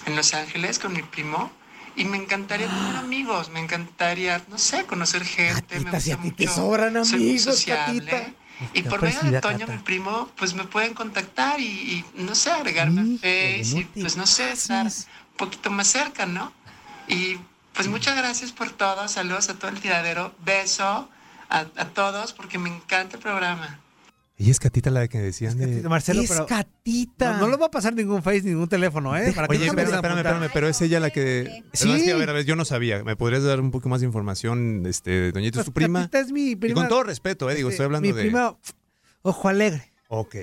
[0.06, 1.50] en Los Ángeles con mi primo.
[1.96, 5.80] Y me encantaría tener amigos, me encantaría, no sé, conocer gente.
[5.80, 8.34] me si a gusta ti te mucho, sobran amigos, sociable.
[8.74, 12.50] Y por medio de Toño, mi primo, pues me pueden contactar y, y, no sé,
[12.50, 16.52] agregarme a Face y pues no sé, estar un poquito más cerca, ¿no?
[17.08, 17.38] Y
[17.72, 21.08] pues muchas gracias por todo, saludos a todo el tiradero, beso
[21.48, 23.80] a, a todos porque me encanta el programa.
[24.42, 25.82] Y es Catita la que decían de...
[25.88, 27.34] Marcelo, Es pero Catita.
[27.34, 29.32] no, no lo va a pasar ningún Face, ningún teléfono, ¿eh?
[29.34, 31.62] Para que Oye, no se espérame, espérame, pero es ella la que...
[31.74, 31.92] Sí.
[31.92, 33.04] Es que, a ver, a ver, yo no sabía.
[33.04, 36.00] ¿Me podrías dar un poco más de información, este, Doñita, es tu Pues, prima?
[36.00, 36.74] Catita es mi Y prima.
[36.80, 38.22] con todo respeto, eh, digo, Este, estoy hablando mi de...
[38.22, 38.56] prima,
[39.22, 39.92] ojo alegre.
[40.08, 40.34] Ok.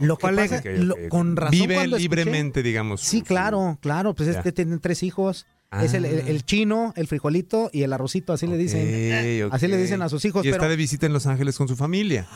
[0.00, 0.82] Lo que Ojo pasa, alegre.
[0.84, 1.08] lo- Ok, ok.
[1.08, 3.00] con razón Vive cuando escuché- libremente, digamos.
[3.00, 4.38] Sí, claro, claro, pues Ya.
[4.38, 5.46] este tienen tres hijos.
[5.82, 9.50] Es el, el- el chino, el frijolito y el arrocito, así le dicen.
[9.50, 10.44] Así le dicen a sus hijos.
[10.44, 12.26] Y pero está de visita en Los Ángeles con su familia.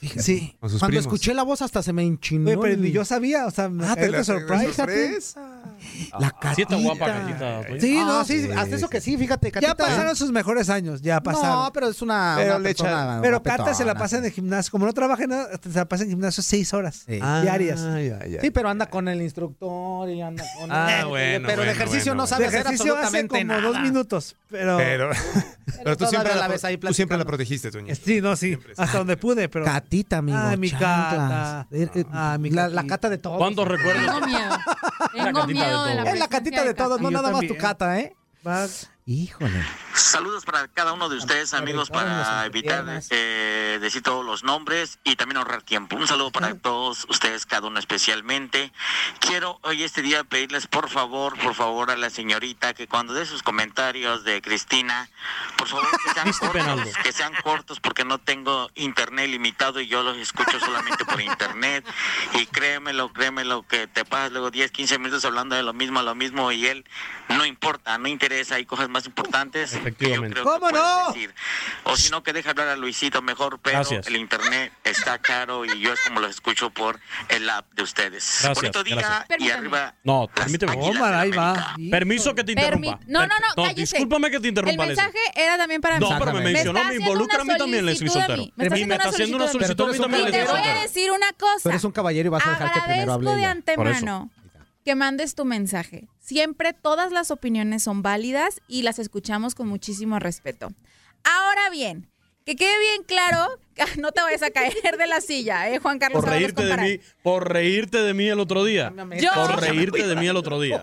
[0.00, 1.06] Sí, Con sus cuando primos.
[1.06, 2.48] escuché la voz hasta se me enchinó.
[2.50, 4.86] Oye, pero el- yo sabía, o sea, me Ah, te de la- sorpresa.
[6.18, 6.54] La catita.
[6.54, 7.62] Sí está guapa, Catita.
[7.80, 8.50] Sí, Ah, no, sí, sí.
[8.56, 9.74] hasta eso que sí, fíjate, Ya Catita.
[9.76, 11.64] pasaron sus mejores años, ya pasaron.
[11.64, 14.32] No, pero es una, Pero, una echa- persona pero Cata se la pasa en el
[14.32, 14.70] gimnasio.
[14.72, 17.80] Como no trabaja en nada, se la pasa en el gimnasio seis horas Ah, diarias.
[18.40, 21.72] Sí, pero anda con el instructor y anda con Ah, el- bueno, Pero de bueno,
[21.72, 23.62] ejercicio bueno, no sabe De hacer ejercicio hace absolutamente como nada.
[23.68, 24.76] dos minutos, pero...
[24.78, 25.10] Pero,
[25.84, 27.94] pero tú, siempre la la, ves ahí tú siempre la protegiste, Toño.
[27.94, 29.64] Sí, no, sí, hasta donde pude, pero...
[29.88, 30.36] Catita, amigo.
[30.38, 30.70] Ay, mi.
[30.70, 31.66] Cata.
[31.70, 33.38] Eh, eh, Ah, mi la, la cata de todos.
[33.38, 34.04] ¿Cuántos recuerdos?
[34.04, 34.56] Tengo miedo.
[35.14, 36.02] Tengo de miedo de la.
[36.10, 38.14] Es la catita de todos, no nada más tu cata, ¿eh?
[38.46, 38.66] Va-
[39.08, 39.64] Híjole.
[39.94, 45.16] Saludos para cada uno de ustedes, amigos, para evitar eh, decir todos los nombres y
[45.16, 45.96] también ahorrar tiempo.
[45.96, 48.70] Un saludo para todos ustedes, cada uno especialmente.
[49.18, 53.24] Quiero hoy este día pedirles, por favor, por favor, a la señorita que cuando dé
[53.24, 55.08] sus comentarios de Cristina,
[55.56, 60.02] por favor, que sean cortos, que sean cortos, porque no tengo internet limitado y yo
[60.02, 61.82] los escucho solamente por internet.
[62.34, 66.14] Y créemelo, créemelo, que te pasas luego 10, 15 minutos hablando de lo mismo, lo
[66.14, 66.84] mismo, y él
[67.30, 69.70] no importa, no interesa, hay cosas más importantes.
[69.70, 70.34] que yo Efectivamente.
[70.34, 71.06] creo que ¿Cómo puedes no?
[71.12, 71.34] decir.
[71.84, 74.06] O si no, que deje hablar a Luisito mejor, pero Gracias.
[74.06, 78.24] el internet está caro y yo es como lo escucho por el app de ustedes.
[78.42, 79.24] Gracias, Bonito día gracias.
[79.24, 79.58] y Permítame.
[79.58, 79.94] arriba.
[80.04, 80.76] No, permíteme.
[80.76, 81.74] Tómala, ahí va.
[81.90, 83.00] Permiso que te Permi- interrumpa.
[83.06, 83.96] no, no, Per- no, cállese.
[83.96, 85.04] discúlpame que te interrumpa, El Leslie.
[85.04, 86.08] mensaje era también para mí.
[86.08, 88.44] No, pero me Me mencionó, me haciendo involucra a mí también, Leslie Soltero.
[88.56, 90.60] Me está Y me está haciendo una solicitud a mí Pero también, Y te voy
[90.60, 91.62] a decir una cosa.
[91.62, 94.30] Tú eres un caballero y vas a dejar que primero hable de antemano
[94.88, 96.08] que mandes tu mensaje.
[96.18, 100.70] Siempre todas las opiniones son válidas y las escuchamos con muchísimo respeto.
[101.24, 102.10] Ahora bien,
[102.46, 103.48] que quede bien claro,
[103.98, 106.22] no te vayas a caer de la silla, ¿eh, Juan Carlos?
[106.24, 108.90] Por reírte de mí, por reírte de mí el otro día.
[109.20, 110.80] Yo- Por reírte de mí el otro día.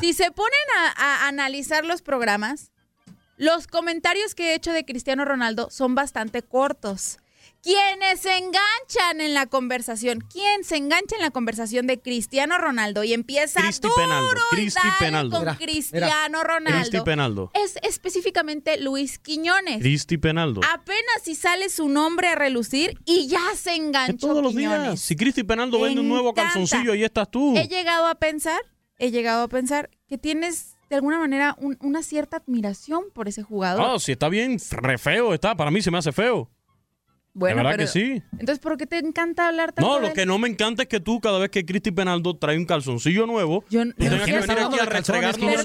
[0.00, 2.70] Si se ponen a, a analizar los programas,
[3.36, 7.18] los comentarios que he hecho de Cristiano Ronaldo son bastante cortos.
[7.62, 13.04] Quienes se enganchan en la conversación, quien se engancha en la conversación de Cristiano Ronaldo
[13.04, 15.36] y empieza Cristi duro Penaldo, y Cristi dale Penaldo.
[15.36, 17.50] con Mira, Cristiano Cristi Ronaldo Penaldo.
[17.52, 19.78] es específicamente Luis Quiñones.
[19.80, 20.62] Cristi Penaldo.
[20.72, 24.82] Apenas si sale su nombre a relucir y ya se enganchó Todos los Quiñones.
[24.82, 25.00] días.
[25.00, 26.52] Si Cristi Penaldo Me vende un nuevo encanta.
[26.54, 27.56] calzoncillo, ahí estás tú.
[27.58, 28.60] He llegado a pensar,
[28.98, 33.42] he llegado a pensar que tienes de alguna manera un- una cierta admiración por ese
[33.42, 33.80] jugador.
[33.86, 35.54] No, si está bien, re feo está.
[35.54, 36.50] Para mí se me hace feo.
[37.32, 38.22] Bueno, de verdad pero- que sí.
[38.32, 40.98] Entonces, ¿por qué te encanta hablar tanto No, lo que no me encanta es que
[41.00, 44.36] tú, cada vez que Cristi Penaldo trae un calzoncillo nuevo, Yo, tú tengas que ¿quién
[44.38, 44.82] está venir aquí a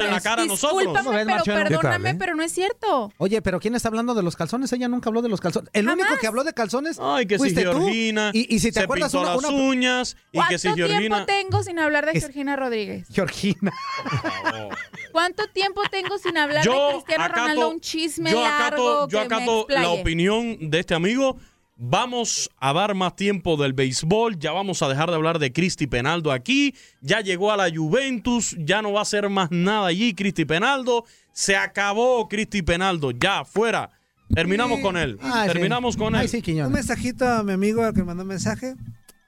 [0.06, 0.78] en la cara a nosotros.
[0.80, 1.34] Pero perdóname,
[1.70, 2.16] ¿Qué tal, eh?
[2.20, 3.12] pero no es cierto.
[3.18, 4.72] Oye, pero ¿quién está hablando de los calzones?
[4.74, 5.70] Ella nunca habló de los calzones.
[5.74, 7.60] El único que habló de calzones Ay, que si tú.
[7.62, 10.60] Georgina Y, y si te se acuerdas pintó una, las una- uñas y ¿Cuánto que
[10.60, 11.26] si tiempo Georgina...
[11.26, 13.08] tengo sin hablar de Es- Georgina Rodríguez?
[13.12, 13.72] Georgina.
[15.12, 17.70] ¿Cuánto tiempo tengo sin hablar Yo de Cristiano Ronaldo?
[17.70, 21.38] Un chisme yo largo acato, yo acato la opinión de este amigo
[21.78, 25.88] Vamos a dar más tiempo del béisbol, ya vamos a dejar de hablar de Cristi
[25.88, 30.14] Penaldo aquí, ya llegó a la Juventus, ya no va a hacer más nada allí
[30.14, 31.04] Cristi Penaldo,
[31.34, 33.92] se acabó Cristi Penaldo, ya, fuera.
[34.34, 35.54] Terminamos con él, Ay, sí.
[35.54, 36.44] terminamos con Ay, él.
[36.44, 38.76] sí, Un mensajito a mi amigo al que me mandó un mensaje.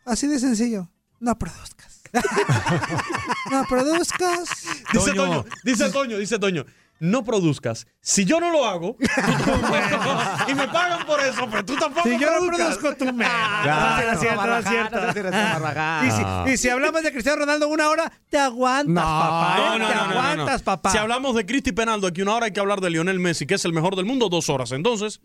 [0.06, 0.90] Así de sencillo.
[1.20, 2.02] No produzcas.
[3.52, 4.50] no produzcas.
[4.94, 6.66] Dice Toño, dice Toño, dice Toño,
[7.00, 7.88] no produzcas.
[8.02, 8.98] Si yo no lo hago
[10.48, 13.26] y me pagan por eso, pero tú tampoco Si yo no produzco, tú me.
[13.68, 15.74] No, no no.
[15.74, 16.06] No.
[16.06, 19.56] Y si, y si hablamos de Cristiano Ronaldo una hora, te aguantas, papá.
[19.58, 19.62] ¿eh?
[19.62, 20.20] No, no, te no, no, no, no.
[20.20, 20.92] aguantas, papá.
[20.92, 23.56] Si hablamos de Cristi Penaldo aquí una hora hay que hablar de Lionel Messi, que
[23.56, 24.72] es el mejor del mundo, dos horas.
[24.72, 25.20] Entonces,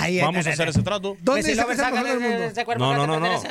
[0.00, 1.16] Ay, vamos a hacer ese trato.
[1.20, 2.76] ¿Dónde está el mejor del mundo?
[2.78, 3.42] No, no, no,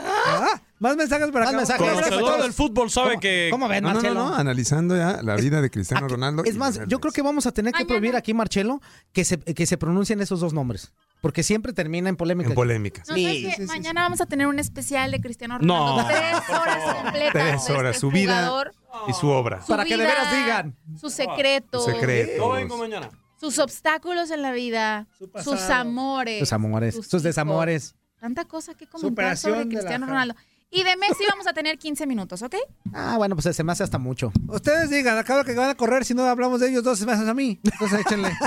[0.80, 0.88] no.
[0.88, 1.78] Más mensajes para acá.
[1.78, 3.50] Conocedor del fútbol sabe que.
[3.52, 4.30] ¿Cómo ven, No, no, no, Marcelo?
[4.30, 6.44] no, analizando ya la vida de Cristiano Ronaldo.
[6.44, 8.82] Es y más, Lionel yo creo que vamos a tener que prohibir aquí, Marcelo,
[9.14, 10.94] que se, que se pronuncien esos dos nombres.
[11.22, 12.50] Porque siempre termina en polémica.
[12.50, 13.02] En polémica.
[13.02, 13.66] No, ¿sabes qué?
[13.66, 15.98] Mañana vamos a tener un especial de Cristiano No.
[16.00, 16.08] Ronaldo.
[16.10, 17.32] Tres horas completas.
[17.34, 18.76] Tres de horas, este su vida jugador,
[19.08, 19.62] y su obra.
[19.66, 21.86] su vida, Sus secretos.
[21.86, 22.38] Secretos.
[22.38, 23.10] Yo vengo mañana.
[23.40, 25.08] Sus obstáculos en la vida.
[25.18, 25.82] sus pasado.
[25.82, 26.40] amores.
[26.40, 27.24] Sus amores, sus, hijos.
[27.24, 27.96] desamores.
[28.20, 30.36] Tanta cosa que comentar Superación sobre de la Cristiano Ronaldo.
[30.70, 32.56] Y de Messi vamos a tener 15 minutos, ¿ok?
[32.94, 34.34] Ah, bueno, pues se me hace hasta mucho.
[34.50, 37.34] Ustedes digan, acaba que van a correr si no hablamos de ellos dos meses a
[37.34, 37.58] mí.
[37.64, 38.30] Entonces échenle.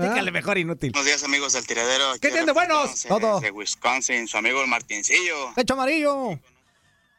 [0.00, 0.92] Pícale mejor inútil.
[0.92, 2.12] Buenos días amigos del tiradero.
[2.20, 3.02] ¿Qué tienen de buenos?
[3.08, 3.40] Todo.
[3.40, 5.52] De Wisconsin, su amigo el Martincillo.
[5.56, 6.38] Pecho amarillo.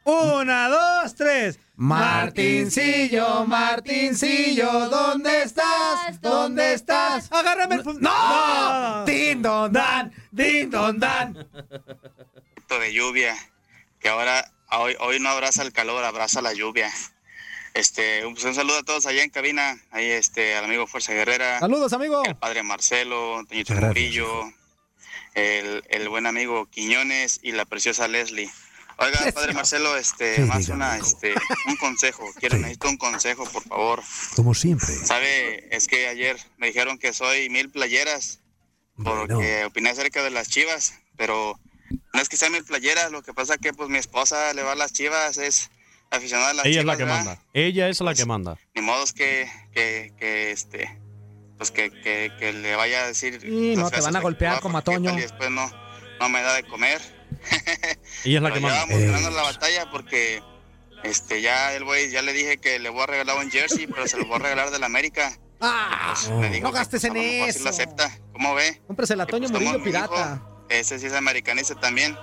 [0.04, 1.60] Una, dos, tres.
[1.76, 6.20] Martincillo, Martincillo, ¿dónde estás?
[6.22, 7.30] ¿Dónde estás?
[7.30, 7.82] Agárrame el...
[7.84, 9.04] fu- ¡No!
[9.04, 10.10] ¡Din, don, dan!
[10.30, 11.34] ¡Din, don, dan!
[11.34, 13.36] Poquito de lluvia.
[14.02, 16.92] Que ahora, hoy, hoy no abraza el calor, abraza la lluvia.
[17.74, 19.80] Este, un, pues, un saludo a todos allá en cabina.
[19.92, 21.60] Ahí este, al amigo Fuerza Guerrera.
[21.60, 22.22] Saludos, amigo.
[22.24, 23.74] El padre Marcelo, Toñito.
[23.74, 24.52] Murillo,
[25.34, 28.50] el, el buen amigo Quiñones y la preciosa Leslie.
[28.98, 31.34] Oiga, padre Marcelo, este, Sí, más diga, una, este,
[31.66, 32.28] un consejo.
[32.38, 34.02] Quiero, necesito un consejo, por favor.
[34.36, 34.94] Como siempre.
[34.94, 38.40] Sabe, es que ayer me dijeron que soy mil playeras
[39.02, 41.58] porque opiné acerca de las chivas, pero
[42.14, 44.72] no es que sea mil playeras, lo que pasa que pues mi esposa le va
[44.72, 45.70] a las chivas, es
[46.10, 46.86] aficionada a las Ella es chivas.
[46.86, 47.24] la que ¿verdad?
[47.24, 47.42] manda.
[47.54, 48.58] Ella es la que manda.
[48.74, 50.98] Ni modo es que, que, que este,
[51.58, 53.40] pues que, que, que le vaya a decir.
[53.44, 55.16] Y no te van a que golpear va, como a Toño.
[55.16, 55.70] Y después no,
[56.20, 57.00] no me da de comer.
[58.24, 58.80] Ella es la Pero que manda.
[58.86, 60.42] vamos ganando la batalla porque
[61.02, 64.06] este ya el güey ya le dije que le voy a regalar un jersey, pero
[64.06, 65.36] se lo voy a regalar del América.
[65.60, 67.64] Ah, Pues, me dijo no que, gastes pues, a en eso.
[67.64, 68.18] lo acepta.
[68.32, 68.82] ¿Cómo ve?
[68.86, 70.42] Cómprese la Toño Pues, Murillo mi pirata.
[70.72, 72.16] Ese sí es americanista también.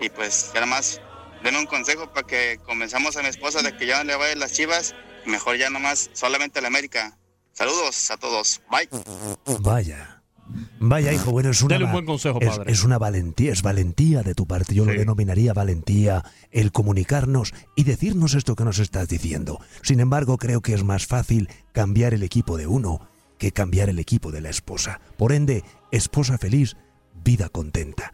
[0.00, 1.00] Y pues nada más
[1.44, 4.38] denme un consejo para que convenzamos a mi esposa de que ya no le vayan
[4.40, 4.94] las chivas.
[5.26, 7.16] Mejor ya nomás solamente a la América.
[7.52, 8.60] Saludos a todos.
[8.70, 8.88] Bye.
[9.60, 10.18] Vaya.
[10.80, 12.72] Vaya, hijo, bueno, es una, Dale un buen consejo, es- padre.
[12.72, 14.74] es una valentía, es valentía de tu parte.
[14.74, 19.60] Yo lo denominaría valentía el comunicarnos y decirnos esto que nos estás diciendo.
[19.82, 23.98] Sin embargo, creo que es más fácil cambiar el equipo de uno que cambiar el
[23.98, 25.00] equipo de la esposa.
[25.16, 26.76] Por ende, esposa feliz,
[27.22, 28.12] vida contenta.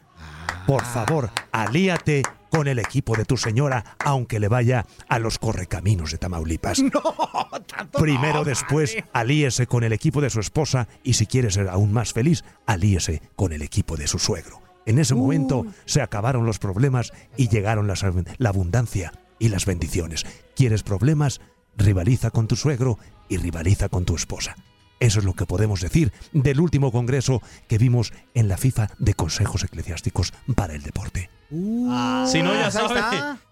[0.67, 6.11] Por favor, alíate con el equipo de tu señora, aunque le vaya a los correcaminos
[6.13, 6.81] de Tamaulipas.
[7.93, 12.13] Primero después, alíese con el equipo de su esposa y si quiere ser aún más
[12.13, 14.61] feliz, alíese con el equipo de su suegro.
[14.87, 18.05] En ese momento se acabaron los problemas y llegaron las-
[18.39, 20.25] la abundancia y las bendiciones.
[20.57, 21.41] ¿Quieres problemas?
[21.77, 22.99] Rivaliza con tu suegro
[23.29, 24.57] y rivaliza con tu esposa.
[25.01, 29.15] Eso es lo que podemos decir del último congreso que vimos en la FIFA de
[29.15, 31.31] Consejos Eclesiásticos para el Deporte.
[31.51, 33.01] Si no, ya sabe,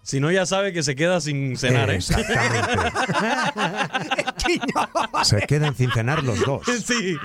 [0.03, 1.95] si no, ya sabe que se queda sin cenar, ¿eh?
[1.95, 2.91] Exactamente.
[5.23, 6.61] Se quedan sin cenar los dos.
[6.85, 7.17] Sí,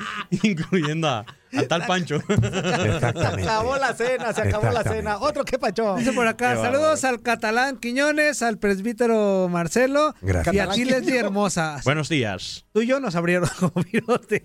[0.43, 2.21] incluyendo a, a tal Pancho.
[2.27, 5.19] Se acabó la cena, se acabó la cena.
[5.19, 5.97] Otro que pachó.
[5.97, 10.55] Dice por acá, Qué saludos al catalán Quiñones, al presbítero Marcelo Gracias.
[10.55, 11.81] y a ti Leslie Hermosa.
[11.85, 12.65] Buenos días.
[12.73, 14.41] Tú y yo nos abrieron como virote.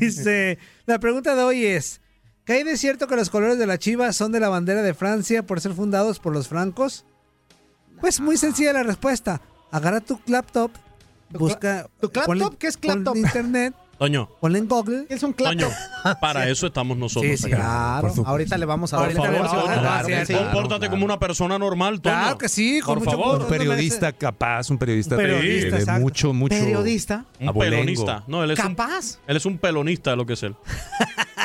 [0.00, 2.01] Dice, la pregunta de hoy es,
[2.44, 4.94] ¿qué hay de cierto que los colores de la Chivas son de la bandera de
[4.94, 7.04] Francia por ser fundados por los francos?
[8.00, 9.40] Pues muy sencilla la respuesta.
[9.70, 10.70] Agarra tu laptop,
[11.30, 11.88] busca...
[12.00, 12.58] ¿Tu laptop?
[12.58, 13.16] ¿Qué es laptop?
[13.16, 15.04] internet, Toño, ponle en Google.
[15.06, 15.68] ¿Qué es un Toño,
[16.02, 16.18] clap?
[16.20, 17.30] para eso estamos nosotros.
[17.30, 17.54] Sí, sí, aquí.
[17.54, 20.34] Claro, ahorita le vamos a dar Por favor, Toño, Ah, sí, sí.
[20.34, 22.16] compórtate como una persona normal, Toño.
[22.16, 23.38] Claro que sí, con Por mucho favor.
[23.38, 23.44] gusto.
[23.52, 26.00] Un periodista capaz, un periodista, Un de- periodista, de, exacto.
[26.00, 26.56] mucho, mucho.
[26.56, 27.24] ¿Periodista?
[27.38, 27.76] Un abolengo.
[27.76, 28.24] pelonista.
[28.26, 29.18] No, él es un, ¿Capaz?
[29.24, 30.56] él es un pelonista de lo que es él.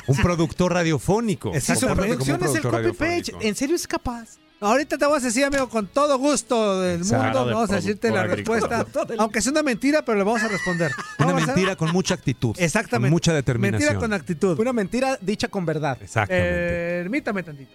[0.08, 1.52] Un productor radiofónico.
[1.60, 3.40] Si su un producción es el copy-page, radiofónico.
[3.42, 4.40] ¿en serio es capaz?
[4.60, 7.26] Ahorita te voy a decir, amigo, con todo gusto del Exacto.
[7.26, 8.88] mundo, de vamos a decirte la respuesta.
[9.20, 10.92] Aunque sea una mentira, pero le vamos a responder.
[11.20, 12.56] Una Vamos mentira con mucha actitud.
[12.58, 13.06] Exactamente.
[13.08, 13.90] Con mucha determinación.
[13.90, 14.60] Mentira con actitud.
[14.60, 15.98] Una mentira dicha con verdad.
[16.02, 17.02] Exactamente.
[17.04, 17.72] Permítame tantito.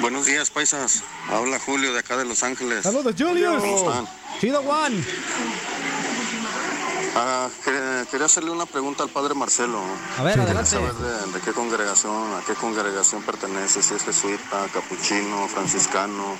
[0.00, 1.02] Buenos días, paisas.
[1.28, 2.84] Habla Julio de acá de Los Ángeles.
[2.84, 3.58] Saludos, Julio.
[3.58, 4.06] ¿Cómo están?
[4.40, 4.92] Chido, Juan.
[7.20, 9.80] Ah, que- quería hacerle una pregunta al padre Marcelo.
[10.18, 10.70] A ver, adelante.
[10.70, 16.36] saber de, de qué congregación, a qué congregación pertenece, si es jesuita, capuchino, franciscano,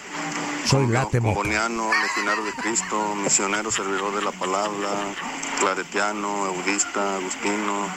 [0.65, 0.87] Soy
[1.21, 4.91] comboniano, legionario de Cristo, misionero, servidor de la palabra,
[5.59, 7.89] claretiano, eudista, agustino,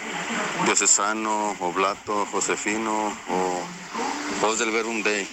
[0.65, 3.61] diocesano, oblato, josefino o
[4.41, 5.27] voz del Verum Dei.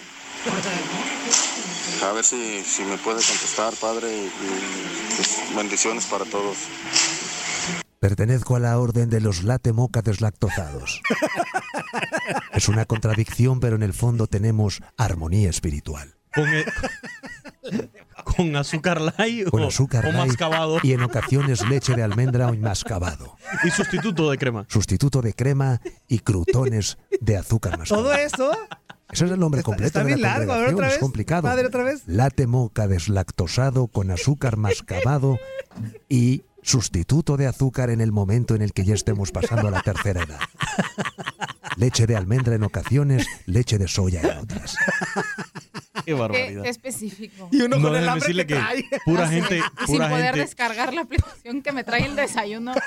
[2.05, 6.57] A ver si, si me puede contestar, padre, y, y, pues, bendiciones para todos.
[8.01, 11.01] Pertenezco a la orden de los latemoca deslactosados.
[12.53, 16.15] Es una contradicción, pero en el fondo tenemos armonía espiritual.
[16.35, 16.47] Con,
[18.25, 20.79] con azúcar light Con o, azúcar o light mascabado.
[20.83, 23.37] y en ocasiones leche de almendra o mascabado.
[23.65, 24.67] Y sustituto de crema.
[24.69, 28.09] Sustituto de crema y crutones de azúcar mascabado.
[28.09, 28.53] Todo esto.
[29.11, 30.53] Ese es el nombre completo está de la bien largo.
[30.53, 31.01] A ver, otra es vez.
[31.01, 31.43] complicado.
[31.43, 32.03] Padre, otra vez.
[32.07, 35.39] Late moca deslactosado con azúcar mascabado
[36.11, 39.81] y sustituto de azúcar en el momento en el que ya estemos pasando a la
[39.81, 40.39] tercera edad.
[41.77, 44.77] Leche de almendra en ocasiones, leche de soya en otras.
[46.05, 47.49] Qué Qué, qué específico.
[47.51, 48.85] Y uno No, con el hambre decirle que que trae.
[49.05, 52.75] pura Así, gente, sin poder gente, descargar la aplicación que me trae el desayuno.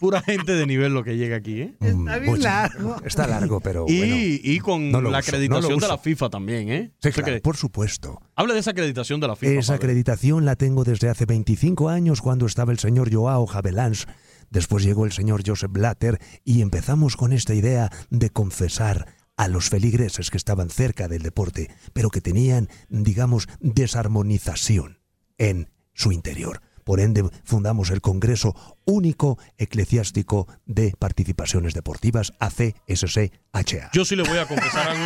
[0.00, 1.74] pura gente de nivel lo que llega aquí, ¿eh?
[1.80, 2.96] Está bien largo.
[3.04, 4.16] Está largo, pero Y, bueno.
[4.16, 5.98] y con no la uso, acreditación no de la.
[5.98, 6.92] FIFA también, ¿eh?
[7.02, 8.20] Sí, claro, que- por supuesto.
[8.36, 9.52] hable de esa acreditación de la FIFA.
[9.52, 14.06] Esa acreditación la tengo desde hace 25 años cuando estaba el señor Joao Javelans.
[14.50, 19.68] Después llegó el señor Joseph Blatter y empezamos con esta idea de confesar a los
[19.68, 24.98] feligreses que estaban cerca del deporte, pero que tenían, digamos, desarmonización
[25.38, 26.60] en su interior.
[26.88, 28.54] Por ende, fundamos el Congreso
[28.86, 33.90] Único Eclesiástico de Participaciones Deportivas, ACSCHA.
[33.92, 35.04] Yo sí le voy a confesar algo.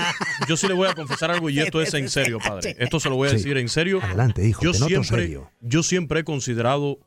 [0.48, 2.76] Yo sí le voy a confesar algo y esto es en serio, padre.
[2.78, 3.38] Esto se lo voy a Sí.
[3.38, 4.00] decir en serio.
[4.00, 5.50] Adelante, hijo, Yo te noto siempre, serio.
[5.60, 7.00] yo siempre he considerado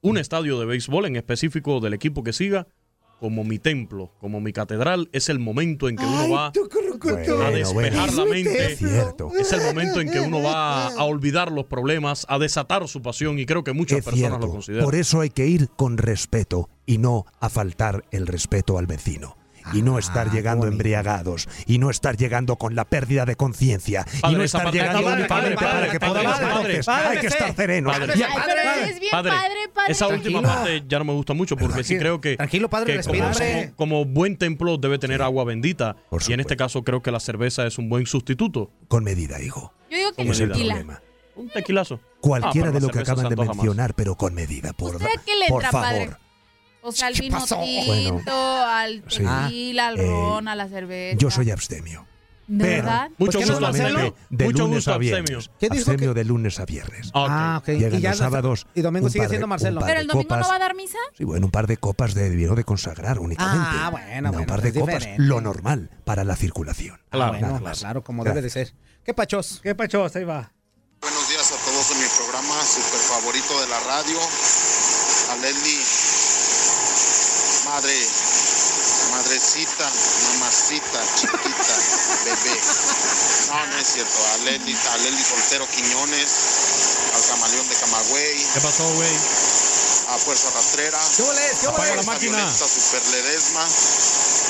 [0.00, 2.68] un estadio de béisbol, en específico del equipo que siga,
[3.20, 5.08] como mi templo, como mi catedral.
[5.12, 8.24] Es el momento en que uno va a despejar bueno.
[8.24, 8.72] la mente.
[8.72, 13.38] Es el momento en que uno va a olvidar los problemas, a desatar su pasión
[13.38, 14.46] y creo que muchas Es personas cierto.
[14.46, 14.84] lo consideran.
[14.84, 19.36] Por eso hay que ir con respeto y no a faltar el respeto al vecino.
[19.72, 21.48] Y no Ah, estar llegando embriagados.
[21.66, 24.04] Y no estar llegando con la pérdida de conciencia.
[24.28, 27.54] Y no esa estar llegando padre, padre, para que padre, podamos padre, Hay que estar
[27.54, 27.96] serenos.
[27.96, 29.34] Padre, Padre, padre,
[29.74, 29.92] padre.
[29.92, 32.96] Esa última parte ya no me gusta mucho porque sí creo que, Tranquilo, padre, que
[32.98, 33.38] respira, como,
[33.76, 35.96] como- como buen templo debe tener agua bendita.
[36.28, 38.70] Y en este caso creo que la cerveza es un buen sustituto.
[38.88, 39.72] Con medida, hijo.
[39.90, 41.02] Yo digo que Es el problema.
[41.36, 42.00] Un tequilazo.
[42.20, 45.36] Cualquiera Ah, de lo que acaban de mencionar, pero con medida, por, ¿Usted a qué
[45.36, 46.18] le por favor.
[46.82, 47.60] O sea, al vino pasó?
[47.62, 48.64] tinto, Bueno.
[48.66, 49.22] al Sí.
[49.24, 51.18] tequila, al Eh, ron, a la cerveza.
[51.18, 52.06] Yo soy abstemio.
[52.46, 53.10] ¿De Pero verdad?
[53.18, 54.16] Mucho pues gusto, Marcelo.
[54.28, 55.22] de Mucho lunes gusto, a abstemio.
[55.24, 55.50] viernes.
[55.60, 57.10] ¿Qué dijo Abstemio de lunes a viernes.
[57.14, 57.68] Ah, ok.
[57.68, 58.66] Llegan Y ya los sábados.
[58.74, 59.80] y domingo sigue de- siendo Marcelo.
[59.86, 60.40] ¿Pero el domingo copas.
[60.40, 60.98] no va a dar misa?
[61.16, 63.68] Sí, bueno, un par de copas de, de consagrar únicamente.
[63.70, 65.22] Ah, bueno, No, bueno, un par de copas, diferente.
[65.22, 66.98] lo normal para la circulación.
[67.12, 67.30] Ah, Nada
[67.60, 68.34] bueno, claro, como Gracias.
[68.42, 68.74] debe de ser.
[69.04, 69.60] ¿Qué pachos?
[69.62, 70.16] ¿Qué pachos?
[70.16, 70.50] Ahí va.
[71.00, 74.18] Buenos días a todos en mi programa super favorito de la radio.
[75.30, 75.78] A Leslie,
[77.80, 78.06] madre,
[79.10, 79.90] madrecita,
[80.32, 81.76] mamacita, chiquita,
[82.24, 82.60] bebé.
[83.48, 84.18] No, no es cierto.
[84.34, 86.30] A Leslie, a Soltero Quiñones,
[87.14, 89.16] al camaleón de Camagüey, ¿Qué pasó, güey?
[90.08, 92.52] a Fuerza Rastrera, ¿Qué la máquina.
[92.54, 93.66] Super Ledesma.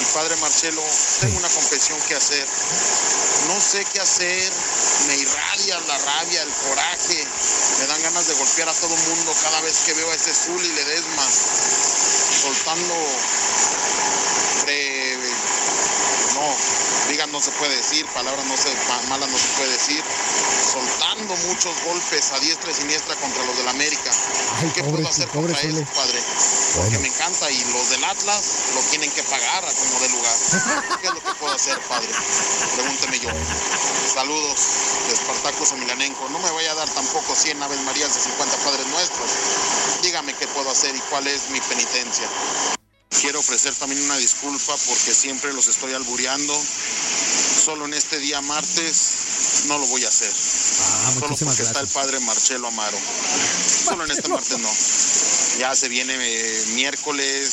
[0.00, 0.82] Y padre Marcelo,
[1.20, 2.48] tengo una confesión que hacer.
[3.46, 4.52] No sé qué hacer,
[5.06, 7.26] me irradia la rabia, el coraje,
[7.78, 10.34] me dan ganas de golpear a todo el mundo cada vez que veo a ese
[10.34, 11.26] Zuli Ledesma
[12.54, 12.94] soltando
[14.64, 15.30] breve.
[16.34, 16.56] No,
[17.10, 20.02] digan no se puede decir, palabras no se, ma- malas no se puede decir,
[20.72, 24.10] soltando muchos golpes a diestra y siniestra contra los del América.
[24.60, 26.22] Ay, ¿Qué pobre puedo hacer pobre contra eso, padre?
[26.76, 28.42] Porque me encanta y los del Atlas
[28.74, 30.36] lo tienen que pagar a como de lugar.
[31.00, 32.08] ¿Qué es lo que puedo hacer, padre?
[32.76, 33.30] Pregúnteme yo.
[34.14, 34.58] Saludos
[35.08, 36.28] de Espartacus Emilianenko.
[36.30, 39.30] No me vaya a dar tampoco 100 Aves Marías de 50 Padres Nuestros.
[40.02, 42.28] Dígame qué puedo hacer y cuál es mi penitencia.
[43.10, 46.54] Quiero ofrecer también una disculpa porque siempre los estoy albureando.
[47.64, 50.30] Solo en este día martes no lo voy a hacer.
[50.30, 52.04] Ah, Solo muchísimas porque está el gracias.
[52.04, 52.98] padre Marcelo Amaro.
[53.84, 54.70] Solo en este martes no.
[55.58, 57.50] Ya se viene eh, miércoles,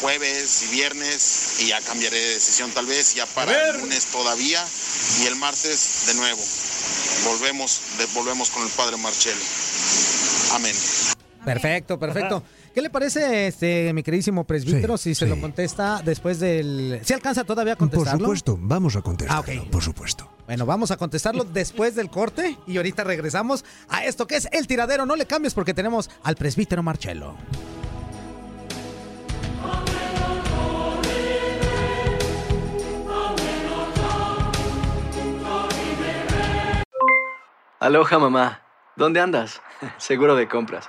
[0.00, 4.64] jueves y viernes y ya cambiaré de decisión tal vez, ya para el lunes todavía
[5.20, 6.42] y el martes de nuevo.
[7.24, 9.40] Volvemos, de- volvemos con el padre Marcelo.
[10.52, 10.74] Amén.
[11.44, 12.42] Perfecto, perfecto.
[12.74, 17.00] ¿Qué le parece, este, mi queridísimo presbítero, si se lo contesta después del...
[17.04, 18.24] ¿Si alcanza todavía a Por contestarlo?
[18.24, 19.36] supuesto, vamos a contestar.
[19.36, 19.68] Ah, ok.
[19.70, 20.30] Por supuesto.
[20.46, 24.66] Bueno, vamos a contestarlo después del corte y ahorita regresamos a esto que es el
[24.66, 25.04] tiradero.
[25.04, 27.36] No le cambies porque tenemos al presbítero Marcelo.
[37.80, 38.62] Aloha mamá,
[38.96, 39.60] ¿dónde andas?
[39.98, 40.88] Seguro de compras.